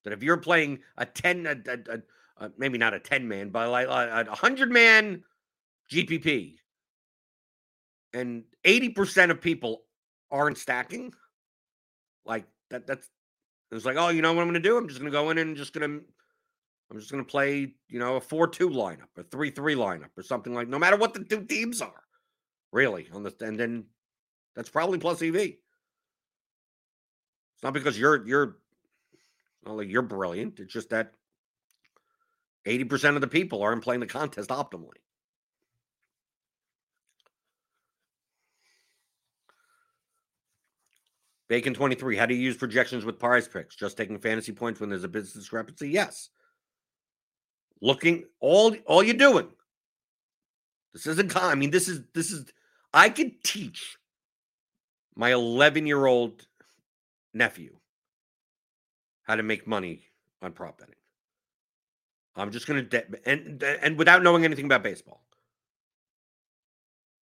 that 0.04 0.14
if 0.14 0.24
you're 0.24 0.38
playing 0.38 0.80
a 0.98 1.06
10, 1.06 1.46
a, 1.46 1.72
a, 1.72 2.46
a, 2.46 2.52
maybe 2.58 2.78
not 2.78 2.94
a 2.94 3.00
10 3.00 3.28
man, 3.28 3.50
but 3.50 3.70
like 3.70 3.88
uh, 3.88 4.24
a 4.26 4.30
100 4.30 4.72
man 4.72 5.24
GPP, 5.92 6.56
and 8.14 8.44
80% 8.66 9.30
of 9.30 9.40
people 9.40 9.84
aren't 10.32 10.58
stacking, 10.58 11.14
like 12.26 12.46
that, 12.70 12.88
that's, 12.88 13.08
it's 13.78 13.86
like, 13.86 13.98
oh, 13.98 14.10
you 14.10 14.22
know 14.22 14.34
what 14.34 14.42
I'm 14.42 14.50
going 14.50 14.62
to 14.62 14.70
do? 14.70 14.78
I'm 14.78 14.88
just 14.88 15.00
going 15.00 15.12
to 15.12 15.18
go 15.18 15.30
in 15.30 15.38
and 15.38 15.56
just 15.56 15.74
going 15.74 15.90
to, 15.90 16.06
I'm 16.90 17.00
just 17.00 17.12
going 17.12 17.24
to 17.24 17.30
play, 17.30 17.74
you 17.88 18.00
know, 18.00 18.18
a 18.18 18.22
4 18.22 18.48
2 18.48 18.70
lineup, 18.70 19.08
a 19.18 19.24
3 19.24 19.52
3 19.52 19.76
lineup, 19.76 20.10
or 20.18 20.24
something 20.24 20.54
like 20.54 20.68
no 20.68 20.78
matter 20.78 20.98
what 20.98 21.14
the 21.14 21.24
two 21.24 21.46
teams 21.46 21.82
are, 21.82 22.04
really. 22.72 23.08
on 23.14 23.24
the 23.24 23.34
And 23.42 23.58
then 23.60 23.86
that's 24.56 24.70
probably 24.70 24.98
plus 24.98 25.22
EV. 25.22 25.36
It's 25.36 25.58
not 27.64 27.74
because 27.74 27.98
you're 27.98 28.26
you're 28.28 28.58
not 29.66 29.78
like 29.78 29.90
you're 29.90 30.02
brilliant. 30.02 30.60
It's 30.60 30.74
just 30.74 30.90
that 30.90 31.14
80% 32.66 33.16
of 33.16 33.22
the 33.22 33.28
people 33.28 33.62
aren't 33.62 33.84
playing 33.84 34.02
the 34.02 34.08
contest 34.08 34.50
optimally. 34.50 35.00
Bacon 41.52 41.74
23. 41.74 42.16
How 42.16 42.26
do 42.26 42.34
you 42.34 42.40
use 42.40 42.56
projections 42.56 43.04
with 43.04 43.20
PrizePicks? 43.20 43.76
Just 43.76 43.98
taking 43.98 44.18
fantasy 44.18 44.54
points 44.54 44.80
when 44.80 44.90
there's 44.90 45.04
a 45.04 45.10
business 45.10 45.34
discrepancy? 45.34 45.90
Yes. 45.90 46.30
Looking 47.82 48.24
all 48.40 48.74
all 48.86 49.04
you're 49.04 49.16
doing. 49.16 49.50
This 50.94 51.08
isn't 51.08 51.36
I 51.36 51.56
mean, 51.56 51.70
this 51.70 51.90
is 51.90 52.04
this 52.14 52.32
is 52.32 52.46
I 52.94 53.10
could 53.10 53.44
teach 53.44 53.98
my 55.14 55.34
11 55.34 55.88
year 55.88 56.06
old 56.06 56.48
nephew 57.34 57.76
how 59.24 59.36
to 59.36 59.44
make 59.44 59.68
money 59.68 60.04
on 60.42 60.54
prop 60.54 60.78
betting. 60.78 60.96
I'm 62.34 62.52
just 62.52 62.66
going 62.66 62.88
to 62.88 62.90
de- 62.90 63.30
and 63.30 63.62
and 63.62 63.98
without 63.98 64.24
knowing 64.24 64.46
anything 64.46 64.68
about 64.68 64.84
baseball. 64.84 65.22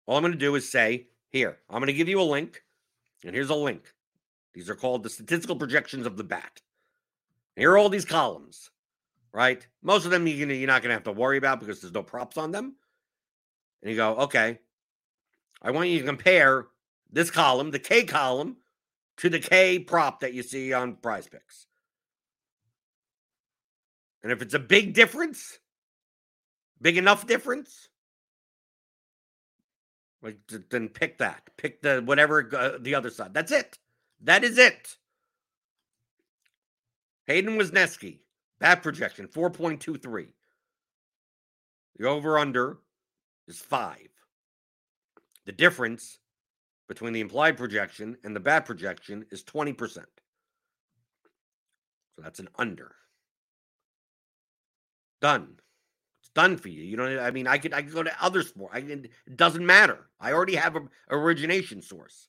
All 0.05 0.17
I'm 0.17 0.21
going 0.21 0.33
to 0.33 0.37
do 0.37 0.53
is 0.55 0.69
say, 0.69 1.07
"Here, 1.29 1.59
I'm 1.69 1.79
going 1.79 1.87
to 1.87 1.93
give 1.93 2.09
you 2.09 2.19
a 2.19 2.23
link, 2.23 2.61
and 3.23 3.33
here's 3.33 3.49
a 3.49 3.55
link. 3.55 3.93
These 4.57 4.71
are 4.71 4.75
called 4.75 5.03
the 5.03 5.09
statistical 5.11 5.55
projections 5.55 6.07
of 6.07 6.17
the 6.17 6.23
bat. 6.23 6.63
Here 7.55 7.71
are 7.71 7.77
all 7.77 7.89
these 7.89 8.05
columns, 8.05 8.71
right? 9.31 9.65
Most 9.83 10.05
of 10.05 10.09
them 10.09 10.25
you're, 10.25 10.51
you're 10.51 10.65
not 10.65 10.81
going 10.81 10.89
to 10.89 10.95
have 10.95 11.03
to 11.03 11.11
worry 11.11 11.37
about 11.37 11.59
because 11.59 11.79
there's 11.79 11.93
no 11.93 12.01
props 12.01 12.37
on 12.37 12.51
them. 12.51 12.75
And 13.83 13.91
you 13.91 13.97
go, 13.97 14.15
okay, 14.15 14.57
I 15.61 15.69
want 15.69 15.89
you 15.89 15.99
to 15.99 16.05
compare 16.05 16.65
this 17.11 17.29
column, 17.29 17.69
the 17.69 17.77
K 17.77 18.03
column, 18.03 18.57
to 19.17 19.29
the 19.29 19.37
K 19.37 19.77
prop 19.77 20.21
that 20.21 20.33
you 20.33 20.41
see 20.41 20.73
on 20.73 20.95
PrizePicks. 20.95 21.67
And 24.23 24.31
if 24.31 24.41
it's 24.41 24.55
a 24.55 24.59
big 24.59 24.95
difference, 24.95 25.59
big 26.81 26.97
enough 26.97 27.27
difference, 27.27 27.89
like 30.23 30.39
then 30.71 30.89
pick 30.89 31.19
that. 31.19 31.43
Pick 31.57 31.83
the 31.83 32.01
whatever 32.03 32.49
uh, 32.57 32.79
the 32.81 32.95
other 32.95 33.11
side. 33.11 33.35
That's 33.35 33.51
it. 33.51 33.77
That 34.21 34.43
is 34.43 34.57
it. 34.57 34.95
Hayden 37.27 37.57
Wesneski, 37.57 38.19
bat 38.59 38.81
projection 38.81 39.27
4.23. 39.27 40.27
The 41.97 42.07
over 42.07 42.39
under 42.39 42.77
is 43.47 43.59
five. 43.59 44.09
The 45.45 45.51
difference 45.51 46.19
between 46.87 47.13
the 47.13 47.21
implied 47.21 47.57
projection 47.57 48.17
and 48.23 48.35
the 48.35 48.39
bat 48.39 48.65
projection 48.65 49.25
is 49.31 49.43
20%. 49.43 49.77
So 52.15 52.23
that's 52.23 52.39
an 52.39 52.49
under. 52.57 52.95
Done. 55.21 55.55
It's 56.21 56.29
done 56.29 56.57
for 56.57 56.69
you. 56.69 56.83
You 56.83 56.97
don't. 56.97 57.19
I 57.19 57.31
mean, 57.31 57.47
I 57.47 57.57
could. 57.57 57.73
I 57.73 57.81
could 57.81 57.93
go 57.93 58.03
to 58.03 58.23
other 58.23 58.43
sport. 58.43 58.71
I 58.73 58.81
can. 58.81 59.05
It 59.25 59.37
doesn't 59.37 59.65
matter. 59.65 60.07
I 60.19 60.31
already 60.31 60.55
have 60.55 60.75
a 60.75 60.81
origination 61.09 61.81
source. 61.81 62.27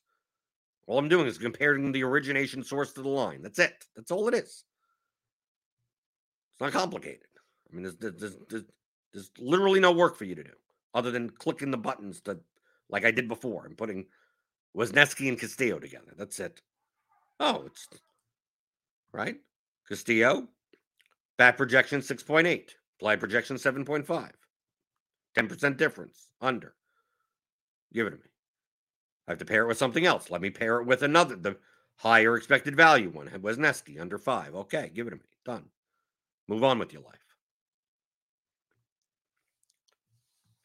All 0.89 0.97
I'm 0.97 1.07
doing 1.07 1.27
is 1.27 1.37
comparing 1.37 1.91
the 1.91 2.03
origination 2.03 2.63
source 2.63 2.93
to 2.93 3.03
the 3.03 3.09
line. 3.09 3.43
That's 3.43 3.59
it. 3.59 3.85
That's 3.95 4.09
all 4.09 4.27
it 4.27 4.33
is. 4.33 4.63
It's 6.53 6.61
not 6.61 6.71
complicated. 6.71 7.27
I 7.71 7.75
mean, 7.75 7.83
there's, 7.83 7.97
there's, 7.97 8.37
there's, 8.49 8.63
there's 9.13 9.31
literally 9.37 9.79
no 9.79 9.91
work 9.91 10.17
for 10.17 10.25
you 10.25 10.33
to 10.33 10.43
do 10.43 10.49
other 10.95 11.11
than 11.11 11.29
clicking 11.29 11.69
the 11.69 11.77
buttons 11.77 12.21
to, 12.21 12.39
like 12.89 13.05
I 13.05 13.11
did 13.11 13.27
before, 13.27 13.67
and 13.67 13.77
putting 13.77 14.07
Wesneski 14.75 15.29
and 15.29 15.39
Castillo 15.39 15.77
together. 15.77 16.11
That's 16.17 16.39
it. 16.39 16.59
Oh, 17.39 17.65
it's 17.67 17.87
right. 19.11 19.35
Castillo, 19.87 20.47
bat 21.37 21.55
projection 21.55 22.01
6.8, 22.01 22.71
fly 22.99 23.15
projection 23.15 23.57
7.5. 23.57 24.31
10% 25.37 25.77
difference 25.77 26.29
under. 26.41 26.73
Give 27.93 28.07
it 28.07 28.09
to 28.09 28.15
me. 28.15 28.28
I 29.29 29.33
have 29.33 29.39
to 29.39 29.45
pair 29.45 29.61
it 29.61 29.67
with 29.67 29.77
something 29.77 30.07
else. 30.07 30.31
Let 30.31 30.41
me 30.41 30.49
pair 30.49 30.79
it 30.79 30.87
with 30.87 31.03
another, 31.03 31.35
the 31.35 31.55
higher 31.97 32.35
expected 32.35 32.75
value 32.75 33.11
one. 33.11 33.27
Wesneski 33.27 34.01
under 34.01 34.17
five. 34.17 34.55
Okay, 34.55 34.89
give 34.91 35.05
it 35.05 35.11
to 35.11 35.17
me. 35.17 35.21
Done. 35.45 35.65
Move 36.47 36.63
on 36.63 36.79
with 36.79 36.91
your 36.91 37.03
life. 37.03 37.13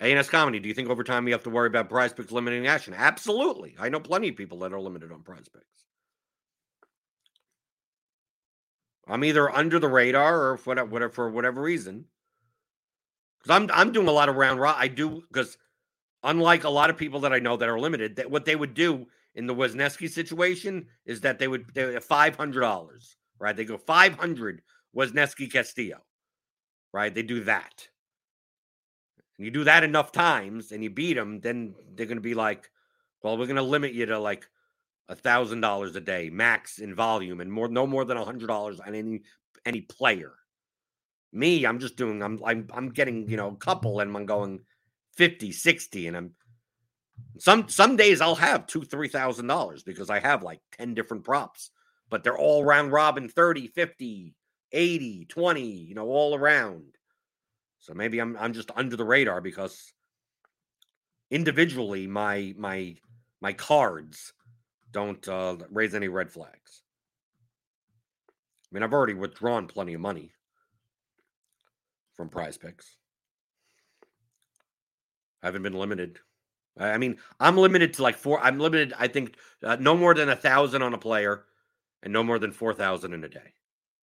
ANS 0.01 0.31
Comedy, 0.31 0.61
do 0.61 0.69
you 0.69 0.75
think 0.75 0.89
over 0.89 1.05
time 1.05 1.27
you 1.27 1.35
have 1.35 1.43
to 1.43 1.51
worry 1.51 1.67
about 1.67 1.91
PrizePicks 1.91 2.33
limiting 2.33 2.67
action? 2.67 2.95
Absolutely. 2.97 3.77
I 3.79 3.91
know 3.91 4.01
plenty 4.01 4.31
of 4.31 4.37
people 4.37 4.61
that 4.61 4.73
are 4.73 4.81
limited 4.81 5.13
on 5.13 5.21
PrizePicks. 5.21 5.85
I'm 9.07 9.25
either 9.25 9.55
under 9.55 9.79
the 9.79 9.89
radar 9.89 10.53
or 10.53 10.57
for 10.57 10.75
whatever, 10.87 11.13
for 11.13 11.29
whatever 11.29 11.61
reason. 11.61 12.07
Because 13.43 13.61
I'm 13.61 13.71
I'm 13.75 13.93
doing 13.93 14.09
a 14.09 14.13
lot 14.13 14.31
of 14.31 14.37
round 14.37 14.59
robin. 14.59 14.83
I 14.83 14.89
do 14.89 15.23
because 15.31 15.59
unlike 16.25 16.65
a 16.65 16.71
lot 16.71 16.91
of 16.91 16.97
people 16.97 17.21
that 17.21 17.33
I 17.33 17.39
know 17.39 17.57
that 17.57 17.69
are 17.69 17.79
limited, 17.79 18.17
that 18.17 18.31
what 18.31 18.45
they 18.45 18.57
would 18.57 18.75
do 18.75 19.07
in 19.35 19.47
the 19.47 19.55
Wesneski 19.55 20.11
situation 20.11 20.87
is 21.07 21.21
that 21.21 21.39
they 21.39 21.49
would 21.49 21.67
they 21.75 21.97
uh, 21.97 22.01
five 22.01 22.37
hundred 22.37 22.61
dollars, 22.61 23.17
right? 23.39 23.57
They 23.57 23.65
go 23.65 23.79
five 23.79 24.15
hundred 24.15 24.63
Wesneski 24.97 25.53
Castillo, 25.53 25.99
right? 26.93 27.15
They 27.15 27.23
do 27.23 27.45
that. 27.45 27.89
And 29.39 29.45
you 29.45 29.51
do 29.51 29.65
that 29.65 29.85
enough 29.85 30.13
times 30.13 30.73
and 30.73 30.83
you 30.83 30.91
beat 30.91 31.15
them, 31.15 31.41
then 31.41 31.75
they're 31.95 32.07
going 32.07 32.19
to 32.19 32.23
be 32.23 32.35
like, 32.35 32.71
well, 33.23 33.37
we're 33.37 33.47
going 33.47 33.57
to 33.57 33.63
limit 33.63 33.93
you 33.93 34.07
to 34.07 34.19
like 34.19 34.47
a 35.09 35.15
thousand 35.15 35.61
dollars 35.61 35.97
a 35.97 36.01
day 36.01 36.31
max 36.31 36.79
in 36.79 36.95
volume 36.95 37.41
and 37.41 37.53
more 37.53 37.69
no 37.69 37.87
more 37.87 38.05
than 38.05 38.17
a 38.17 38.25
hundred 38.25 38.47
dollars 38.47 38.81
on 38.81 38.95
any 38.95 39.21
any 39.67 39.83
player 39.83 40.33
me 41.33 41.67
i'm 41.67 41.79
just 41.79 41.97
doing 41.97 42.23
i'm 42.23 42.41
i'm, 42.45 42.67
I'm 42.73 42.89
getting 42.89 43.29
you 43.29 43.37
know 43.37 43.49
a 43.49 43.57
couple 43.57 44.01
and 44.01 44.17
i'm 44.17 44.27
going 44.27 44.61
50 45.17 45.53
60 45.53 46.07
and 46.09 46.17
i'm 46.17 46.31
some 47.39 47.69
some 47.69 47.97
days 47.97 48.21
i'll 48.21 48.35
have 48.35 48.67
two 48.67 48.83
three 48.83 49.09
thousand 49.09 49.47
dollars 49.47 49.83
because 49.83 50.11
i 50.11 50.19
have 50.19 50.43
like 50.43 50.61
10 50.79 50.95
different 50.95 51.25
props 51.25 51.71
but 52.11 52.23
they're 52.23 52.39
all 52.39 52.65
round 52.65 52.93
robin 52.93 53.29
30 53.29 53.69
50 53.69 54.35
80 54.73 55.25
20 55.27 55.63
you 55.63 55.95
know 55.95 56.07
all 56.07 56.35
around 56.35 56.97
so 57.79 57.95
maybe 57.95 58.19
i'm 58.19 58.37
i'm 58.39 58.53
just 58.53 58.71
under 58.77 58.97
the 58.97 59.05
radar 59.05 59.41
because 59.41 59.93
individually 61.31 62.07
my 62.07 62.55
my 62.57 62.97
my 63.41 63.53
cards 63.53 64.33
don't 64.95 65.29
uh, 65.29 65.57
raise 65.71 65.95
any 65.95 66.09
red 66.09 66.31
flags. 66.31 66.83
I 68.31 68.69
mean, 68.73 68.83
I've 68.83 68.95
already 68.95 69.13
withdrawn 69.13 69.67
plenty 69.67 69.93
of 69.93 70.01
money 70.01 70.33
from 72.17 72.31
PrizePicks. 72.31 72.87
I 75.45 75.49
haven't 75.49 75.63
been 75.63 75.75
limited. 75.75 76.19
I 76.79 76.97
mean, 76.97 77.19
I'm 77.39 77.59
limited 77.59 77.93
to 77.95 78.03
like 78.03 78.17
four. 78.17 78.41
I'm 78.41 78.59
limited, 78.59 78.95
I 78.99 79.09
think, 79.09 79.37
uh, 79.63 79.77
no 79.79 79.95
more 79.95 80.15
than 80.15 80.31
a 80.31 80.37
thousand 80.37 80.81
on 80.81 80.95
a 80.95 80.99
player 80.99 81.45
and 82.03 82.13
no 82.13 82.25
more 82.25 82.39
than 82.39 82.51
4,000 82.51 83.13
in 83.13 83.23
a 83.23 83.29
day. 83.29 83.53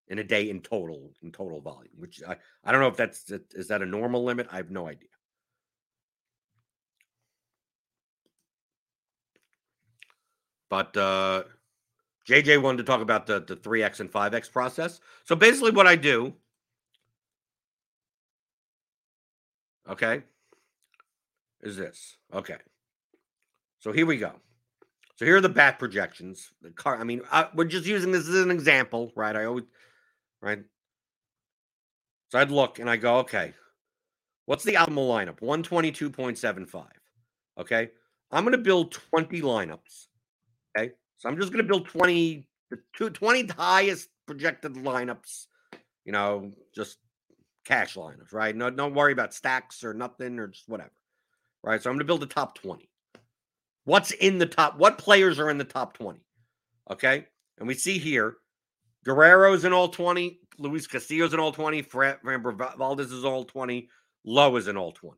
In 0.07 0.19
a 0.19 0.23
day 0.23 0.49
in 0.49 0.61
total, 0.61 1.11
in 1.23 1.31
total 1.31 1.59
volume, 1.61 1.93
which 1.97 2.21
I, 2.27 2.37
I 2.63 2.71
don't 2.71 2.79
know 2.79 2.87
if 2.87 2.97
that's, 2.97 3.31
is 3.31 3.69
that 3.69 3.81
a 3.81 3.85
normal 3.85 4.23
limit? 4.23 4.47
I 4.51 4.57
have 4.57 4.69
no 4.69 4.87
idea. 4.87 5.09
But 10.69 10.95
uh, 10.95 11.43
JJ 12.29 12.61
wanted 12.61 12.77
to 12.77 12.83
talk 12.83 13.01
about 13.01 13.25
the, 13.25 13.39
the 13.39 13.55
3X 13.55 13.99
and 13.99 14.11
5X 14.11 14.51
process. 14.51 14.99
So 15.23 15.35
basically, 15.35 15.71
what 15.71 15.87
I 15.87 15.95
do, 15.95 16.33
okay, 19.89 20.23
is 21.62 21.78
this. 21.78 22.18
Okay. 22.34 22.57
So 23.80 23.91
here 23.91 24.05
we 24.05 24.18
go. 24.18 24.34
So 25.16 25.26
here 25.26 25.38
are 25.38 25.41
the 25.41 25.49
bat 25.49 25.80
projections. 25.80 26.51
The 26.62 26.72
car, 26.72 26.99
I 26.99 27.03
mean, 27.03 27.22
I, 27.32 27.47
we're 27.53 27.66
just 27.66 27.86
using 27.86 28.12
this 28.12 28.28
as 28.28 28.36
an 28.36 28.51
example, 28.51 29.12
right? 29.16 29.36
I 29.36 29.45
always, 29.45 29.66
right? 30.41 30.64
So 32.30 32.39
I'd 32.39 32.51
look 32.51 32.80
and 32.80 32.89
I 32.89 32.97
go, 32.97 33.18
okay, 33.18 33.53
what's 34.45 34.64
the 34.64 34.76
optimal 34.76 35.09
lineup? 35.09 35.39
122.75. 35.41 36.86
Okay. 37.59 37.89
I'm 38.32 38.43
going 38.43 38.53
to 38.53 38.57
build 38.57 38.93
20 38.93 39.41
lineups 39.41 40.07
Okay. 40.78 40.91
So 41.18 41.30
I'm 41.30 41.38
just 41.38 41.51
going 41.51 41.64
to 41.64 41.68
build 41.68 41.88
20, 41.88 42.47
the 42.70 42.80
two, 42.95 43.09
20 43.09 43.47
highest 43.47 44.09
projected 44.26 44.74
lineups, 44.76 45.45
you 46.05 46.12
know, 46.12 46.51
just 46.74 46.97
cash 47.66 47.95
lineups, 47.95 48.34
right? 48.34 48.55
No, 48.55 48.70
don't 48.70 48.95
worry 48.95 49.14
about 49.14 49.34
stacks 49.34 49.84
or 49.84 49.93
nothing 49.93 50.39
or 50.39 50.47
just 50.47 50.68
whatever. 50.68 50.91
Right. 51.64 51.82
So 51.82 51.89
I'm 51.89 51.95
going 51.95 51.99
to 51.99 52.05
build 52.05 52.22
the 52.22 52.28
top 52.28 52.55
20. 52.55 52.89
What's 53.86 54.12
in 54.12 54.38
the 54.38 54.45
top? 54.45 54.78
What 54.78 54.97
players 54.97 55.39
are 55.39 55.49
in 55.49 55.57
the 55.57 55.64
top 55.64 55.97
20? 55.97 56.20
Okay. 56.91 57.26
And 57.57 57.68
we 57.68 57.76
see 57.76 57.97
here 57.97 58.38
Guerrero's 59.05 59.66
in 59.66 59.74
all 59.74 59.88
20, 59.88 60.39
Luis 60.57 60.88
Castillo's 60.88 61.34
in 61.34 61.39
all 61.39 61.51
20, 61.51 61.84
Framber 61.84 62.78
Valdez 62.78 63.12
is 63.12 63.26
all 63.26 63.45
20, 63.45 63.89
Lowe 64.24 64.55
is 64.55 64.68
in 64.68 64.78
all 64.78 64.91
20. 64.91 65.18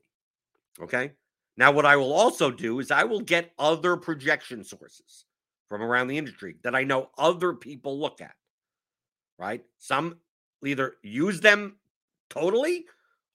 Okay. 0.81 1.11
Now, 1.55 1.71
what 1.71 1.85
I 1.85 1.95
will 1.95 2.13
also 2.13 2.49
do 2.49 2.79
is 2.79 2.89
I 2.89 3.03
will 3.03 3.19
get 3.19 3.51
other 3.59 3.95
projection 3.95 4.63
sources 4.63 5.25
from 5.69 5.81
around 5.81 6.07
the 6.07 6.17
industry 6.17 6.55
that 6.63 6.75
I 6.75 6.83
know 6.83 7.09
other 7.17 7.53
people 7.53 7.99
look 7.99 8.21
at, 8.21 8.35
right? 9.37 9.63
Some 9.77 10.17
either 10.65 10.95
use 11.03 11.41
them 11.41 11.77
totally 12.29 12.85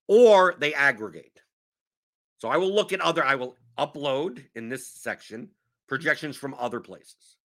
or 0.08 0.54
they 0.58 0.74
aggregate. 0.74 1.40
So 2.38 2.48
I 2.48 2.56
will 2.56 2.72
look 2.72 2.92
at 2.92 3.00
other, 3.00 3.24
I 3.24 3.34
will 3.34 3.56
upload 3.78 4.44
in 4.54 4.68
this 4.68 4.88
section 4.88 5.50
projections 5.88 6.36
from 6.36 6.54
other 6.54 6.80
places, 6.80 7.36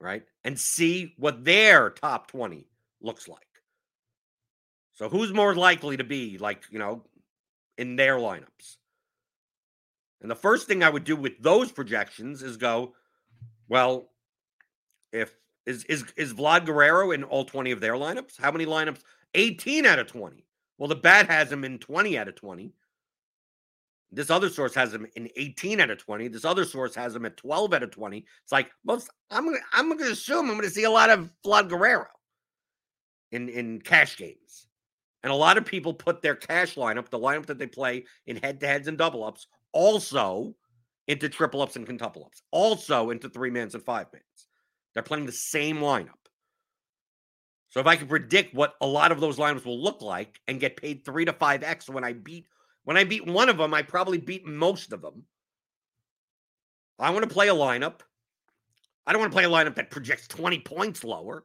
right? 0.00 0.24
And 0.44 0.58
see 0.58 1.14
what 1.18 1.44
their 1.44 1.90
top 1.90 2.28
20 2.28 2.66
looks 3.00 3.28
like. 3.28 3.40
So 4.94 5.08
who's 5.08 5.32
more 5.32 5.54
likely 5.54 5.96
to 5.96 6.04
be 6.04 6.38
like, 6.38 6.64
you 6.70 6.78
know, 6.78 7.04
in 7.78 7.96
their 7.96 8.16
lineups? 8.16 8.76
And 10.20 10.30
the 10.30 10.36
first 10.36 10.66
thing 10.66 10.82
I 10.82 10.90
would 10.90 11.04
do 11.04 11.16
with 11.16 11.40
those 11.40 11.72
projections 11.72 12.42
is 12.42 12.56
go, 12.56 12.94
well, 13.68 14.10
if 15.12 15.34
is 15.66 15.84
is 15.84 16.04
is 16.16 16.34
Vlad 16.34 16.66
Guerrero 16.66 17.12
in 17.12 17.24
all 17.24 17.44
20 17.44 17.70
of 17.70 17.80
their 17.80 17.94
lineups? 17.94 18.40
How 18.40 18.50
many 18.50 18.66
lineups? 18.66 19.00
18 19.34 19.86
out 19.86 19.98
of 19.98 20.06
20. 20.06 20.44
Well, 20.78 20.88
the 20.88 20.96
bat 20.96 21.28
has 21.28 21.50
him 21.50 21.64
in 21.64 21.78
20 21.78 22.18
out 22.18 22.28
of 22.28 22.34
20. 22.34 22.72
This 24.14 24.30
other 24.30 24.50
source 24.50 24.74
has 24.74 24.92
him 24.92 25.06
in 25.16 25.30
18 25.36 25.80
out 25.80 25.90
of 25.90 25.96
20. 25.96 26.28
This 26.28 26.44
other 26.44 26.66
source 26.66 26.94
has 26.94 27.16
him 27.16 27.24
at 27.24 27.38
12 27.38 27.72
out 27.72 27.82
of 27.82 27.90
20. 27.90 28.18
It's 28.42 28.52
like 28.52 28.70
most 28.84 29.08
I'm 29.30 29.46
gonna 29.46 29.58
I'm 29.72 29.88
gonna 29.88 30.10
assume 30.10 30.50
I'm 30.50 30.56
gonna 30.56 30.68
see 30.68 30.84
a 30.84 30.90
lot 30.90 31.08
of 31.08 31.30
Vlad 31.44 31.68
Guerrero 31.70 32.06
in 33.30 33.48
in 33.48 33.80
cash 33.80 34.18
games. 34.18 34.66
And 35.22 35.32
a 35.32 35.36
lot 35.36 35.56
of 35.56 35.64
people 35.64 35.94
put 35.94 36.20
their 36.20 36.34
cash 36.34 36.74
lineup, 36.74 37.08
the 37.08 37.18
lineup 37.18 37.46
that 37.46 37.58
they 37.58 37.66
play 37.66 38.04
in 38.26 38.36
head-to-heads 38.36 38.88
and 38.88 38.98
double 38.98 39.22
ups, 39.22 39.46
also 39.72 40.52
into 41.06 41.28
triple 41.28 41.62
ups 41.62 41.76
and 41.76 41.86
quintuple 41.86 42.24
ups, 42.24 42.42
also 42.50 43.10
into 43.10 43.28
three 43.28 43.50
mans 43.50 43.74
and 43.74 43.84
five 43.84 44.06
mans. 44.12 44.48
They're 44.92 45.02
playing 45.04 45.26
the 45.26 45.32
same 45.32 45.78
lineup. 45.78 46.08
So 47.70 47.80
if 47.80 47.86
I 47.86 47.96
can 47.96 48.08
predict 48.08 48.52
what 48.52 48.74
a 48.80 48.86
lot 48.86 49.12
of 49.12 49.20
those 49.20 49.38
lineups 49.38 49.64
will 49.64 49.80
look 49.80 50.02
like 50.02 50.40
and 50.48 50.60
get 50.60 50.76
paid 50.76 51.04
three 51.04 51.24
to 51.24 51.32
five 51.32 51.62
X 51.62 51.88
when 51.88 52.04
I 52.04 52.12
beat 52.12 52.46
when 52.84 52.96
I 52.96 53.04
beat 53.04 53.26
one 53.26 53.48
of 53.48 53.58
them, 53.58 53.74
I 53.74 53.82
probably 53.82 54.18
beat 54.18 54.46
most 54.46 54.92
of 54.92 55.02
them. 55.02 55.24
I 56.98 57.10
want 57.10 57.28
to 57.28 57.32
play 57.32 57.48
a 57.48 57.54
lineup. 57.54 58.00
I 59.06 59.12
don't 59.12 59.20
want 59.20 59.32
to 59.32 59.36
play 59.36 59.44
a 59.44 59.48
lineup 59.48 59.74
that 59.76 59.90
projects 59.90 60.28
20 60.28 60.60
points 60.60 61.02
lower, 61.02 61.44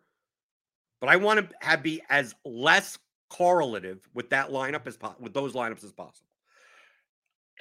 but 1.01 1.09
I 1.09 1.15
want 1.15 1.49
to 1.49 1.55
have 1.61 1.81
be 1.81 2.01
as 2.09 2.35
less 2.45 2.99
correlative 3.29 3.99
with 4.13 4.29
that 4.29 4.49
lineup 4.49 4.85
as 4.85 4.97
po- 4.97 5.15
with 5.19 5.33
those 5.33 5.53
lineups 5.53 5.83
as 5.83 5.91
possible. 5.91 6.27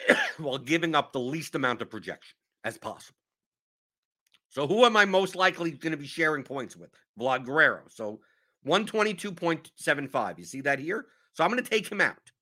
while 0.38 0.58
giving 0.58 0.94
up 0.94 1.12
the 1.12 1.20
least 1.20 1.54
amount 1.54 1.82
of 1.82 1.90
projection 1.90 2.36
as 2.64 2.78
possible. 2.78 3.16
So, 4.50 4.66
who 4.66 4.84
am 4.84 4.96
I 4.96 5.04
most 5.04 5.34
likely 5.34 5.70
going 5.70 5.92
to 5.92 5.96
be 5.96 6.06
sharing 6.06 6.42
points 6.42 6.76
with? 6.76 6.90
Vlad 7.18 7.44
Guerrero. 7.44 7.82
So, 7.88 8.20
122.75. 8.66 10.38
You 10.38 10.44
see 10.44 10.60
that 10.62 10.78
here? 10.78 11.06
So 11.34 11.44
I'm 11.44 11.50
going 11.50 11.62
to 11.62 11.70
take 11.70 11.90
him 11.90 12.00
out. 12.00 12.32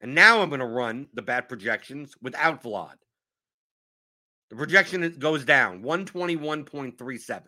And 0.00 0.14
now 0.14 0.40
I'm 0.40 0.48
going 0.48 0.60
to 0.60 0.66
run 0.66 1.08
the 1.12 1.22
bat 1.22 1.48
projections 1.48 2.14
without 2.22 2.62
Vlad. 2.62 2.94
The 4.50 4.56
projection 4.56 5.16
goes 5.18 5.44
down 5.44 5.82
121.37. 5.82 7.42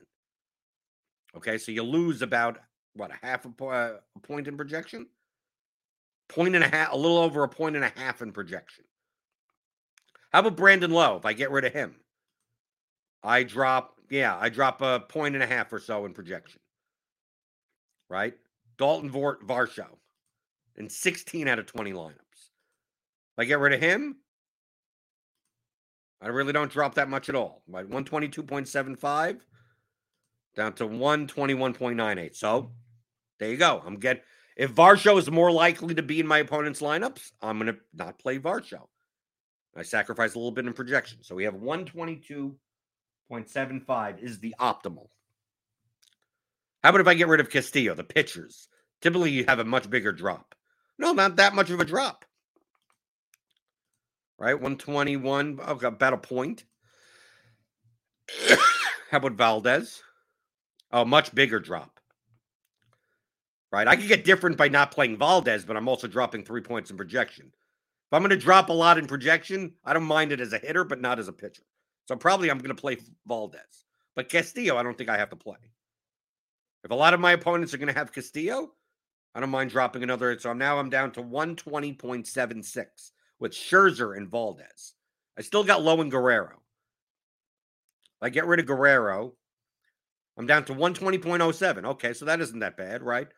Okay, 1.36 1.58
so 1.58 1.72
you 1.72 1.82
lose 1.82 2.22
about 2.22 2.58
what 2.94 3.10
a 3.10 3.26
half 3.26 3.46
a, 3.46 3.64
uh, 3.64 3.96
a 4.16 4.20
point 4.20 4.48
in 4.48 4.56
projection, 4.56 5.06
point 6.28 6.54
and 6.54 6.64
a 6.64 6.68
half, 6.68 6.92
a 6.92 6.96
little 6.96 7.18
over 7.18 7.44
a 7.44 7.48
point 7.48 7.76
and 7.76 7.84
a 7.84 7.92
half 7.96 8.20
in 8.20 8.32
projection. 8.32 8.84
How 10.32 10.40
about 10.40 10.56
Brandon 10.56 10.90
Lowe? 10.90 11.16
If 11.16 11.24
I 11.24 11.32
get 11.32 11.50
rid 11.50 11.64
of 11.64 11.72
him, 11.72 11.96
I 13.22 13.44
drop, 13.44 13.94
yeah, 14.10 14.36
I 14.38 14.48
drop 14.48 14.82
a 14.82 15.00
point 15.00 15.34
and 15.34 15.44
a 15.44 15.46
half 15.46 15.72
or 15.72 15.78
so 15.78 16.04
in 16.04 16.12
projection. 16.12 16.60
Right? 18.08 18.34
Dalton 18.76 19.10
Vort 19.10 19.46
Varsho 19.46 19.86
in 20.76 20.88
16 20.88 21.46
out 21.46 21.58
of 21.58 21.66
20 21.66 21.92
lineups. 21.92 22.14
I 23.40 23.44
get 23.44 23.58
rid 23.58 23.72
of 23.72 23.80
him, 23.80 24.16
I 26.20 26.28
really 26.28 26.52
don't 26.52 26.70
drop 26.70 26.94
that 26.96 27.08
much 27.08 27.30
at 27.30 27.34
all. 27.34 27.62
Right? 27.66 27.88
122.75 27.88 29.40
down 30.56 30.72
to 30.74 30.84
121.98. 30.84 32.36
So 32.36 32.72
there 33.38 33.50
you 33.50 33.56
go. 33.56 33.82
I'm 33.84 33.96
getting 33.96 34.22
if 34.56 34.74
Varsho 34.74 35.18
is 35.18 35.30
more 35.30 35.50
likely 35.50 35.94
to 35.94 36.02
be 36.02 36.20
in 36.20 36.26
my 36.26 36.36
opponent's 36.38 36.82
lineups, 36.82 37.32
I'm 37.40 37.58
gonna 37.58 37.76
not 37.94 38.18
play 38.18 38.38
Varsho. 38.38 38.88
I 39.74 39.82
sacrifice 39.82 40.34
a 40.34 40.38
little 40.38 40.50
bit 40.50 40.66
in 40.66 40.74
projection. 40.74 41.22
So 41.22 41.34
we 41.34 41.44
have 41.44 41.54
122.75 41.54 44.22
is 44.22 44.38
the 44.40 44.54
optimal. 44.60 45.08
How 46.82 46.90
about 46.90 47.00
if 47.00 47.06
I 47.06 47.14
get 47.14 47.28
rid 47.28 47.40
of 47.40 47.48
Castillo, 47.48 47.94
the 47.94 48.04
pitchers? 48.04 48.68
Typically, 49.00 49.30
you 49.30 49.46
have 49.48 49.60
a 49.60 49.64
much 49.64 49.88
bigger 49.88 50.12
drop. 50.12 50.54
No, 50.98 51.12
not 51.12 51.36
that 51.36 51.54
much 51.54 51.70
of 51.70 51.80
a 51.80 51.84
drop. 51.84 52.26
Right? 54.40 54.54
121, 54.54 55.60
okay, 55.60 55.86
about 55.86 56.14
a 56.14 56.16
point. 56.16 56.64
How 59.10 59.18
about 59.18 59.32
Valdez? 59.32 60.02
A 60.90 61.04
much 61.04 61.34
bigger 61.34 61.60
drop. 61.60 62.00
Right? 63.70 63.86
I 63.86 63.96
could 63.96 64.08
get 64.08 64.24
different 64.24 64.56
by 64.56 64.68
not 64.68 64.92
playing 64.92 65.18
Valdez, 65.18 65.66
but 65.66 65.76
I'm 65.76 65.88
also 65.88 66.08
dropping 66.08 66.44
three 66.44 66.62
points 66.62 66.90
in 66.90 66.96
projection. 66.96 67.52
If 67.52 68.14
I'm 68.14 68.22
going 68.22 68.30
to 68.30 68.36
drop 68.36 68.70
a 68.70 68.72
lot 68.72 68.96
in 68.96 69.06
projection, 69.06 69.74
I 69.84 69.92
don't 69.92 70.04
mind 70.04 70.32
it 70.32 70.40
as 70.40 70.54
a 70.54 70.58
hitter, 70.58 70.84
but 70.84 71.02
not 71.02 71.18
as 71.18 71.28
a 71.28 71.34
pitcher. 71.34 71.62
So 72.08 72.16
probably 72.16 72.50
I'm 72.50 72.58
going 72.58 72.74
to 72.74 72.80
play 72.80 72.96
Valdez. 73.26 73.84
But 74.16 74.30
Castillo, 74.30 74.78
I 74.78 74.82
don't 74.82 74.96
think 74.96 75.10
I 75.10 75.18
have 75.18 75.30
to 75.30 75.36
play. 75.36 75.58
If 76.82 76.90
a 76.90 76.94
lot 76.94 77.12
of 77.12 77.20
my 77.20 77.32
opponents 77.32 77.74
are 77.74 77.78
going 77.78 77.92
to 77.92 77.98
have 77.98 78.10
Castillo, 78.10 78.72
I 79.34 79.40
don't 79.40 79.50
mind 79.50 79.70
dropping 79.70 80.02
another. 80.02 80.36
So 80.40 80.54
now 80.54 80.78
I'm 80.78 80.88
down 80.88 81.12
to 81.12 81.22
120.76 81.22 83.10
with 83.40 83.52
Scherzer 83.52 84.16
and 84.16 84.30
Valdez. 84.30 84.94
I 85.36 85.42
still 85.42 85.64
got 85.64 85.82
Lowe 85.82 86.00
and 86.00 86.10
Guerrero. 86.10 86.60
If 88.20 88.22
I 88.22 88.28
get 88.28 88.46
rid 88.46 88.60
of 88.60 88.66
Guerrero, 88.66 89.32
I'm 90.36 90.46
down 90.46 90.64
to 90.66 90.74
120.07. 90.74 91.84
Okay, 91.84 92.12
so 92.12 92.26
that 92.26 92.40
isn't 92.40 92.60
that 92.60 92.76
bad, 92.76 93.02
right? 93.02 93.28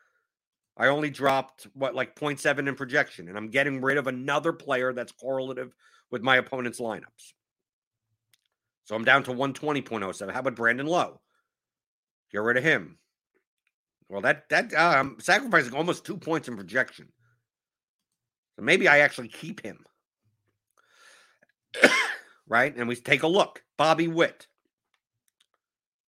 I 0.76 0.88
only 0.88 1.10
dropped 1.10 1.66
what 1.74 1.94
like 1.94 2.16
0.7 2.16 2.68
in 2.68 2.74
projection, 2.74 3.28
and 3.28 3.36
I'm 3.36 3.50
getting 3.50 3.80
rid 3.80 3.98
of 3.98 4.06
another 4.06 4.52
player 4.52 4.92
that's 4.92 5.12
correlative 5.12 5.72
with 6.10 6.22
my 6.22 6.36
opponent's 6.36 6.80
lineups. 6.80 7.32
So 8.84 8.96
I'm 8.96 9.04
down 9.04 9.22
to 9.24 9.30
120.07. 9.30 10.32
How 10.32 10.40
about 10.40 10.56
Brandon 10.56 10.86
Lowe? 10.86 11.20
Get 12.32 12.42
rid 12.42 12.56
of 12.56 12.64
him. 12.64 12.98
Well, 14.08 14.22
that 14.22 14.48
that 14.48 14.74
uh, 14.74 14.94
I'm 14.96 15.20
sacrificing 15.20 15.74
almost 15.74 16.04
two 16.04 16.16
points 16.16 16.48
in 16.48 16.56
projection. 16.56 17.08
So 18.56 18.62
maybe 18.62 18.88
I 18.88 18.98
actually 18.98 19.28
keep 19.28 19.62
him. 19.62 19.84
Right? 22.46 22.74
And 22.76 22.88
we 22.88 22.96
take 22.96 23.22
a 23.22 23.28
look. 23.28 23.62
Bobby 23.76 24.08
Witt. 24.08 24.46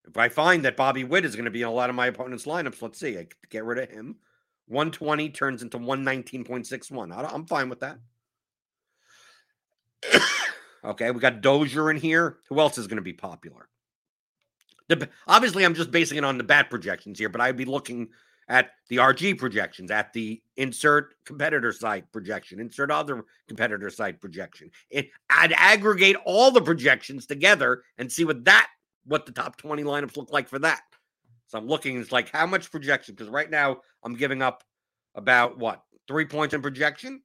If 0.06 0.18
I 0.18 0.28
find 0.28 0.64
that 0.64 0.76
Bobby 0.76 1.04
Witt 1.04 1.24
is 1.24 1.34
going 1.34 1.46
to 1.46 1.50
be 1.50 1.62
in 1.62 1.68
a 1.68 1.72
lot 1.72 1.90
of 1.90 1.96
my 1.96 2.06
opponent's 2.06 2.44
lineups, 2.44 2.82
let's 2.82 3.00
see. 3.00 3.18
I 3.18 3.26
get 3.48 3.64
rid 3.64 3.78
of 3.78 3.90
him. 3.90 4.16
120 4.66 5.30
turns 5.30 5.62
into 5.62 5.78
119.61. 5.78 7.32
I'm 7.32 7.46
fine 7.46 7.68
with 7.68 7.80
that. 7.80 7.98
okay, 10.84 11.10
we 11.10 11.20
got 11.20 11.40
Dozier 11.40 11.90
in 11.90 11.96
here. 11.96 12.38
Who 12.48 12.60
else 12.60 12.78
is 12.78 12.86
going 12.86 12.96
to 12.96 13.02
be 13.02 13.12
popular? 13.12 13.68
The, 14.88 15.08
obviously, 15.26 15.64
I'm 15.64 15.74
just 15.74 15.90
basing 15.90 16.18
it 16.18 16.24
on 16.24 16.38
the 16.38 16.44
bat 16.44 16.68
projections 16.70 17.18
here, 17.18 17.30
but 17.30 17.40
I'd 17.40 17.56
be 17.56 17.64
looking 17.64 18.10
at 18.48 18.70
the 18.88 18.96
RG 18.96 19.38
projections, 19.38 19.90
at 19.90 20.12
the 20.12 20.42
insert 20.56 21.14
competitor 21.24 21.72
site 21.72 22.10
projection, 22.12 22.60
insert 22.60 22.90
other 22.90 23.24
competitor 23.48 23.90
site 23.90 24.20
projection. 24.20 24.70
It, 24.90 25.08
I'd 25.30 25.52
aggregate 25.52 26.16
all 26.24 26.50
the 26.50 26.60
projections 26.60 27.26
together 27.26 27.82
and 27.98 28.10
see 28.10 28.24
what 28.24 28.44
that 28.44 28.68
what 29.06 29.26
the 29.26 29.32
top 29.32 29.56
20 29.56 29.82
lineups 29.84 30.16
look 30.16 30.32
like 30.32 30.48
for 30.48 30.58
that. 30.58 30.80
So 31.46 31.58
I'm 31.58 31.66
looking, 31.66 32.00
it's 32.00 32.12
like 32.12 32.30
how 32.30 32.46
much 32.46 32.70
projection? 32.70 33.14
Because 33.14 33.28
right 33.28 33.50
now 33.50 33.78
I'm 34.02 34.14
giving 34.14 34.42
up 34.42 34.64
about 35.14 35.58
what 35.58 35.82
three 36.08 36.24
points 36.24 36.54
in 36.54 36.62
projection. 36.62 37.22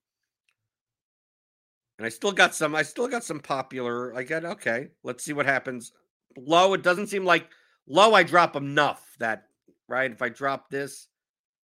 And 1.98 2.06
I 2.06 2.10
still 2.10 2.32
got 2.32 2.56
some, 2.56 2.76
I 2.76 2.84
still 2.84 3.08
got 3.08 3.24
some 3.24 3.40
popular. 3.40 4.16
I 4.16 4.24
get 4.24 4.46
okay, 4.46 4.90
let's 5.04 5.24
see 5.24 5.34
what 5.34 5.46
happens. 5.46 5.92
Lowe, 6.38 6.74
it 6.74 6.84
doesn't 6.84 7.08
seem 7.08 7.26
like 7.26 7.50
Lowe, 7.88 8.14
I 8.14 8.24
drop 8.24 8.56
enough 8.56 9.16
that 9.20 9.48
right. 9.90 10.12
If 10.12 10.22
I 10.22 10.30
drop 10.30 10.70
this, 10.70 11.09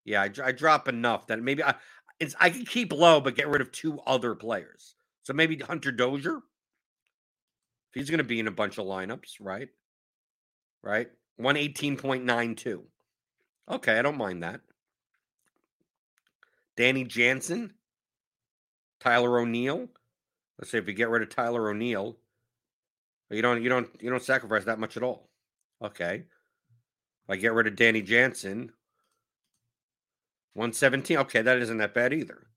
yeah, 0.05 0.21
I, 0.21 0.29
I 0.43 0.51
drop 0.51 0.87
enough 0.87 1.27
that 1.27 1.41
maybe 1.41 1.63
I 1.63 1.75
it's 2.19 2.35
I 2.39 2.49
can 2.49 2.65
keep 2.65 2.93
Lowe, 2.93 3.21
but 3.21 3.35
get 3.35 3.47
rid 3.47 3.61
of 3.61 3.71
two 3.71 3.99
other 4.05 4.35
players. 4.35 4.95
So 5.23 5.33
maybe 5.33 5.57
Hunter 5.57 5.91
Dozier. 5.91 6.39
He's 7.93 8.09
going 8.09 8.19
to 8.19 8.23
be 8.23 8.39
in 8.39 8.47
a 8.47 8.51
bunch 8.51 8.77
of 8.77 8.85
lineups, 8.85 9.35
right? 9.39 9.69
Right? 10.81 11.09
118.92. 11.39 12.81
Okay, 13.69 13.99
I 13.99 14.01
don't 14.01 14.17
mind 14.17 14.41
that. 14.43 14.61
Danny 16.75 17.03
Jansen, 17.03 17.73
Tyler 18.99 19.39
O'Neill. 19.39 19.87
Let's 20.57 20.71
say 20.71 20.79
if 20.79 20.87
you 20.87 20.93
get 20.93 21.09
rid 21.09 21.21
of 21.21 21.29
Tyler 21.29 21.69
O'Neill, 21.69 22.17
you 23.29 23.41
don't 23.41 23.61
you 23.61 23.69
don't 23.69 23.89
you 23.99 24.09
don't 24.09 24.23
sacrifice 24.23 24.65
that 24.65 24.79
much 24.79 24.97
at 24.97 25.03
all. 25.03 25.29
Okay. 25.81 26.15
If 27.23 27.29
I 27.29 27.35
get 27.35 27.53
rid 27.53 27.67
of 27.67 27.75
Danny 27.75 28.01
Jansen, 28.01 28.71
117. 30.53 31.17
Okay, 31.17 31.41
that 31.41 31.57
isn't 31.59 31.77
that 31.77 31.93
bad 31.93 32.13
either. 32.13 32.47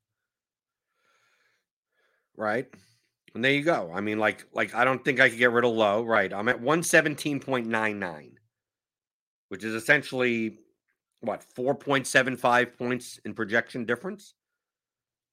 Right? 2.36 2.66
And 3.34 3.44
there 3.44 3.52
you 3.52 3.62
go. 3.62 3.90
I 3.94 4.00
mean, 4.00 4.18
like, 4.18 4.46
like 4.52 4.74
I 4.74 4.84
don't 4.84 5.04
think 5.04 5.20
I 5.20 5.28
could 5.28 5.38
get 5.38 5.52
rid 5.52 5.64
of 5.64 5.72
Lowe. 5.72 6.02
Right. 6.02 6.32
I'm 6.32 6.48
at 6.48 6.60
117.99 6.60 8.36
which 9.48 9.64
is 9.64 9.74
essentially 9.74 10.58
what 11.20 11.44
4.75 11.56 12.76
points 12.76 13.20
in 13.24 13.34
projection 13.34 13.84
difference. 13.84 14.34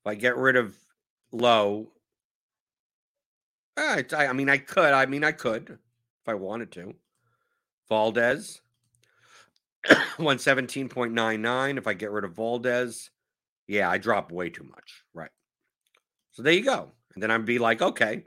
If 0.05 0.11
I 0.11 0.15
get 0.15 0.37
rid 0.37 0.55
of 0.55 0.77
Lowe, 1.31 1.91
eh, 3.77 4.03
I, 4.11 4.27
I 4.27 4.33
mean, 4.33 4.49
I 4.49 4.57
could. 4.57 4.93
I 4.93 5.05
mean, 5.05 5.23
I 5.23 5.31
could 5.31 5.69
if 5.69 6.27
I 6.27 6.33
wanted 6.33 6.71
to. 6.73 6.95
Valdez, 7.89 8.61
117.99. 10.17 11.77
If 11.77 11.87
I 11.87 11.93
get 11.93 12.11
rid 12.11 12.23
of 12.23 12.35
Valdez, 12.35 13.09
yeah, 13.67 13.89
I 13.89 13.97
drop 13.97 14.31
way 14.31 14.49
too 14.49 14.63
much. 14.63 15.03
Right. 15.13 15.31
So 16.31 16.43
there 16.43 16.53
you 16.53 16.63
go. 16.63 16.91
And 17.13 17.21
then 17.21 17.31
I'd 17.31 17.45
be 17.45 17.59
like, 17.59 17.81
okay, 17.81 18.23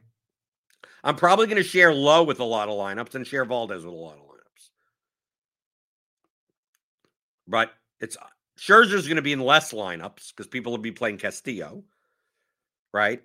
I'm 1.03 1.17
probably 1.17 1.47
going 1.47 1.57
to 1.57 1.63
share 1.63 1.93
Lowe 1.93 2.23
with 2.23 2.41
a 2.41 2.45
lot 2.45 2.69
of 2.69 2.75
lineups 2.75 3.15
and 3.15 3.27
share 3.27 3.45
Valdez 3.45 3.85
with 3.85 3.95
a 3.95 3.97
lot 3.97 4.15
of 4.15 4.21
lineups. 4.21 4.27
but 7.47 7.73
it's 8.01 8.17
uh, 8.17 8.27
Scherzer's 8.59 9.07
going 9.07 9.17
to 9.17 9.23
be 9.23 9.33
in 9.33 9.41
less 9.41 9.73
lineups 9.73 10.31
because 10.31 10.47
people 10.47 10.73
will 10.73 10.79
be 10.79 10.93
playing 10.93 11.19
Castillo, 11.19 11.85
right? 12.93 13.23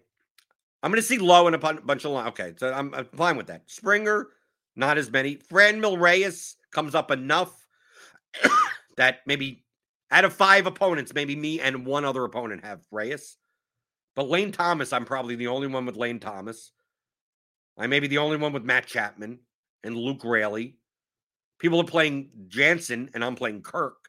I'm 0.83 0.91
going 0.91 1.01
to 1.01 1.07
see 1.07 1.17
Lowe 1.17 1.47
in 1.47 1.53
a 1.53 1.57
bunch 1.57 2.05
of 2.05 2.11
line. 2.11 2.27
Okay, 2.29 2.53
so 2.57 2.73
I'm, 2.73 2.93
I'm, 2.93 3.05
fine 3.05 3.37
with 3.37 3.47
that. 3.47 3.63
Springer, 3.67 4.29
not 4.75 4.97
as 4.97 5.11
many. 5.11 5.37
Franmil 5.37 5.99
Reyes 5.99 6.55
comes 6.71 6.95
up 6.95 7.11
enough 7.11 7.60
that 8.97 9.19
maybe 9.25 9.63
out 10.09 10.25
of 10.25 10.33
five 10.33 10.67
opponents, 10.67 11.13
maybe 11.13 11.35
me 11.35 11.59
and 11.59 11.85
one 11.85 12.05
other 12.05 12.23
opponent 12.23 12.65
have 12.65 12.81
Reyes. 12.91 13.37
But 14.15 14.29
Lane 14.29 14.51
Thomas, 14.51 14.91
I'm 14.91 15.05
probably 15.05 15.35
the 15.35 15.47
only 15.47 15.67
one 15.67 15.85
with 15.85 15.95
Lane 15.95 16.19
Thomas. 16.19 16.71
I 17.77 17.87
may 17.87 17.99
be 17.99 18.07
the 18.07 18.17
only 18.17 18.37
one 18.37 18.51
with 18.51 18.65
Matt 18.65 18.85
Chapman 18.85 19.39
and 19.83 19.95
Luke 19.95 20.23
Raley. 20.23 20.77
People 21.59 21.79
are 21.79 21.85
playing 21.85 22.29
Jansen 22.47 23.09
and 23.13 23.23
I'm 23.23 23.35
playing 23.35 23.61
Kirk 23.61 24.01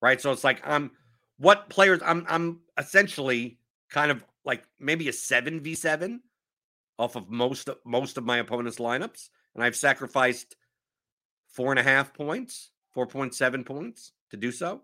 right? 0.00 0.20
So 0.20 0.32
it's 0.32 0.44
like 0.44 0.60
I'm 0.66 0.90
what 1.38 1.68
players 1.68 2.00
I'm 2.04 2.24
I'm 2.28 2.60
essentially 2.76 3.58
kind 3.90 4.10
of 4.10 4.24
like 4.44 4.64
maybe 4.78 5.08
a 5.08 5.12
seven 5.12 5.60
v 5.60 5.74
seven 5.74 6.22
off 6.98 7.16
of 7.16 7.28
most 7.28 7.68
of 7.68 7.78
most 7.84 8.16
of 8.18 8.24
my 8.24 8.38
opponent's 8.38 8.78
lineups, 8.78 9.28
and 9.54 9.64
I've 9.64 9.76
sacrificed 9.76 10.56
four 11.48 11.70
and 11.70 11.78
a 11.78 11.82
half 11.82 12.12
points, 12.14 12.70
four 12.98 13.06
point 13.06 13.32
seven 13.32 13.62
points 13.62 14.10
to 14.28 14.36
do 14.36 14.50
so. 14.50 14.80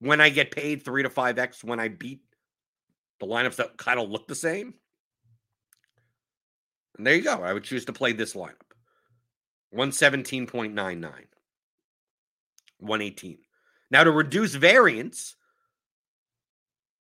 When 0.00 0.20
I 0.20 0.30
get 0.30 0.50
paid 0.50 0.84
three 0.84 1.04
to 1.04 1.10
five 1.10 1.38
x 1.38 1.62
when 1.62 1.78
I 1.78 1.86
beat 1.86 2.22
the 3.20 3.26
lineups 3.26 3.54
that 3.54 3.76
kind 3.76 4.00
of 4.00 4.10
look 4.10 4.26
the 4.26 4.34
same. 4.34 4.74
And 6.98 7.06
there 7.06 7.14
you 7.14 7.22
go. 7.22 7.40
I 7.40 7.52
would 7.52 7.62
choose 7.62 7.84
to 7.84 7.92
play 7.92 8.12
this 8.12 8.34
lineup 8.34 8.72
117.99, 9.72 10.74
118. 10.74 13.38
Now, 13.92 14.02
to 14.02 14.10
reduce 14.10 14.56
variance, 14.56 15.36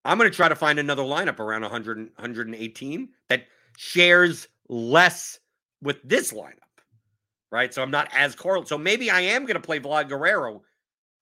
I'm 0.03 0.17
going 0.17 0.29
to 0.29 0.35
try 0.35 0.49
to 0.49 0.57
find 0.57 0.77
another 0.77 1.03
lineup 1.03 1.39
around 1.39 1.61
100, 1.61 1.99
118 1.99 3.09
that 3.29 3.45
shares 3.77 4.49
less 4.67 5.39
with 5.81 6.01
this 6.03 6.33
lineup, 6.33 6.66
right? 7.51 7.73
So 7.73 7.81
I'm 7.81 7.91
not 7.91 8.09
as 8.13 8.35
correlated. 8.35 8.67
So 8.67 8.77
maybe 8.77 9.09
I 9.09 9.21
am 9.21 9.43
going 9.43 9.55
to 9.55 9.61
play 9.61 9.79
Vlad 9.79 10.09
Guerrero 10.09 10.63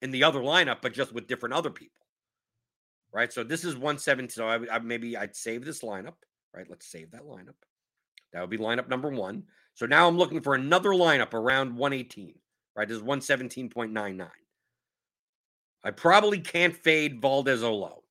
in 0.02 0.12
the 0.12 0.24
other 0.24 0.40
lineup, 0.40 0.78
but 0.82 0.94
just 0.94 1.14
with 1.14 1.28
different 1.28 1.54
other 1.54 1.70
people, 1.70 2.06
right? 3.14 3.32
So 3.32 3.44
this 3.44 3.64
is 3.64 3.76
117. 3.76 4.30
So 4.30 4.48
I, 4.48 4.76
I, 4.76 4.80
maybe 4.80 5.18
I'd 5.18 5.36
save 5.36 5.66
this 5.66 5.82
lineup, 5.82 6.16
right? 6.54 6.66
Let's 6.70 6.88
save 6.88 7.12
that 7.12 7.24
lineup. 7.24 7.56
That 8.34 8.42
would 8.42 8.50
be 8.50 8.58
lineup 8.58 8.90
number 8.90 9.10
one. 9.10 9.44
So 9.74 9.86
now 9.86 10.08
I'm 10.08 10.18
looking 10.18 10.42
for 10.42 10.56
another 10.56 10.92
lineup 10.92 11.34
around 11.34 11.76
118, 11.76 12.34
right? 12.76 12.88
This 12.88 12.98
is 12.98 13.04
117.99. 13.04 14.28
I 15.84 15.92
probably 15.92 16.40
can't 16.40 16.76
fade 16.76 17.22
Valdez 17.22 17.62
or 17.62 17.72
Lowe. 17.72 18.04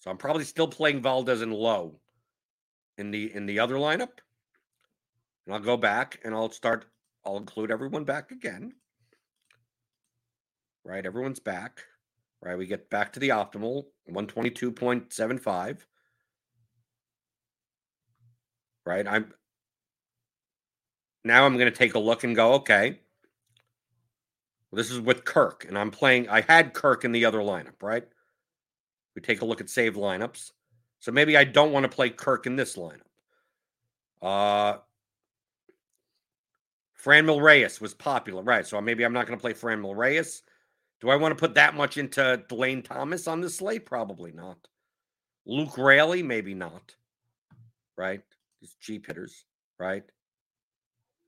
So 0.00 0.10
I'm 0.10 0.18
probably 0.18 0.44
still 0.44 0.68
playing 0.68 1.02
Valdez 1.02 1.40
and 1.40 1.52
Lowe 1.52 1.98
in 2.98 3.10
the 3.10 3.34
in 3.34 3.46
the 3.46 3.58
other 3.58 3.76
lineup. 3.76 4.10
And 5.46 5.54
I'll 5.54 5.60
go 5.60 5.76
back 5.76 6.20
and 6.24 6.34
I'll 6.34 6.50
start, 6.50 6.86
I'll 7.26 7.36
include 7.36 7.72
everyone 7.72 8.04
back 8.04 8.30
again. 8.30 8.72
Right, 10.84 11.04
everyone's 11.04 11.40
back. 11.40 11.82
Right, 12.40 12.56
we 12.56 12.66
get 12.66 12.88
back 12.88 13.12
to 13.14 13.20
the 13.20 13.30
optimal 13.30 13.86
122.75. 14.08 15.78
Right, 18.84 19.06
I'm 19.08 19.34
now 21.24 21.44
I'm 21.44 21.54
going 21.54 21.70
to 21.70 21.76
take 21.76 21.96
a 21.96 21.98
look 21.98 22.22
and 22.22 22.36
go, 22.36 22.52
okay, 22.54 23.00
this 24.72 24.92
is 24.92 25.00
with 25.00 25.24
Kirk, 25.24 25.64
and 25.66 25.76
I'm 25.76 25.90
playing. 25.90 26.28
I 26.28 26.42
had 26.42 26.72
Kirk 26.72 27.04
in 27.04 27.10
the 27.10 27.24
other 27.24 27.40
lineup, 27.40 27.82
right? 27.82 28.06
We 29.16 29.22
take 29.22 29.40
a 29.40 29.44
look 29.44 29.60
at 29.60 29.68
saved 29.68 29.96
lineups. 29.96 30.52
So 31.00 31.10
maybe 31.10 31.36
I 31.36 31.42
don't 31.42 31.72
want 31.72 31.82
to 31.82 31.88
play 31.88 32.10
Kirk 32.10 32.46
in 32.46 32.54
this 32.54 32.76
lineup. 32.76 33.00
Uh 34.22 34.78
Franmil 37.06 37.40
Reyes 37.40 37.80
was 37.80 37.94
popular, 37.94 38.42
right? 38.42 38.66
So 38.66 38.80
maybe 38.80 39.04
I'm 39.04 39.12
not 39.12 39.26
going 39.26 39.38
to 39.38 39.40
play 39.40 39.52
Franmil 39.52 39.96
Reyes. 39.96 40.42
Do 41.00 41.10
I 41.10 41.16
want 41.16 41.30
to 41.30 41.40
put 41.40 41.54
that 41.54 41.76
much 41.76 41.98
into 41.98 42.42
Delane 42.48 42.82
Thomas 42.82 43.28
on 43.28 43.40
the 43.40 43.48
slate? 43.48 43.86
Probably 43.86 44.32
not. 44.32 44.58
Luke 45.46 45.78
Raley, 45.78 46.24
maybe 46.24 46.52
not. 46.52 46.96
Right? 47.96 48.22
These 48.60 48.74
cheap 48.80 49.06
hitters, 49.06 49.44
right? 49.78 50.02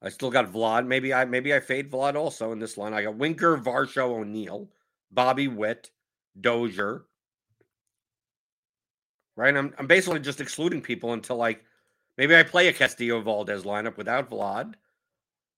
I 0.02 0.08
still 0.08 0.30
got 0.30 0.52
Vlad. 0.52 0.86
Maybe 0.86 1.14
I 1.14 1.24
maybe 1.24 1.54
I 1.54 1.60
fade 1.60 1.90
Vlad 1.90 2.14
also 2.14 2.52
in 2.52 2.58
this 2.58 2.76
line. 2.76 2.92
I 2.92 3.02
got 3.02 3.16
Winker, 3.16 3.56
Varsho, 3.56 4.18
O'Neill, 4.18 4.68
Bobby 5.12 5.48
Witt, 5.48 5.90
Dozier. 6.40 7.04
Right? 9.36 9.56
I'm 9.56 9.72
I'm 9.78 9.86
basically 9.86 10.20
just 10.20 10.40
excluding 10.40 10.82
people 10.82 11.12
until 11.12 11.36
like 11.36 11.64
maybe 12.16 12.36
I 12.36 12.42
play 12.42 12.68
a 12.68 12.72
Castillo 12.72 13.20
Valdez 13.20 13.62
lineup 13.62 13.96
without 13.96 14.30
Vlad. 14.30 14.74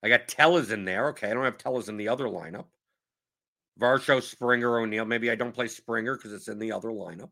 I 0.02 0.08
got 0.08 0.28
Tellez 0.28 0.70
in 0.70 0.84
there. 0.84 1.08
Okay, 1.08 1.30
I 1.30 1.34
don't 1.34 1.44
have 1.44 1.58
Tellez 1.58 1.88
in 1.88 1.96
the 1.96 2.08
other 2.08 2.24
lineup. 2.24 2.66
Varsho, 3.80 4.22
Springer, 4.22 4.78
O'Neill. 4.78 5.04
Maybe 5.04 5.30
I 5.30 5.34
don't 5.34 5.54
play 5.54 5.68
Springer 5.68 6.16
because 6.16 6.32
it's 6.32 6.48
in 6.48 6.58
the 6.58 6.72
other 6.72 6.88
lineup. 6.88 7.30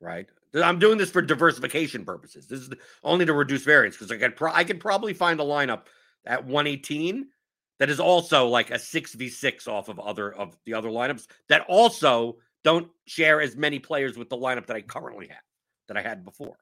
Right? 0.00 0.26
I'm 0.54 0.78
doing 0.78 0.98
this 0.98 1.10
for 1.10 1.22
diversification 1.22 2.04
purposes. 2.04 2.46
This 2.46 2.60
is 2.60 2.70
only 3.02 3.26
to 3.26 3.32
reduce 3.32 3.62
variance 3.62 3.96
because 3.96 4.10
I 4.10 4.16
could 4.16 4.36
pro- 4.36 4.52
I 4.52 4.64
could 4.64 4.80
probably 4.80 5.12
find 5.12 5.40
a 5.40 5.44
lineup 5.44 5.86
at 6.24 6.44
118 6.44 7.26
that 7.78 7.90
is 7.90 8.00
also 8.00 8.46
like 8.46 8.70
a 8.70 8.74
6v6 8.74 9.68
off 9.68 9.88
of 9.88 9.98
other 9.98 10.34
of 10.34 10.56
the 10.64 10.74
other 10.74 10.88
lineups 10.88 11.26
that 11.48 11.64
also 11.68 12.36
don't 12.64 12.88
share 13.06 13.40
as 13.40 13.56
many 13.56 13.78
players 13.78 14.16
with 14.16 14.28
the 14.28 14.36
lineup 14.36 14.66
that 14.66 14.76
I 14.76 14.80
currently 14.80 15.28
have 15.28 15.42
that 15.88 15.96
I 15.96 16.02
had 16.02 16.24
before. 16.24 16.56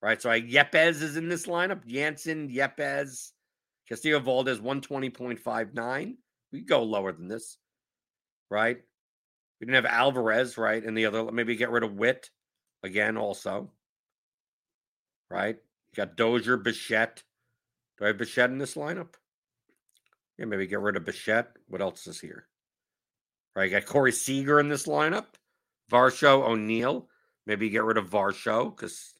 Right. 0.00 0.20
So 0.20 0.30
I 0.30 0.40
Yepez 0.40 1.02
is 1.02 1.16
in 1.16 1.28
this 1.28 1.46
lineup. 1.46 1.86
Jansen, 1.86 2.48
Yepez, 2.48 3.32
Castillo 3.88 4.20
Valdez 4.20 4.60
120.59. 4.60 6.16
We 6.52 6.60
go 6.60 6.82
lower 6.82 7.12
than 7.12 7.28
this. 7.28 7.58
Right. 8.50 8.78
We 9.60 9.66
didn't 9.66 9.84
have 9.84 9.92
Alvarez, 9.92 10.58
right? 10.58 10.82
And 10.84 10.96
the 10.96 11.06
other 11.06 11.30
maybe 11.30 11.56
get 11.56 11.70
rid 11.70 11.84
of 11.84 11.94
Witt 11.94 12.30
again, 12.82 13.16
also. 13.16 13.70
Right? 15.30 15.56
You 15.56 15.96
got 15.96 16.16
Dozier, 16.16 16.56
Bichette. 16.56 17.22
Do 17.98 18.04
I 18.04 18.08
have 18.08 18.18
Bichette 18.18 18.50
in 18.50 18.58
this 18.58 18.74
lineup? 18.74 19.14
Yeah, 20.38 20.46
maybe 20.46 20.66
get 20.66 20.80
rid 20.80 20.96
of 20.96 21.04
Bichette. 21.04 21.52
What 21.68 21.80
else 21.80 22.06
is 22.06 22.20
here? 22.20 22.46
Right, 23.54 23.70
you 23.70 23.70
got 23.70 23.86
Corey 23.86 24.12
Seager 24.12 24.60
in 24.60 24.68
this 24.68 24.86
lineup. 24.86 25.26
Varsho, 25.90 26.42
O'Neill. 26.42 27.08
Maybe 27.46 27.68
get 27.68 27.84
rid 27.84 27.98
of 27.98 28.08
Varsho 28.08 28.74
because 28.74 29.14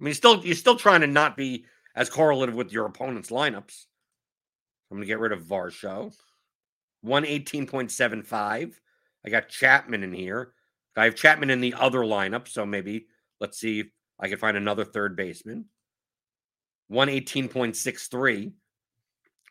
I 0.00 0.04
mean, 0.04 0.14
still 0.14 0.44
you're 0.44 0.54
still 0.54 0.76
trying 0.76 1.00
to 1.02 1.06
not 1.06 1.36
be 1.36 1.66
as 1.94 2.10
correlative 2.10 2.54
with 2.54 2.72
your 2.72 2.86
opponent's 2.86 3.30
lineups. 3.30 3.86
I'm 4.90 4.96
gonna 4.96 5.06
get 5.06 5.18
rid 5.18 5.32
of 5.32 5.42
Varsho. 5.42 6.14
118.75. 7.04 8.74
I 9.24 9.28
got 9.28 9.48
Chapman 9.48 10.02
in 10.02 10.12
here. 10.12 10.52
I 10.96 11.04
have 11.04 11.14
Chapman 11.14 11.50
in 11.50 11.60
the 11.60 11.74
other 11.74 12.00
lineup, 12.00 12.48
so 12.48 12.64
maybe 12.64 13.06
let's 13.40 13.58
see 13.58 13.80
if 13.80 13.86
I 14.18 14.28
can 14.28 14.38
find 14.38 14.56
another 14.56 14.84
third 14.84 15.16
baseman. 15.16 15.66
118.63. 16.90 18.52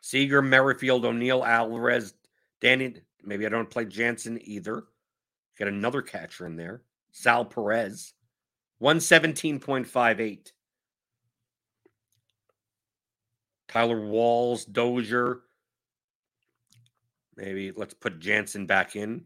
Seager, 0.01 0.41
Merrifield, 0.41 1.05
O'Neill, 1.05 1.43
Alvarez, 1.43 2.13
Danny. 2.61 2.95
Maybe 3.23 3.45
I 3.45 3.49
don't 3.49 3.69
play 3.69 3.85
Jansen 3.85 4.39
either. 4.43 4.85
Got 5.57 5.67
another 5.67 6.01
catcher 6.01 6.45
in 6.45 6.55
there. 6.55 6.83
Sal 7.11 7.45
Perez. 7.45 8.13
117.58. 8.81 10.51
Tyler 13.67 13.99
Walls, 13.99 14.65
Dozier. 14.65 15.41
Maybe 17.35 17.71
let's 17.71 17.93
put 17.93 18.19
Jansen 18.19 18.65
back 18.65 18.95
in. 18.95 19.25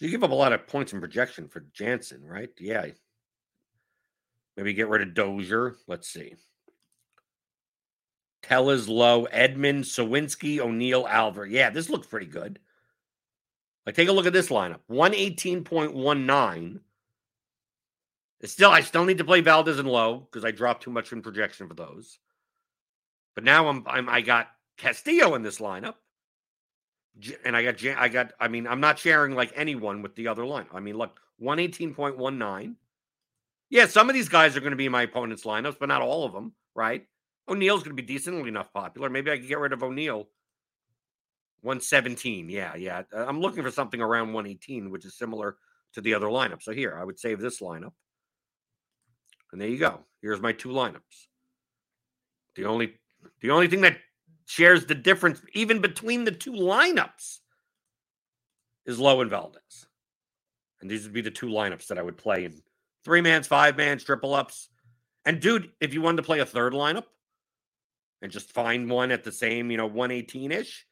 You 0.00 0.10
give 0.10 0.22
up 0.22 0.30
a 0.30 0.34
lot 0.34 0.52
of 0.52 0.66
points 0.68 0.92
in 0.92 1.00
projection 1.00 1.48
for 1.48 1.60
Jansen, 1.72 2.24
right? 2.24 2.50
Yeah. 2.60 2.86
Maybe 4.56 4.72
get 4.72 4.88
rid 4.88 5.02
of 5.02 5.14
Dozier. 5.14 5.74
Let's 5.88 6.08
see. 6.08 6.34
Tellez 8.42 8.88
Lowe, 8.88 9.26
Edman, 9.26 9.80
Suwinski, 9.80 10.60
O'Neill, 10.60 11.04
Alver. 11.04 11.50
Yeah, 11.50 11.70
this 11.70 11.90
looks 11.90 12.06
pretty 12.06 12.26
good. 12.26 12.60
Like, 13.84 13.94
take 13.94 14.08
a 14.08 14.12
look 14.12 14.26
at 14.26 14.32
this 14.32 14.48
lineup 14.48 14.80
118.19. 14.90 16.80
It's 18.40 18.52
still, 18.52 18.70
I 18.70 18.82
still 18.82 19.04
need 19.04 19.18
to 19.18 19.24
play 19.24 19.40
Valdez 19.40 19.78
and 19.78 19.88
Lowe 19.88 20.18
because 20.20 20.44
I 20.44 20.52
dropped 20.52 20.84
too 20.84 20.90
much 20.90 21.12
in 21.12 21.22
projection 21.22 21.66
for 21.68 21.74
those. 21.74 22.18
But 23.38 23.44
now 23.44 23.68
I'm, 23.68 23.84
I'm 23.86 24.08
I 24.08 24.20
got 24.20 24.48
Castillo 24.78 25.36
in 25.36 25.44
this 25.44 25.60
lineup 25.60 25.94
and 27.44 27.56
I 27.56 27.62
got 27.62 27.96
I 27.96 28.08
got 28.08 28.32
I 28.40 28.48
mean 28.48 28.66
I'm 28.66 28.80
not 28.80 28.98
sharing 28.98 29.36
like 29.36 29.52
anyone 29.54 30.02
with 30.02 30.16
the 30.16 30.26
other 30.26 30.44
line. 30.44 30.66
I 30.74 30.80
mean 30.80 30.98
look 30.98 31.20
118.19. 31.40 32.74
Yeah, 33.70 33.86
some 33.86 34.10
of 34.10 34.14
these 34.14 34.28
guys 34.28 34.56
are 34.56 34.60
going 34.60 34.72
to 34.72 34.76
be 34.76 34.88
my 34.88 35.02
opponent's 35.02 35.44
lineups, 35.44 35.76
but 35.78 35.88
not 35.88 36.02
all 36.02 36.24
of 36.24 36.32
them, 36.32 36.52
right? 36.74 37.06
O'Neill's 37.48 37.84
going 37.84 37.96
to 37.96 38.02
be 38.02 38.12
decently 38.12 38.48
enough 38.48 38.72
popular. 38.72 39.08
Maybe 39.08 39.30
I 39.30 39.38
could 39.38 39.46
get 39.46 39.60
rid 39.60 39.72
of 39.72 39.84
O'Neill. 39.84 40.26
117. 41.60 42.50
Yeah, 42.50 42.74
yeah. 42.74 43.02
Uh, 43.16 43.24
I'm 43.24 43.40
looking 43.40 43.62
for 43.62 43.70
something 43.70 44.00
around 44.00 44.32
118, 44.32 44.90
which 44.90 45.04
is 45.04 45.16
similar 45.16 45.58
to 45.92 46.00
the 46.00 46.12
other 46.12 46.26
lineup. 46.26 46.60
So 46.60 46.72
here, 46.72 46.98
I 47.00 47.04
would 47.04 47.20
save 47.20 47.38
this 47.38 47.60
lineup. 47.60 47.92
And 49.52 49.60
there 49.60 49.68
you 49.68 49.78
go. 49.78 50.00
Here's 50.22 50.40
my 50.40 50.50
two 50.50 50.70
lineups. 50.70 51.28
The 52.56 52.64
only 52.64 52.94
the 53.40 53.50
only 53.50 53.68
thing 53.68 53.82
that 53.82 53.98
shares 54.46 54.86
the 54.86 54.94
difference 54.94 55.40
even 55.52 55.80
between 55.80 56.24
the 56.24 56.32
two 56.32 56.52
lineups 56.52 57.38
is 58.86 58.98
Lowe 58.98 59.20
and 59.20 59.30
Valdez. 59.30 59.86
And 60.80 60.90
these 60.90 61.04
would 61.04 61.12
be 61.12 61.20
the 61.20 61.30
two 61.30 61.46
lineups 61.46 61.88
that 61.88 61.98
I 61.98 62.02
would 62.02 62.16
play 62.16 62.44
in 62.44 62.54
three 63.04 63.20
mans, 63.20 63.46
five 63.46 63.76
mans, 63.76 64.04
triple 64.04 64.34
ups. 64.34 64.68
And 65.24 65.40
dude, 65.40 65.70
if 65.80 65.92
you 65.92 66.00
wanted 66.00 66.18
to 66.18 66.22
play 66.22 66.38
a 66.38 66.46
third 66.46 66.72
lineup 66.72 67.04
and 68.22 68.32
just 68.32 68.52
find 68.52 68.90
one 68.90 69.10
at 69.10 69.24
the 69.24 69.32
same, 69.32 69.70
you 69.70 69.76
know, 69.76 69.86
118 69.86 70.52
ish, 70.52 70.86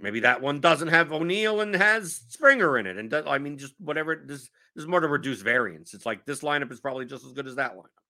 maybe 0.00 0.20
that 0.20 0.42
one 0.42 0.60
doesn't 0.60 0.88
have 0.88 1.12
O'Neill 1.12 1.60
and 1.60 1.74
has 1.74 2.20
Springer 2.28 2.78
in 2.78 2.86
it. 2.86 2.98
And 2.98 3.10
does, 3.10 3.24
I 3.26 3.38
mean, 3.38 3.56
just 3.56 3.74
whatever. 3.78 4.16
This, 4.16 4.42
this 4.74 4.82
is 4.82 4.86
more 4.86 5.00
to 5.00 5.08
reduce 5.08 5.40
variance. 5.40 5.94
It's 5.94 6.04
like 6.04 6.26
this 6.26 6.40
lineup 6.40 6.70
is 6.72 6.80
probably 6.80 7.06
just 7.06 7.24
as 7.24 7.32
good 7.32 7.46
as 7.46 7.56
that 7.56 7.74
lineup 7.76 8.07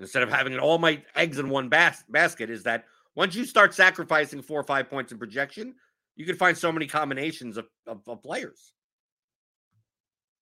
instead 0.00 0.22
of 0.22 0.30
having 0.30 0.58
all 0.58 0.78
my 0.78 1.02
eggs 1.14 1.38
in 1.38 1.48
one 1.48 1.68
bas- 1.68 2.04
basket 2.08 2.50
is 2.50 2.62
that 2.64 2.86
once 3.14 3.34
you 3.34 3.44
start 3.44 3.74
sacrificing 3.74 4.42
four 4.42 4.58
or 4.58 4.64
five 4.64 4.88
points 4.88 5.12
in 5.12 5.18
projection, 5.18 5.74
you 6.16 6.24
can 6.24 6.36
find 6.36 6.56
so 6.56 6.72
many 6.72 6.86
combinations 6.86 7.56
of, 7.56 7.66
of, 7.86 8.00
of 8.06 8.22
players, 8.22 8.72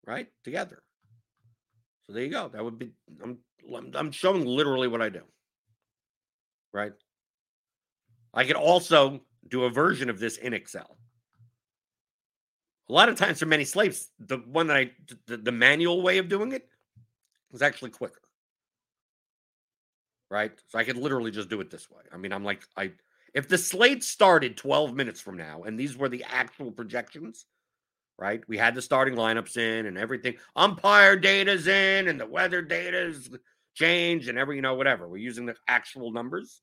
right? 0.06 0.28
Together. 0.44 0.82
So 2.06 2.14
there 2.14 2.22
you 2.22 2.30
go. 2.30 2.48
That 2.48 2.64
would 2.64 2.78
be 2.78 2.92
I'm 3.22 3.38
I'm 3.94 4.12
showing 4.12 4.46
literally 4.46 4.88
what 4.88 5.02
I 5.02 5.10
do. 5.10 5.22
Right? 6.72 6.92
I 8.32 8.44
could 8.44 8.56
also 8.56 9.20
do 9.48 9.64
a 9.64 9.70
version 9.70 10.08
of 10.08 10.18
this 10.18 10.36
in 10.36 10.54
Excel. 10.54 10.96
A 12.88 12.92
lot 12.92 13.08
of 13.08 13.16
times 13.16 13.40
for 13.40 13.46
many 13.46 13.64
slaves, 13.64 14.10
the 14.18 14.38
one 14.38 14.68
that 14.68 14.76
I 14.76 14.90
the, 15.26 15.36
the 15.36 15.52
manual 15.52 16.00
way 16.00 16.18
of 16.18 16.28
doing 16.28 16.52
it 16.52 16.66
was 17.50 17.60
actually 17.60 17.90
quicker. 17.90 18.20
Right? 20.30 20.52
So 20.68 20.78
I 20.78 20.84
could 20.84 20.96
literally 20.96 21.30
just 21.30 21.48
do 21.48 21.60
it 21.60 21.70
this 21.70 21.90
way. 21.90 22.02
I 22.12 22.16
mean, 22.16 22.32
I'm 22.32 22.44
like, 22.44 22.62
I 22.76 22.92
if 23.34 23.48
the 23.48 23.58
slate 23.58 24.02
started 24.04 24.56
12 24.56 24.94
minutes 24.94 25.20
from 25.20 25.36
now 25.36 25.62
and 25.62 25.78
these 25.78 25.96
were 25.96 26.08
the 26.08 26.24
actual 26.24 26.70
projections, 26.70 27.46
right? 28.18 28.42
We 28.48 28.56
had 28.56 28.74
the 28.74 28.82
starting 28.82 29.14
lineups 29.14 29.56
in 29.56 29.86
and 29.86 29.98
everything. 29.98 30.36
Umpire 30.56 31.16
data's 31.16 31.66
in 31.66 32.08
and 32.08 32.18
the 32.18 32.26
weather 32.26 32.62
data's 32.62 33.30
changed 33.74 34.28
and 34.28 34.38
every, 34.38 34.56
you 34.56 34.62
know, 34.62 34.74
whatever. 34.74 35.08
We're 35.08 35.18
using 35.18 35.46
the 35.46 35.56
actual 35.66 36.10
numbers. 36.10 36.62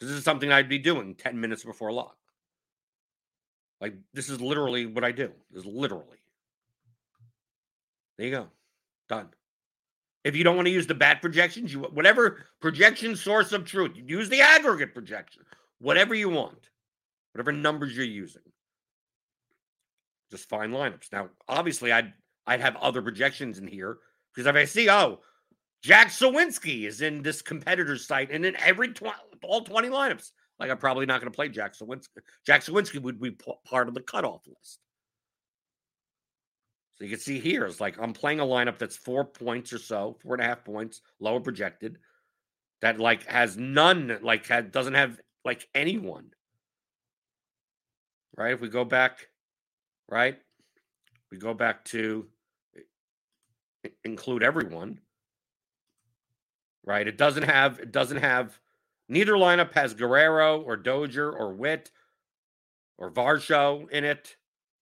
This 0.00 0.10
is 0.10 0.22
something 0.22 0.52
I'd 0.52 0.68
be 0.68 0.78
doing 0.78 1.14
10 1.14 1.40
minutes 1.40 1.64
before 1.64 1.92
lock. 1.92 2.16
Like 3.80 3.94
this 4.12 4.28
is 4.28 4.40
literally 4.40 4.86
what 4.86 5.04
I 5.04 5.12
do. 5.12 5.32
This 5.50 5.64
is 5.64 5.66
literally. 5.66 6.18
There 8.16 8.26
you 8.26 8.32
go. 8.32 8.48
Done. 9.08 9.28
If 10.24 10.36
you 10.36 10.44
don't 10.44 10.56
want 10.56 10.66
to 10.66 10.72
use 10.72 10.86
the 10.86 10.94
bat 10.94 11.20
projections, 11.20 11.72
you 11.72 11.80
whatever 11.80 12.44
projection 12.60 13.16
source 13.16 13.52
of 13.52 13.64
truth, 13.64 13.92
use 13.94 14.28
the 14.28 14.40
aggregate 14.40 14.94
projection. 14.94 15.42
Whatever 15.78 16.14
you 16.14 16.28
want. 16.28 16.68
Whatever 17.32 17.52
numbers 17.52 17.96
you're 17.96 18.04
using. 18.04 18.42
Just 20.30 20.48
find 20.48 20.72
lineups. 20.72 21.12
Now, 21.12 21.30
obviously, 21.48 21.92
I'd 21.92 22.12
I'd 22.46 22.60
have 22.60 22.76
other 22.76 23.02
projections 23.02 23.58
in 23.58 23.66
here 23.66 23.98
because 24.34 24.46
if 24.46 24.56
I 24.56 24.64
see, 24.64 24.90
oh, 24.90 25.20
Jack 25.82 26.08
Suwinski 26.08 26.86
is 26.86 27.00
in 27.00 27.22
this 27.22 27.42
competitor's 27.42 28.06
site 28.06 28.30
and 28.30 28.44
in 28.44 28.56
every 28.56 28.92
tw- 28.92 29.06
all 29.42 29.62
20 29.62 29.88
lineups. 29.88 30.30
Like 30.58 30.70
I'm 30.70 30.78
probably 30.78 31.06
not 31.06 31.20
going 31.20 31.30
to 31.30 31.36
play 31.36 31.48
Jack 31.48 31.74
Suwinski. 31.74 32.08
Jack 32.44 32.62
Suwinski 32.62 33.00
would 33.00 33.20
be 33.20 33.30
p- 33.30 33.52
part 33.64 33.86
of 33.86 33.94
the 33.94 34.00
cutoff 34.00 34.42
list. 34.46 34.80
So 36.98 37.04
you 37.04 37.10
can 37.10 37.20
see 37.20 37.38
here, 37.38 37.64
it's 37.64 37.80
like 37.80 37.96
I'm 38.00 38.12
playing 38.12 38.40
a 38.40 38.44
lineup 38.44 38.78
that's 38.78 38.96
four 38.96 39.24
points 39.24 39.72
or 39.72 39.78
so, 39.78 40.16
four 40.22 40.34
and 40.34 40.42
a 40.42 40.46
half 40.46 40.64
points, 40.64 41.00
lower 41.20 41.40
projected, 41.40 41.98
that 42.80 42.98
like 42.98 43.24
has 43.26 43.56
none, 43.56 44.18
like 44.22 44.46
had, 44.46 44.72
doesn't 44.72 44.94
have 44.94 45.20
like 45.44 45.68
anyone. 45.74 46.30
Right? 48.36 48.52
If 48.52 48.60
we 48.60 48.68
go 48.68 48.84
back, 48.84 49.28
right? 50.08 50.38
We 51.30 51.38
go 51.38 51.54
back 51.54 51.84
to 51.86 52.26
include 54.04 54.42
everyone. 54.42 54.98
Right? 56.84 57.06
It 57.06 57.18
doesn't 57.18 57.42
have, 57.44 57.78
it 57.80 57.92
doesn't 57.92 58.18
have 58.18 58.58
Neither 59.08 59.32
lineup 59.32 59.72
has 59.72 59.94
Guerrero 59.94 60.60
or 60.60 60.76
Dozier 60.76 61.30
or 61.30 61.54
Witt 61.54 61.90
or 62.98 63.10
Varsho 63.10 63.88
in 63.90 64.04
it. 64.04 64.36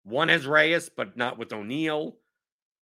One 0.07 0.29
has 0.29 0.47
Reyes, 0.47 0.89
but 0.89 1.17
not 1.17 1.37
with 1.37 1.53
O'Neill, 1.53 2.17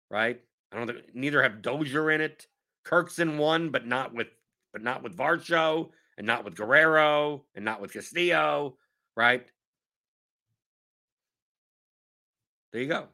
right? 0.10 0.42
I 0.72 0.78
don't 0.78 0.88
think 0.88 1.14
neither 1.14 1.44
have 1.44 1.62
Dozier 1.62 2.10
in 2.12 2.20
it. 2.20 2.48
Kirk's 2.84 3.20
in 3.20 3.38
one, 3.38 3.70
but 3.70 3.86
not 3.86 4.12
with 4.14 4.28
but 4.74 4.82
not 4.82 5.04
with 5.04 5.16
Varsho 5.16 5.90
and 6.18 6.26
not 6.26 6.44
with 6.44 6.56
Guerrero 6.56 7.44
and 7.54 7.64
not 7.64 7.80
with 7.80 7.94
Castillo, 7.94 8.78
right? 9.16 9.46
There 12.72 12.82
you 12.82 12.88
go. 12.88 13.08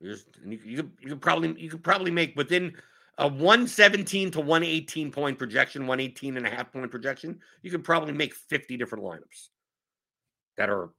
You, 0.00 0.16
you, 0.44 0.60
you, 0.64 0.90
you 1.00 1.08
could 1.10 1.20
probably 1.20 1.54
you 1.56 1.70
could 1.70 1.84
probably 1.84 2.10
make 2.10 2.34
within 2.36 2.74
a 3.18 3.28
117 3.28 4.32
to 4.32 4.40
118 4.40 5.12
point 5.12 5.38
projection, 5.38 5.86
118 5.86 6.36
and 6.36 6.46
a 6.46 6.50
half 6.50 6.72
point 6.72 6.90
projection, 6.90 7.38
you 7.62 7.70
could 7.70 7.84
probably 7.84 8.12
make 8.12 8.34
50 8.34 8.76
different 8.76 9.04
lineups 9.04 9.50
that 10.56 10.68
are 10.68 10.90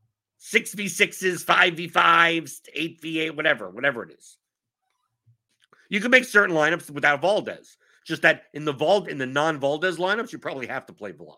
6v6s, 0.42 1.44
5v5s, 1.46 2.62
8v8, 2.78 3.36
whatever, 3.36 3.70
whatever 3.70 4.04
it 4.04 4.16
is. 4.18 4.38
You 5.90 6.00
can 6.00 6.12
make 6.12 6.26
certain 6.26 6.56
lineups 6.56 6.90
without 6.90 7.22
Valdez. 7.22 7.78
Just 8.06 8.22
that 8.22 8.44
in 8.54 8.66
the 8.66 8.74
Vald 8.74 9.08
in 9.08 9.18
the 9.18 9.26
non-Valdez 9.26 9.98
lineups, 9.98 10.32
you 10.32 10.38
probably 10.38 10.68
have 10.68 10.86
to 10.88 10.94
play 10.94 11.12
Vlad. 11.12 11.36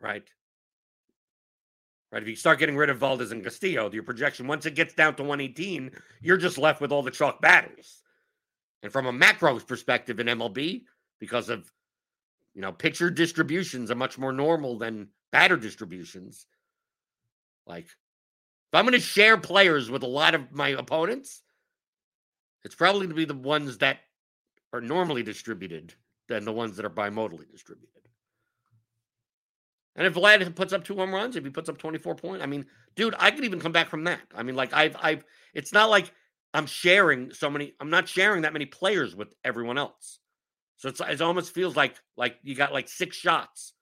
Right? 0.00 0.28
Right. 2.10 2.22
If 2.22 2.28
you 2.28 2.36
start 2.36 2.58
getting 2.58 2.76
rid 2.76 2.90
of 2.90 2.98
Valdez 2.98 3.32
and 3.32 3.42
Castillo, 3.42 3.90
your 3.90 4.04
projection, 4.04 4.46
once 4.46 4.66
it 4.66 4.76
gets 4.76 4.94
down 4.94 5.16
to 5.16 5.22
118, 5.22 5.90
you're 6.20 6.36
just 6.36 6.58
left 6.58 6.80
with 6.80 6.92
all 6.92 7.02
the 7.02 7.10
chalk 7.10 7.42
batters. 7.42 8.02
And 8.82 8.92
from 8.92 9.06
a 9.06 9.12
macro 9.12 9.58
perspective 9.58 10.20
in 10.20 10.28
MLB, 10.28 10.84
because 11.18 11.48
of 11.48 11.70
you 12.54 12.60
know, 12.60 12.72
pitcher 12.72 13.10
distributions 13.10 13.90
are 13.90 13.96
much 13.96 14.16
more 14.16 14.32
normal 14.32 14.78
than 14.78 15.08
batter 15.32 15.56
distributions. 15.56 16.46
Like, 17.66 17.84
if 17.84 18.74
I'm 18.74 18.84
going 18.84 18.92
to 18.92 19.00
share 19.00 19.36
players 19.36 19.90
with 19.90 20.02
a 20.02 20.08
lot 20.08 20.34
of 20.34 20.52
my 20.52 20.68
opponents, 20.70 21.42
it's 22.64 22.74
probably 22.74 23.00
going 23.00 23.10
to 23.10 23.14
be 23.14 23.24
the 23.24 23.34
ones 23.34 23.78
that 23.78 23.98
are 24.72 24.80
normally 24.80 25.22
distributed 25.22 25.94
than 26.28 26.44
the 26.44 26.52
ones 26.52 26.76
that 26.76 26.84
are 26.84 26.90
bimodally 26.90 27.50
distributed. 27.50 27.90
And 29.96 30.06
if 30.06 30.14
Vlad 30.14 30.54
puts 30.56 30.72
up 30.72 30.84
two 30.84 30.96
home 30.96 31.14
runs, 31.14 31.36
if 31.36 31.44
he 31.44 31.50
puts 31.50 31.68
up 31.68 31.78
24 31.78 32.16
points, 32.16 32.42
I 32.42 32.46
mean, 32.46 32.66
dude, 32.96 33.14
I 33.18 33.30
could 33.30 33.44
even 33.44 33.60
come 33.60 33.72
back 33.72 33.88
from 33.88 34.04
that. 34.04 34.20
I 34.34 34.42
mean, 34.42 34.56
like 34.56 34.72
I've 34.72 34.96
I've 35.00 35.24
it's 35.52 35.72
not 35.72 35.88
like 35.88 36.12
I'm 36.52 36.66
sharing 36.66 37.32
so 37.32 37.48
many. 37.48 37.74
I'm 37.78 37.90
not 37.90 38.08
sharing 38.08 38.42
that 38.42 38.52
many 38.52 38.66
players 38.66 39.14
with 39.14 39.32
everyone 39.44 39.78
else. 39.78 40.18
So 40.78 40.88
it's 40.88 41.00
it 41.00 41.20
almost 41.20 41.54
feels 41.54 41.76
like 41.76 41.94
like 42.16 42.38
you 42.42 42.56
got 42.56 42.72
like 42.72 42.88
six 42.88 43.16
shots 43.16 43.73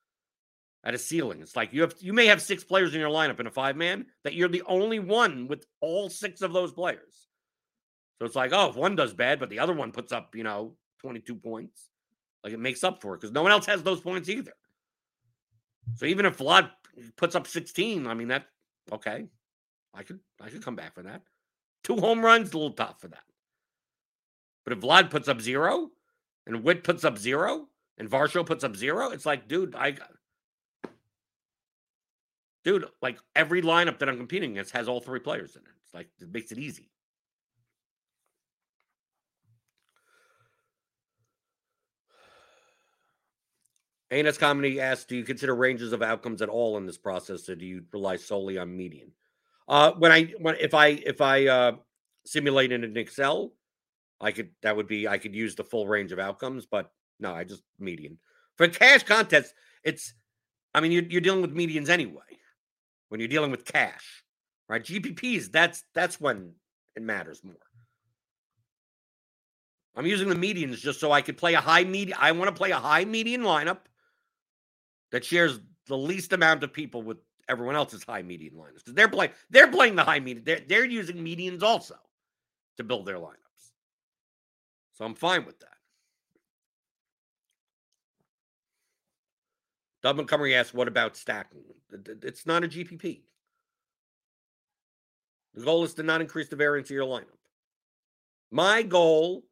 at 0.85 0.95
a 0.95 0.99
ceiling. 0.99 1.41
It's 1.41 1.57
like 1.57 1.72
you 1.72 1.83
have 1.83 1.95
you 2.01 2.12
may 2.12 2.26
have 2.26 2.43
six 2.43 2.64
players 2.64 2.95
in 2.95 3.01
your 3.01 3.11
lineup 3.11 3.41
in 3.41 3.47
a 3.47 3.51
five 3.51 3.76
man 3.76 4.07
that 4.24 4.35
you're 4.35 4.49
the 4.49 4.62
only 4.66 4.99
one 4.99 5.47
with 5.49 5.66
all 5.80 6.09
six 6.09 6.43
of 6.43 6.53
those 6.53 6.72
players. 6.72 7.28
So 8.18 8.26
it's 8.26 8.37
like, 8.37 8.53
oh, 8.53 8.70
if 8.70 8.76
one 8.76 8.97
does 8.97 9.14
bad, 9.14 9.41
but 9.41 9.51
the 9.51 9.59
other 9.59 9.72
one 9.72 9.93
puts 9.93 10.12
up, 10.12 10.35
you 10.35 10.45
know, 10.45 10.76
22 11.01 11.35
points, 11.35 11.89
like 12.45 12.53
it 12.53 12.61
makes 12.61 12.85
up 12.85 13.03
for 13.03 13.14
it 13.14 13.20
because 13.20 13.33
no 13.33 13.43
one 13.43 13.53
else 13.53 13.66
has 13.66 13.83
those 13.83 14.01
points 14.01 14.28
either. 14.28 14.53
So 15.97 16.07
even 16.07 16.26
if 16.26 16.39
Vlad 16.39 16.70
puts 17.16 17.35
up 17.35 17.47
16, 17.47 18.07
I 18.07 18.14
mean 18.14 18.28
that 18.28 18.47
okay. 18.91 19.26
I 19.95 20.03
could 20.03 20.20
I 20.41 20.49
could 20.49 20.64
come 20.64 20.76
back 20.76 20.95
for 20.95 21.03
that. 21.03 21.22
Two 21.85 21.97
home 21.97 22.24
runs, 22.24 22.53
a 22.53 22.57
little 22.57 22.72
tough 22.72 23.01
for 23.01 23.09
that. 23.09 23.24
But 24.64 24.74
if 24.74 24.80
Vlad 24.80 25.11
puts 25.11 25.28
up 25.28 25.41
zero 25.41 25.91
and 26.47 26.62
Witt 26.62 26.85
puts 26.85 27.05
up 27.05 27.18
zero 27.18 27.68
and 27.99 28.09
Varsho 28.09 28.47
puts 28.47 28.64
up 28.64 28.76
zero, 28.76 29.11
it's 29.11 29.26
like, 29.26 29.49
dude, 29.49 29.74
I 29.74 29.97
dude, 32.64 32.86
like 33.00 33.18
every 33.34 33.62
lineup 33.62 33.98
that 33.98 34.08
I'm 34.08 34.16
competing 34.16 34.52
against 34.52 34.72
has 34.72 34.88
all 34.88 35.00
three 35.00 35.20
players 35.20 35.56
in 35.56 35.62
it. 35.62 35.68
It's 35.84 35.94
like 35.94 36.08
it 36.20 36.32
makes 36.32 36.52
it 36.52 36.58
easy. 36.58 36.88
ANS 44.10 44.36
Comedy 44.36 44.78
asks, 44.78 45.06
do 45.06 45.16
you 45.16 45.24
consider 45.24 45.54
ranges 45.54 45.94
of 45.94 46.02
outcomes 46.02 46.42
at 46.42 46.50
all 46.50 46.76
in 46.76 46.84
this 46.84 46.98
process, 46.98 47.48
or 47.48 47.56
do 47.56 47.64
you 47.64 47.82
rely 47.92 48.16
solely 48.16 48.58
on 48.58 48.76
median? 48.76 49.10
Uh, 49.66 49.92
when 49.92 50.12
I 50.12 50.24
when 50.38 50.56
if 50.60 50.74
I 50.74 50.88
if 50.88 51.20
I 51.22 51.46
uh, 51.46 51.72
simulate 52.26 52.72
in 52.72 52.96
Excel, 52.96 53.54
I 54.20 54.32
could 54.32 54.50
that 54.62 54.76
would 54.76 54.86
be 54.86 55.08
I 55.08 55.16
could 55.16 55.34
use 55.34 55.54
the 55.54 55.64
full 55.64 55.86
range 55.86 56.12
of 56.12 56.18
outcomes, 56.18 56.66
but 56.66 56.92
no, 57.20 57.32
I 57.32 57.44
just 57.44 57.62
median 57.78 58.18
for 58.56 58.68
cash 58.68 59.02
contests. 59.04 59.54
It's 59.82 60.12
I 60.74 60.80
mean 60.80 60.92
you're, 60.92 61.04
you're 61.04 61.20
dealing 61.22 61.40
with 61.40 61.54
medians 61.54 61.88
anyway 61.88 62.22
when 63.12 63.20
you're 63.20 63.28
dealing 63.28 63.50
with 63.50 63.66
cash, 63.66 64.24
right? 64.70 64.82
GPPs 64.82 65.52
that's 65.52 65.84
that's 65.94 66.18
when 66.18 66.54
it 66.96 67.02
matters 67.02 67.44
more. 67.44 67.54
I'm 69.94 70.06
using 70.06 70.30
the 70.30 70.34
medians 70.34 70.78
just 70.78 70.98
so 70.98 71.12
I 71.12 71.20
could 71.20 71.36
play 71.36 71.52
a 71.52 71.60
high 71.60 71.84
median. 71.84 72.16
I 72.18 72.32
want 72.32 72.48
to 72.48 72.56
play 72.56 72.70
a 72.70 72.78
high 72.78 73.04
median 73.04 73.42
lineup 73.42 73.80
that 75.10 75.26
shares 75.26 75.60
the 75.88 75.98
least 75.98 76.32
amount 76.32 76.64
of 76.64 76.72
people 76.72 77.02
with 77.02 77.18
everyone 77.50 77.74
else's 77.76 78.02
high 78.02 78.22
median 78.22 78.54
lineups. 78.54 78.84
They're 78.86 79.08
playing 79.08 79.32
they're 79.50 79.70
playing 79.70 79.96
the 79.96 80.04
high 80.04 80.20
median. 80.20 80.44
They're, 80.46 80.62
they're 80.66 80.86
using 80.86 81.16
medians 81.16 81.62
also 81.62 81.96
to 82.78 82.82
build 82.82 83.04
their 83.04 83.18
lineups. 83.18 83.72
So 84.94 85.04
I'm 85.04 85.14
fine 85.14 85.44
with 85.44 85.60
that. 85.60 85.68
Doug 90.02 90.16
Montgomery 90.16 90.54
asks, 90.54 90.72
what 90.72 90.88
about 90.88 91.14
stacking? 91.14 91.62
It's 92.22 92.47
not 92.47 92.64
a 92.64 92.68
GPP. 92.68 93.22
The 95.55 95.64
goal 95.64 95.84
is 95.84 95.95
to 95.95 96.03
not 96.03 96.20
increase 96.20 96.49
the 96.49 96.57
variance 96.57 96.88
of 96.90 96.95
your 96.95 97.07
lineup. 97.07 97.38
My 98.51 98.82
goal 98.82 99.45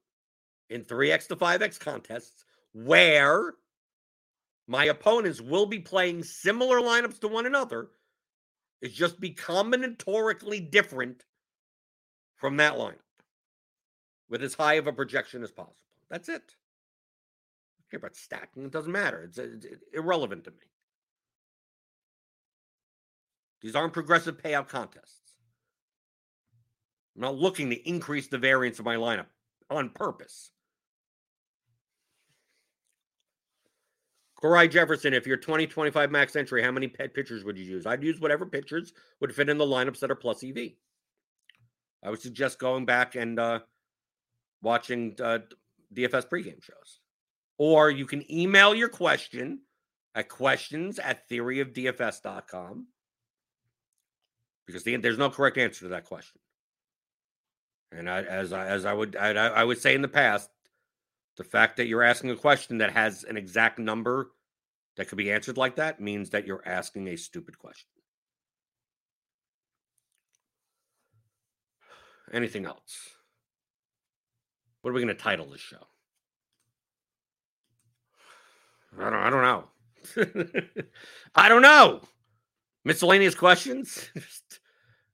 in 0.70 0.84
3x 0.84 1.28
to 1.28 1.36
5x 1.36 1.78
contests 1.80 2.44
where 2.72 3.54
my 4.66 4.84
opponents 4.86 5.40
will 5.40 5.66
be 5.66 5.80
playing 5.80 6.22
similar 6.22 6.80
lineups 6.80 7.20
to 7.20 7.28
one 7.28 7.46
another. 7.46 7.88
It's 8.80 8.94
just 8.94 9.20
be 9.20 9.34
combinatorically 9.34 10.70
different 10.70 11.24
from 12.36 12.56
that 12.58 12.74
lineup. 12.74 12.96
with 14.30 14.42
as 14.42 14.54
high 14.54 14.74
of 14.74 14.86
a 14.86 14.92
projection 14.92 15.42
as 15.42 15.50
possible. 15.50 15.76
That's 16.08 16.28
it. 16.28 16.54
I 17.80 17.82
care 17.90 17.98
about 17.98 18.16
stacking. 18.16 18.64
It 18.64 18.70
doesn't 18.70 18.92
matter. 18.92 19.24
It's, 19.24 19.38
it's 19.38 19.66
irrelevant 19.92 20.44
to 20.44 20.52
me. 20.52 20.69
These 23.60 23.76
aren't 23.76 23.92
progressive 23.92 24.38
payout 24.38 24.68
contests. 24.68 25.20
I'm 27.16 27.22
not 27.22 27.36
looking 27.36 27.70
to 27.70 27.88
increase 27.88 28.28
the 28.28 28.38
variance 28.38 28.78
of 28.78 28.84
my 28.84 28.96
lineup 28.96 29.26
on 29.68 29.90
purpose. 29.90 30.50
Corey 34.40 34.68
Jefferson, 34.68 35.12
if 35.12 35.26
you're 35.26 35.36
20, 35.36 35.66
25 35.66 36.10
max 36.10 36.34
entry, 36.34 36.62
how 36.62 36.70
many 36.70 36.88
pet 36.88 37.12
pitchers 37.12 37.44
would 37.44 37.58
you 37.58 37.64
use? 37.64 37.84
I'd 37.86 38.02
use 38.02 38.20
whatever 38.20 38.46
pitchers 38.46 38.94
would 39.20 39.34
fit 39.34 39.50
in 39.50 39.58
the 39.58 39.66
lineups 39.66 40.00
that 40.00 40.10
are 40.10 40.14
plus 40.14 40.42
EV. 40.42 40.70
I 42.02 42.08
would 42.08 42.22
suggest 42.22 42.58
going 42.58 42.86
back 42.86 43.16
and 43.16 43.38
uh, 43.38 43.60
watching 44.62 45.14
uh, 45.22 45.40
DFS 45.94 46.26
pregame 46.28 46.62
shows. 46.62 47.00
Or 47.58 47.90
you 47.90 48.06
can 48.06 48.30
email 48.32 48.74
your 48.74 48.88
question 48.88 49.60
at 50.14 50.30
questions 50.30 50.98
at 50.98 51.28
theoryofdfs.com 51.28 52.86
because 54.70 54.84
the, 54.84 54.96
there's 54.96 55.18
no 55.18 55.30
correct 55.30 55.58
answer 55.58 55.80
to 55.80 55.88
that 55.88 56.04
question. 56.04 56.40
And 57.92 58.08
I, 58.08 58.22
as 58.22 58.52
I, 58.52 58.66
as 58.66 58.84
I 58.84 58.92
would 58.92 59.16
I, 59.16 59.30
I 59.30 59.64
would 59.64 59.78
say 59.78 59.94
in 59.94 60.02
the 60.02 60.08
past, 60.08 60.48
the 61.36 61.44
fact 61.44 61.76
that 61.76 61.86
you're 61.86 62.02
asking 62.02 62.30
a 62.30 62.36
question 62.36 62.78
that 62.78 62.92
has 62.92 63.24
an 63.24 63.36
exact 63.36 63.78
number 63.78 64.30
that 64.96 65.08
could 65.08 65.18
be 65.18 65.32
answered 65.32 65.56
like 65.56 65.76
that 65.76 66.00
means 66.00 66.30
that 66.30 66.46
you're 66.46 66.62
asking 66.66 67.08
a 67.08 67.16
stupid 67.16 67.58
question. 67.58 67.88
Anything 72.32 72.64
else? 72.64 73.10
What 74.82 74.90
are 74.90 74.94
we 74.94 75.00
going 75.00 75.14
to 75.14 75.20
title 75.20 75.50
this 75.50 75.60
show? 75.60 75.86
I 78.98 79.04
don't. 79.04 79.14
I 79.14 79.30
don't 79.30 79.42
know. 79.42 79.64
I 81.34 81.48
don't 81.48 81.62
know. 81.62 82.02
Miscellaneous 82.84 83.34
questions. 83.34 84.10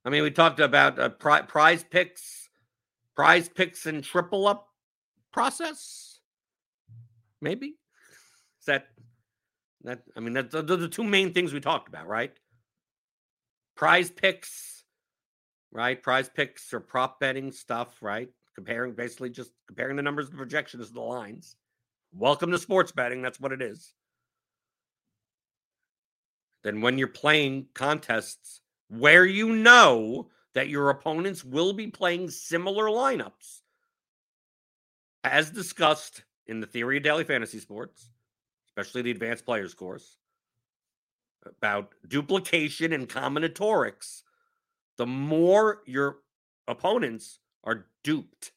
I 0.06 0.08
mean, 0.08 0.22
we 0.22 0.30
talked 0.30 0.60
about 0.60 1.00
uh, 1.00 1.08
pri- 1.08 1.42
PrizePicks, 1.42 2.46
prize 3.16 3.48
picks, 3.48 3.86
and 3.86 4.04
triple 4.04 4.46
up 4.46 4.68
process. 5.32 6.20
Maybe 7.40 7.74
is 8.60 8.66
that 8.66 8.86
that? 9.82 10.02
I 10.16 10.20
mean, 10.20 10.32
those 10.32 10.54
are 10.54 10.76
the 10.76 10.88
two 10.88 11.02
main 11.02 11.34
things 11.34 11.52
we 11.52 11.58
talked 11.58 11.88
about, 11.88 12.06
right? 12.06 12.32
PrizePicks, 13.76 14.82
right? 15.72 16.00
PrizePicks 16.00 16.72
or 16.72 16.78
prop 16.78 17.18
betting 17.18 17.50
stuff, 17.50 18.00
right? 18.00 18.28
Comparing 18.54 18.94
basically 18.94 19.30
just 19.30 19.50
comparing 19.66 19.96
the 19.96 20.02
numbers, 20.02 20.30
the 20.30 20.36
projections, 20.36 20.92
the 20.92 21.00
lines. 21.00 21.56
Welcome 22.12 22.52
to 22.52 22.58
sports 22.58 22.92
betting. 22.92 23.22
That's 23.22 23.40
what 23.40 23.50
it 23.50 23.60
is. 23.60 23.92
Then 26.62 26.80
when 26.80 26.96
you're 26.96 27.08
playing 27.08 27.66
contests 27.74 28.60
where 28.88 29.24
you 29.26 29.54
know 29.54 30.28
that 30.54 30.68
your 30.68 30.90
opponents 30.90 31.44
will 31.44 31.72
be 31.72 31.88
playing 31.88 32.30
similar 32.30 32.84
lineups, 32.84 33.62
as 35.24 35.50
discussed 35.50 36.22
in 36.46 36.60
the 36.60 36.66
theory 36.66 36.96
of 36.96 37.02
daily 37.02 37.24
fantasy 37.24 37.58
sports, 37.58 38.10
especially 38.68 39.02
the 39.02 39.10
advanced 39.10 39.44
players 39.44 39.74
course, 39.74 40.18
about 41.44 41.92
duplication 42.08 42.92
and 42.92 43.08
combinatorics, 43.08 44.22
the 44.96 45.06
more 45.06 45.82
your 45.86 46.18
opponents 46.68 47.40
are 47.64 47.86
duped, 48.02 48.52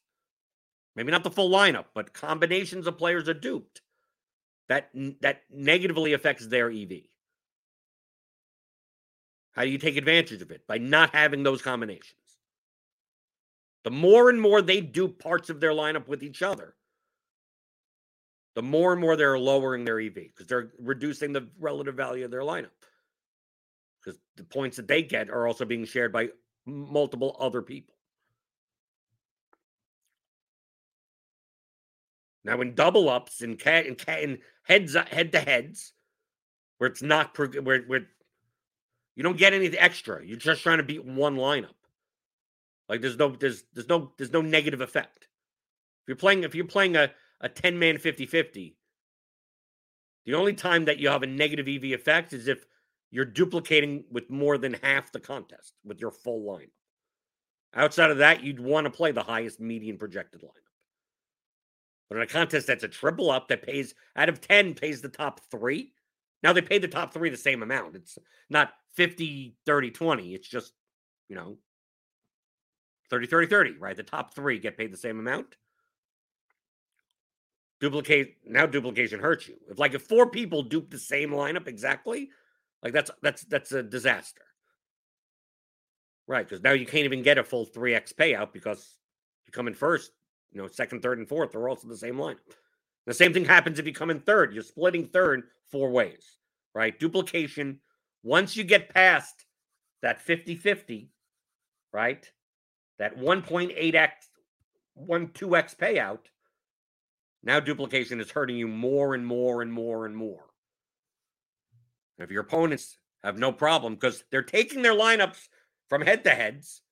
maybe 0.96 1.10
not 1.10 1.24
the 1.24 1.30
full 1.30 1.50
lineup, 1.50 1.86
but 1.94 2.14
combinations 2.14 2.86
of 2.86 2.96
players 2.98 3.28
are 3.28 3.34
duped, 3.34 3.82
that 4.68 4.90
that 5.20 5.42
negatively 5.50 6.12
affects 6.12 6.46
their 6.46 6.70
EV. 6.70 7.09
How 9.52 9.64
do 9.64 9.70
you 9.70 9.78
take 9.78 9.96
advantage 9.96 10.42
of 10.42 10.50
it? 10.50 10.66
By 10.66 10.78
not 10.78 11.14
having 11.14 11.42
those 11.42 11.62
combinations. 11.62 12.14
The 13.84 13.90
more 13.90 14.30
and 14.30 14.40
more 14.40 14.62
they 14.62 14.80
do 14.80 15.08
parts 15.08 15.50
of 15.50 15.60
their 15.60 15.72
lineup 15.72 16.06
with 16.06 16.22
each 16.22 16.42
other, 16.42 16.74
the 18.54 18.62
more 18.62 18.92
and 18.92 19.00
more 19.00 19.16
they're 19.16 19.38
lowering 19.38 19.84
their 19.84 20.00
EV 20.00 20.14
because 20.14 20.46
they're 20.46 20.72
reducing 20.78 21.32
the 21.32 21.48
relative 21.58 21.94
value 21.94 22.24
of 22.24 22.30
their 22.30 22.42
lineup. 22.42 22.70
Because 24.04 24.18
the 24.36 24.44
points 24.44 24.76
that 24.76 24.88
they 24.88 25.02
get 25.02 25.30
are 25.30 25.46
also 25.46 25.64
being 25.64 25.84
shared 25.84 26.12
by 26.12 26.28
multiple 26.66 27.36
other 27.38 27.62
people. 27.62 27.94
Now, 32.44 32.60
in 32.60 32.74
double 32.74 33.08
ups 33.08 33.42
and 33.42 33.58
cat 33.58 33.86
and 33.86 33.98
cat 33.98 34.22
and 34.22 34.38
heads 34.62 34.96
uh, 34.96 35.04
head 35.10 35.32
to 35.32 35.40
heads, 35.40 35.92
where 36.78 36.88
it's 36.88 37.02
not 37.02 37.36
where 37.38 37.82
where 37.82 38.08
you 39.16 39.22
don't 39.22 39.36
get 39.36 39.52
anything 39.52 39.78
extra. 39.78 40.24
You're 40.24 40.36
just 40.36 40.62
trying 40.62 40.78
to 40.78 40.84
beat 40.84 41.04
one 41.04 41.36
lineup. 41.36 41.74
Like 42.88 43.00
there's 43.00 43.16
no 43.16 43.30
there's 43.30 43.64
there's 43.74 43.88
no 43.88 44.12
there's 44.16 44.32
no 44.32 44.40
negative 44.40 44.80
effect. 44.80 45.28
If 46.02 46.08
you're 46.08 46.16
playing 46.16 46.44
if 46.44 46.54
you're 46.54 46.64
playing 46.66 46.96
a 46.96 47.10
a 47.42 47.48
10 47.48 47.78
man 47.78 47.96
50-50, 47.96 48.74
the 50.26 50.34
only 50.34 50.52
time 50.52 50.84
that 50.84 50.98
you 50.98 51.08
have 51.08 51.22
a 51.22 51.26
negative 51.26 51.66
EV 51.68 51.84
effect 51.84 52.34
is 52.34 52.48
if 52.48 52.66
you're 53.10 53.24
duplicating 53.24 54.04
with 54.10 54.30
more 54.30 54.58
than 54.58 54.74
half 54.82 55.10
the 55.10 55.20
contest 55.20 55.72
with 55.84 56.00
your 56.00 56.10
full 56.10 56.42
line. 56.42 56.70
Outside 57.74 58.10
of 58.10 58.18
that, 58.18 58.42
you'd 58.42 58.60
want 58.60 58.84
to 58.84 58.90
play 58.90 59.12
the 59.12 59.22
highest 59.22 59.60
median 59.60 59.96
projected 59.96 60.42
lineup. 60.42 60.70
But 62.08 62.16
in 62.16 62.22
a 62.22 62.26
contest 62.26 62.66
that's 62.66 62.84
a 62.84 62.88
triple 62.88 63.30
up 63.30 63.48
that 63.48 63.62
pays 63.62 63.94
out 64.16 64.28
of 64.28 64.40
10 64.40 64.74
pays 64.74 65.00
the 65.00 65.08
top 65.08 65.40
three, 65.50 65.92
now 66.42 66.52
they 66.52 66.62
pay 66.62 66.78
the 66.78 66.88
top 66.88 67.12
three 67.12 67.30
the 67.30 67.36
same 67.36 67.62
amount. 67.62 67.96
It's 67.96 68.18
not 68.48 68.72
50, 68.94 69.56
30, 69.66 69.90
20. 69.90 70.34
It's 70.34 70.48
just, 70.48 70.72
you 71.28 71.36
know, 71.36 71.56
30, 73.10 73.26
30, 73.26 73.46
30, 73.46 73.72
right? 73.78 73.96
The 73.96 74.02
top 74.02 74.34
three 74.34 74.58
get 74.58 74.76
paid 74.76 74.92
the 74.92 74.96
same 74.96 75.18
amount. 75.18 75.56
Duplicate 77.80 78.36
now 78.44 78.66
duplication 78.66 79.20
hurts 79.20 79.48
you. 79.48 79.56
If 79.70 79.78
like 79.78 79.94
if 79.94 80.02
four 80.02 80.28
people 80.28 80.62
dupe 80.62 80.90
the 80.90 80.98
same 80.98 81.30
lineup 81.30 81.66
exactly, 81.66 82.28
like 82.82 82.92
that's 82.92 83.10
that's 83.22 83.42
that's 83.44 83.72
a 83.72 83.82
disaster. 83.82 84.42
Right, 86.26 86.46
because 86.46 86.62
now 86.62 86.72
you 86.72 86.84
can't 86.86 87.06
even 87.06 87.22
get 87.22 87.38
a 87.38 87.44
full 87.44 87.66
3x 87.66 88.14
payout 88.14 88.52
because 88.52 88.98
you 89.46 89.52
come 89.52 89.66
in 89.66 89.74
first, 89.74 90.12
you 90.52 90.60
know, 90.60 90.68
second, 90.68 91.02
third, 91.02 91.18
and 91.18 91.28
fourth 91.28 91.54
are 91.56 91.68
also 91.68 91.88
the 91.88 91.96
same 91.96 92.16
lineup. 92.16 92.36
The 93.06 93.14
same 93.14 93.32
thing 93.32 93.44
happens 93.44 93.78
if 93.78 93.86
you 93.86 93.92
come 93.92 94.10
in 94.10 94.20
third. 94.20 94.52
You're 94.52 94.62
splitting 94.62 95.06
third 95.06 95.44
four 95.70 95.90
ways, 95.90 96.36
right? 96.74 96.96
Duplication. 96.98 97.80
Once 98.22 98.56
you 98.56 98.64
get 98.64 98.92
past 98.92 99.46
that 100.02 100.20
50 100.20 100.56
50, 100.56 101.10
right? 101.92 102.30
That 102.98 103.18
1.8x, 103.18 104.10
1 104.94 105.28
2x 105.28 105.76
payout, 105.76 106.18
now 107.42 107.60
duplication 107.60 108.20
is 108.20 108.30
hurting 108.30 108.56
you 108.56 108.68
more 108.68 109.14
and 109.14 109.26
more 109.26 109.62
and 109.62 109.72
more 109.72 110.04
and 110.04 110.14
more. 110.14 110.44
if 112.18 112.30
your 112.30 112.42
opponents 112.42 112.98
have 113.24 113.38
no 113.38 113.52
problem 113.52 113.94
because 113.94 114.24
they're 114.30 114.42
taking 114.42 114.82
their 114.82 114.94
lineups 114.94 115.48
from 115.88 116.02
head 116.02 116.24
to 116.24 116.30
heads, 116.30 116.82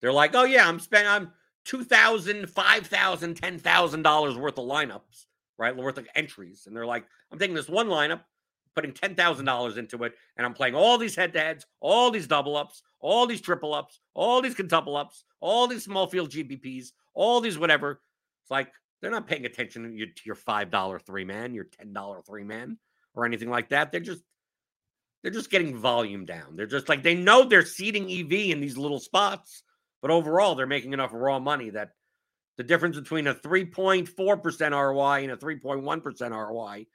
they're 0.00 0.12
like, 0.12 0.34
oh, 0.34 0.44
yeah, 0.44 0.68
I'm 0.68 0.80
spending, 0.80 1.10
I'm 1.10 1.32
$2,000, 1.66 2.50
$5,000, 2.50 3.34
$10,000 3.34 4.36
worth 4.36 4.58
of 4.58 4.64
lineups 4.66 5.26
right? 5.60 5.76
Worth 5.76 5.98
of 5.98 6.08
entries. 6.14 6.64
And 6.66 6.74
they're 6.74 6.86
like, 6.86 7.04
I'm 7.30 7.38
taking 7.38 7.54
this 7.54 7.68
one 7.68 7.88
lineup, 7.88 8.22
putting 8.74 8.92
$10,000 8.92 9.76
into 9.76 10.04
it, 10.04 10.14
and 10.36 10.46
I'm 10.46 10.54
playing 10.54 10.74
all 10.74 10.98
these 10.98 11.16
head 11.16 11.32
to 11.34 11.40
heads, 11.40 11.66
all 11.80 12.10
these 12.10 12.26
double 12.26 12.56
ups, 12.56 12.82
all 13.00 13.26
these 13.26 13.40
triple 13.40 13.74
ups, 13.74 14.00
all 14.14 14.40
these 14.40 14.54
quintuple 14.54 14.96
ups, 14.96 15.24
all 15.40 15.66
these 15.66 15.84
small 15.84 16.06
field 16.06 16.30
GPPs, 16.30 16.88
all 17.14 17.40
these 17.40 17.58
whatever. 17.58 18.00
It's 18.42 18.50
like 18.50 18.72
they're 19.00 19.10
not 19.10 19.26
paying 19.26 19.46
attention 19.46 19.84
to 19.84 19.90
your, 19.90 20.06
to 20.06 20.22
your 20.24 20.36
$5 20.36 21.02
three 21.02 21.24
man, 21.24 21.54
your 21.54 21.64
$10 21.64 22.26
three 22.26 22.44
man, 22.44 22.78
or 23.14 23.24
anything 23.24 23.50
like 23.50 23.70
that. 23.70 23.92
They're 23.92 24.00
just 24.00 24.22
they're 25.22 25.32
just 25.32 25.50
getting 25.50 25.76
volume 25.76 26.24
down. 26.24 26.56
They're 26.56 26.66
just 26.66 26.88
like 26.88 27.02
they 27.02 27.14
know 27.14 27.44
they're 27.44 27.64
ceding 27.64 28.10
EV 28.10 28.50
in 28.52 28.60
these 28.60 28.78
little 28.78 29.00
spots, 29.00 29.62
but 30.00 30.10
overall 30.10 30.54
they're 30.54 30.66
making 30.66 30.92
enough 30.92 31.10
raw 31.12 31.38
money 31.38 31.70
that 31.70 31.90
the 32.56 32.64
difference 32.64 32.98
between 32.98 33.26
a 33.26 33.34
3.4% 33.34 34.72
ROI 34.72 35.22
and 35.22 35.32
a 35.32 35.36
3.1% 35.36 36.30
ROI. 36.30 36.86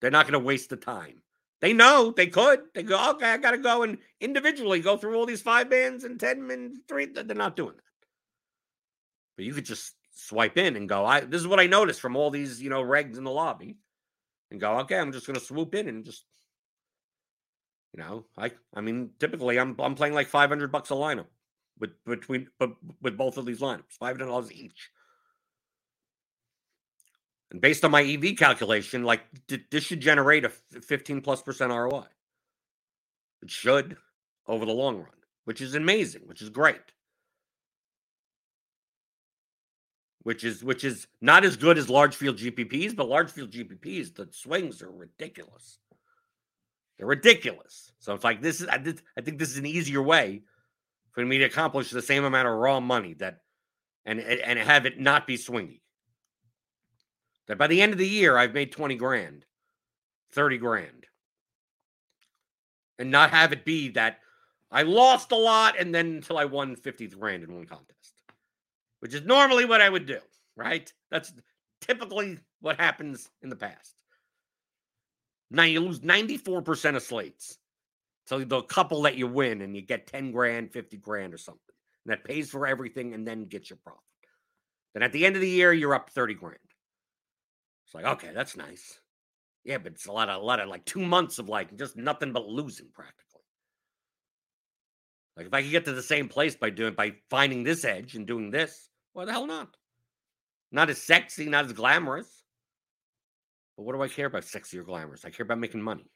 They're 0.00 0.10
not 0.10 0.26
going 0.26 0.40
to 0.40 0.46
waste 0.46 0.70
the 0.70 0.76
time. 0.76 1.22
They 1.60 1.72
know 1.72 2.12
they 2.14 2.26
could. 2.26 2.60
They 2.74 2.82
go, 2.82 3.10
okay, 3.12 3.30
I 3.30 3.38
got 3.38 3.52
to 3.52 3.58
go 3.58 3.82
and 3.82 3.98
individually 4.20 4.80
go 4.80 4.96
through 4.96 5.16
all 5.16 5.26
these 5.26 5.42
five 5.42 5.70
bands 5.70 6.04
and 6.04 6.20
10 6.20 6.50
and 6.50 6.76
three. 6.86 7.06
They're 7.06 7.24
not 7.34 7.56
doing 7.56 7.74
that. 7.76 7.82
But 9.36 9.46
you 9.46 9.54
could 9.54 9.64
just 9.64 9.94
swipe 10.14 10.58
in 10.58 10.76
and 10.76 10.88
go, 10.88 11.04
I 11.04 11.20
this 11.20 11.40
is 11.40 11.46
what 11.46 11.60
I 11.60 11.66
noticed 11.66 12.00
from 12.00 12.16
all 12.16 12.30
these, 12.30 12.60
you 12.60 12.70
know, 12.70 12.82
regs 12.82 13.16
in 13.16 13.24
the 13.24 13.30
lobby. 13.30 13.76
And 14.50 14.60
go, 14.60 14.78
okay, 14.80 14.98
I'm 14.98 15.12
just 15.12 15.26
gonna 15.26 15.40
swoop 15.40 15.74
in 15.74 15.88
and 15.88 16.04
just 16.04 16.24
you 17.92 18.02
know, 18.02 18.26
I 18.36 18.52
I 18.74 18.80
mean, 18.80 19.10
typically 19.18 19.58
I'm 19.58 19.74
I'm 19.80 19.94
playing 19.94 20.14
like 20.14 20.28
500 20.28 20.70
bucks 20.70 20.90
a 20.90 20.94
lineup 20.94 21.26
with 21.78 21.90
between 22.04 22.48
but 22.58 22.72
with 23.00 23.16
both 23.16 23.38
of 23.38 23.46
these 23.46 23.60
lineups, 23.60 23.92
five 23.98 24.16
hundred 24.16 24.26
dollars 24.26 24.52
each. 24.52 24.90
And 27.50 27.60
based 27.60 27.84
on 27.84 27.90
my 27.90 28.02
EV 28.02 28.36
calculation, 28.36 29.04
like 29.04 29.22
this 29.70 29.84
should 29.84 30.00
generate 30.00 30.44
a 30.44 30.48
15 30.48 31.20
plus 31.20 31.42
percent 31.42 31.72
ROI. 31.72 32.06
It 33.42 33.50
should 33.50 33.96
over 34.46 34.64
the 34.64 34.72
long 34.72 34.96
run, 34.96 35.06
which 35.44 35.60
is 35.60 35.74
amazing, 35.74 36.22
which 36.26 36.42
is 36.42 36.50
great. 36.50 36.80
Which 40.22 40.42
is 40.42 40.64
which 40.64 40.82
is 40.82 41.06
not 41.20 41.44
as 41.44 41.56
good 41.56 41.78
as 41.78 41.88
large 41.88 42.16
field 42.16 42.38
GPPs, 42.38 42.96
but 42.96 43.08
large 43.08 43.30
field 43.30 43.52
GPPs, 43.52 44.14
the 44.16 44.28
swings 44.32 44.82
are 44.82 44.90
ridiculous. 44.90 45.78
They're 46.98 47.06
ridiculous. 47.06 47.92
So 48.00 48.14
it's 48.14 48.24
like 48.24 48.42
this 48.42 48.60
is 48.60 48.66
I, 48.66 48.82
I 49.16 49.20
think 49.20 49.38
this 49.38 49.50
is 49.50 49.58
an 49.58 49.66
easier 49.66 50.02
way 50.02 50.42
for 51.12 51.24
me 51.24 51.38
to 51.38 51.44
accomplish 51.44 51.90
the 51.90 52.02
same 52.02 52.24
amount 52.24 52.48
of 52.48 52.54
raw 52.54 52.80
money 52.80 53.14
that 53.14 53.42
and 54.04 54.18
and 54.18 54.58
have 54.58 54.84
it 54.84 54.98
not 54.98 55.28
be 55.28 55.36
swingy. 55.36 55.80
That 57.48 57.58
by 57.58 57.66
the 57.66 57.80
end 57.80 57.92
of 57.92 57.98
the 57.98 58.08
year 58.08 58.36
I've 58.36 58.54
made 58.54 58.72
20 58.72 58.96
grand, 58.96 59.44
30 60.32 60.58
grand. 60.58 61.06
And 62.98 63.10
not 63.10 63.30
have 63.30 63.52
it 63.52 63.64
be 63.64 63.90
that 63.90 64.18
I 64.70 64.82
lost 64.82 65.32
a 65.32 65.36
lot 65.36 65.78
and 65.78 65.94
then 65.94 66.06
until 66.06 66.38
I 66.38 66.46
won 66.46 66.76
50 66.76 67.08
grand 67.08 67.44
in 67.44 67.54
one 67.54 67.66
contest. 67.66 68.22
Which 69.00 69.14
is 69.14 69.24
normally 69.24 69.64
what 69.64 69.80
I 69.80 69.88
would 69.88 70.06
do, 70.06 70.18
right? 70.56 70.90
That's 71.10 71.32
typically 71.80 72.38
what 72.60 72.80
happens 72.80 73.30
in 73.42 73.50
the 73.50 73.56
past. 73.56 73.94
Now 75.50 75.62
you 75.62 75.80
lose 75.80 76.00
94% 76.00 76.96
of 76.96 77.02
slates. 77.02 77.58
So 78.26 78.40
the 78.40 78.62
couple 78.62 79.02
that 79.02 79.16
you 79.16 79.28
win 79.28 79.62
and 79.62 79.76
you 79.76 79.82
get 79.82 80.08
10 80.08 80.32
grand, 80.32 80.72
50 80.72 80.96
grand 80.96 81.32
or 81.32 81.38
something. 81.38 81.60
And 82.04 82.12
that 82.12 82.24
pays 82.24 82.50
for 82.50 82.66
everything 82.66 83.14
and 83.14 83.26
then 83.26 83.44
gets 83.44 83.70
your 83.70 83.78
profit. 83.84 84.00
Then 84.94 85.02
at 85.02 85.12
the 85.12 85.24
end 85.24 85.36
of 85.36 85.42
the 85.42 85.48
year, 85.48 85.72
you're 85.72 85.94
up 85.94 86.10
30 86.10 86.34
grand. 86.34 86.58
It's 87.86 87.94
like, 87.94 88.04
okay, 88.04 88.32
that's 88.34 88.56
nice. 88.56 88.98
Yeah, 89.64 89.78
but 89.78 89.92
it's 89.92 90.06
a 90.06 90.12
lot 90.12 90.28
of 90.28 90.42
a 90.42 90.44
lot 90.44 90.60
of 90.60 90.68
like 90.68 90.84
two 90.84 91.04
months 91.04 91.38
of 91.38 91.48
like 91.48 91.76
just 91.76 91.96
nothing 91.96 92.32
but 92.32 92.46
losing 92.46 92.88
practically. 92.92 93.42
Like 95.36 95.46
if 95.46 95.54
I 95.54 95.62
could 95.62 95.70
get 95.70 95.84
to 95.84 95.92
the 95.92 96.02
same 96.02 96.28
place 96.28 96.56
by 96.56 96.70
doing 96.70 96.94
by 96.94 97.14
finding 97.30 97.62
this 97.62 97.84
edge 97.84 98.14
and 98.14 98.26
doing 98.26 98.50
this, 98.50 98.88
why 99.12 99.24
the 99.24 99.32
hell 99.32 99.46
not? 99.46 99.76
Not 100.72 100.90
as 100.90 101.00
sexy, 101.00 101.46
not 101.46 101.66
as 101.66 101.72
glamorous. 101.72 102.44
But 103.76 103.84
what 103.84 103.94
do 103.94 104.02
I 104.02 104.08
care 104.08 104.26
about 104.26 104.44
sexy 104.44 104.78
or 104.78 104.84
glamorous? 104.84 105.24
I 105.24 105.30
care 105.30 105.44
about 105.44 105.58
making 105.58 105.82
money. 105.82 106.06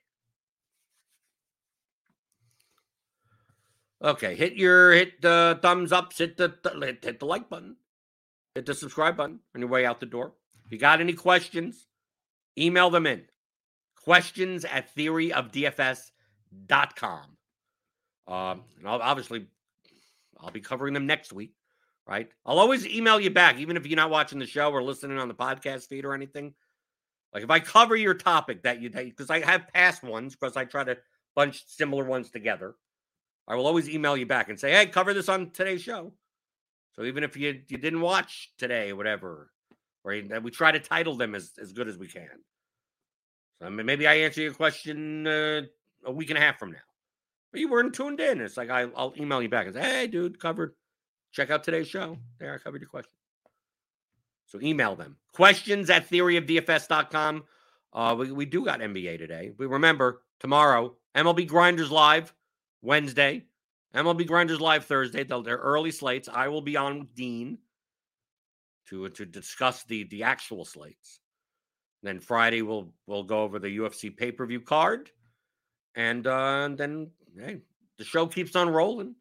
Okay, 4.02 4.34
hit 4.34 4.54
your 4.54 4.92
hit 4.92 5.20
the 5.20 5.58
thumbs 5.60 5.92
up, 5.92 6.12
hit 6.12 6.36
the 6.36 6.54
hit, 6.80 7.04
hit 7.04 7.20
the 7.20 7.26
like 7.26 7.50
button, 7.50 7.76
hit 8.54 8.64
the 8.64 8.74
subscribe 8.74 9.16
button 9.16 9.40
on 9.54 9.60
your 9.60 9.70
way 9.70 9.84
out 9.84 10.00
the 10.00 10.06
door. 10.06 10.32
If 10.70 10.74
you 10.74 10.78
got 10.78 11.00
any 11.00 11.14
questions, 11.14 11.88
email 12.56 12.90
them 12.90 13.04
in. 13.04 13.24
Questions 13.96 14.64
at 14.64 14.94
theoryofdfs.com. 14.94 17.20
Um, 18.28 18.62
and 18.78 18.86
I'll, 18.86 19.02
obviously, 19.02 19.48
I'll 20.38 20.52
be 20.52 20.60
covering 20.60 20.94
them 20.94 21.08
next 21.08 21.32
week, 21.32 21.54
right? 22.06 22.30
I'll 22.46 22.60
always 22.60 22.86
email 22.86 23.18
you 23.18 23.30
back, 23.30 23.58
even 23.58 23.76
if 23.76 23.84
you're 23.84 23.96
not 23.96 24.10
watching 24.10 24.38
the 24.38 24.46
show 24.46 24.70
or 24.70 24.80
listening 24.80 25.18
on 25.18 25.26
the 25.26 25.34
podcast 25.34 25.88
feed 25.88 26.04
or 26.04 26.14
anything. 26.14 26.54
Like 27.34 27.42
if 27.42 27.50
I 27.50 27.58
cover 27.58 27.96
your 27.96 28.14
topic 28.14 28.62
that 28.62 28.80
you 28.80 28.90
because 28.90 29.28
I 29.28 29.44
have 29.44 29.66
past 29.74 30.04
ones 30.04 30.36
because 30.36 30.56
I 30.56 30.66
try 30.66 30.84
to 30.84 30.98
bunch 31.34 31.66
similar 31.66 32.04
ones 32.04 32.30
together. 32.30 32.76
I 33.48 33.56
will 33.56 33.66
always 33.66 33.90
email 33.90 34.16
you 34.16 34.26
back 34.26 34.48
and 34.48 34.58
say, 34.58 34.70
"Hey, 34.70 34.86
cover 34.86 35.14
this 35.14 35.28
on 35.28 35.50
today's 35.50 35.82
show." 35.82 36.12
So 36.92 37.02
even 37.02 37.24
if 37.24 37.36
you 37.36 37.60
you 37.66 37.76
didn't 37.76 38.02
watch 38.02 38.52
today, 38.56 38.92
or 38.92 39.50
whatever, 40.02 40.36
or 40.36 40.40
we 40.40 40.50
try 40.50 40.72
to 40.72 40.80
title 40.80 41.14
them 41.14 41.34
as 41.34 41.52
as 41.60 41.72
good 41.72 41.88
as 41.88 41.98
we 41.98 42.08
can. 42.08 42.28
So 43.58 43.66
I 43.66 43.70
mean, 43.70 43.86
maybe 43.86 44.06
I 44.06 44.14
answer 44.14 44.40
your 44.40 44.54
question 44.54 45.26
uh, 45.26 45.62
a 46.04 46.12
week 46.12 46.30
and 46.30 46.38
a 46.38 46.42
half 46.42 46.58
from 46.58 46.72
now, 46.72 46.78
but 47.52 47.60
you 47.60 47.68
weren't 47.68 47.94
tuned 47.94 48.20
in. 48.20 48.40
It's 48.40 48.56
like 48.56 48.70
I, 48.70 48.88
I'll 48.96 49.14
email 49.18 49.42
you 49.42 49.48
back 49.48 49.66
and 49.66 49.74
say, 49.74 49.82
"Hey, 49.82 50.06
dude, 50.06 50.40
covered. 50.40 50.74
Check 51.32 51.50
out 51.50 51.62
today's 51.62 51.88
show. 51.88 52.16
There, 52.38 52.54
I 52.54 52.58
covered 52.58 52.80
your 52.80 52.90
question." 52.90 53.12
So 54.46 54.60
email 54.60 54.96
them. 54.96 55.16
Questions 55.32 55.90
at 55.90 56.10
theoryofdfs.com. 56.10 57.44
Uh, 57.92 58.16
we, 58.18 58.32
we 58.32 58.46
do 58.46 58.64
got 58.64 58.80
NBA 58.80 59.18
today. 59.18 59.52
We 59.56 59.66
remember 59.66 60.22
tomorrow, 60.40 60.96
MLB 61.14 61.46
Grinders 61.46 61.90
Live, 61.90 62.34
Wednesday, 62.82 63.44
MLB 63.94 64.26
Grinders 64.26 64.60
Live 64.60 64.86
Thursday. 64.86 65.22
They're 65.22 65.56
early 65.56 65.92
slates. 65.92 66.28
I 66.32 66.48
will 66.48 66.62
be 66.62 66.76
on 66.76 67.00
with 67.00 67.14
Dean 67.14 67.58
to, 68.90 69.08
to 69.08 69.24
discuss 69.24 69.84
the, 69.84 70.04
the 70.04 70.22
actual 70.22 70.64
slates. 70.64 71.20
Then 72.02 72.20
Friday 72.20 72.62
we'll 72.62 72.92
we'll 73.06 73.24
go 73.24 73.42
over 73.42 73.58
the 73.58 73.78
UFC 73.78 74.16
pay 74.16 74.32
per 74.32 74.46
view 74.46 74.60
card, 74.60 75.10
and, 75.94 76.26
uh, 76.26 76.62
and 76.64 76.78
then 76.78 77.10
hey, 77.38 77.58
the 77.98 78.04
show 78.04 78.26
keeps 78.26 78.56
on 78.56 78.70
rolling, 78.70 79.14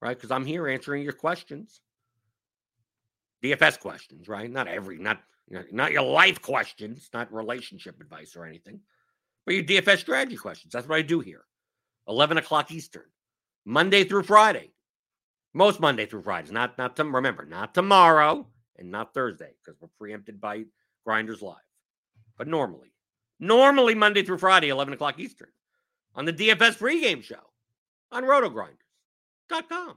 right? 0.00 0.16
Because 0.16 0.30
I'm 0.30 0.46
here 0.46 0.68
answering 0.68 1.02
your 1.02 1.12
questions. 1.12 1.80
DFS 3.42 3.80
questions, 3.80 4.28
right? 4.28 4.50
Not 4.50 4.68
every, 4.68 4.98
not 4.98 5.20
not 5.50 5.92
your 5.92 6.02
life 6.02 6.40
questions, 6.40 7.10
not 7.12 7.32
relationship 7.32 8.00
advice 8.00 8.34
or 8.34 8.46
anything, 8.46 8.80
but 9.44 9.54
your 9.54 9.64
DFS 9.64 9.98
strategy 9.98 10.36
questions. 10.36 10.72
That's 10.72 10.88
what 10.88 10.96
I 10.96 11.02
do 11.02 11.20
here. 11.20 11.44
11 12.08 12.38
o'clock 12.38 12.70
Eastern, 12.70 13.04
Monday 13.64 14.04
through 14.04 14.22
Friday. 14.22 14.70
Most 15.52 15.78
Monday 15.78 16.06
through 16.06 16.22
Fridays, 16.22 16.50
not 16.50 16.76
not 16.78 16.96
to 16.96 17.04
remember, 17.04 17.44
not 17.44 17.74
tomorrow 17.74 18.46
and 18.78 18.90
not 18.90 19.14
Thursday 19.14 19.52
because 19.64 19.80
we're 19.80 19.88
preempted 19.98 20.40
by 20.40 20.64
Grinders 21.04 21.42
Live. 21.42 21.56
But 22.36 22.48
normally, 22.48 22.92
normally 23.38 23.94
Monday 23.94 24.22
through 24.22 24.38
Friday, 24.38 24.68
11 24.68 24.94
o'clock 24.94 25.18
Eastern, 25.18 25.50
on 26.14 26.24
the 26.24 26.32
DFS 26.32 26.78
pregame 26.78 27.22
show 27.22 27.50
on 28.10 28.24
rotogrinders.com. 28.24 29.96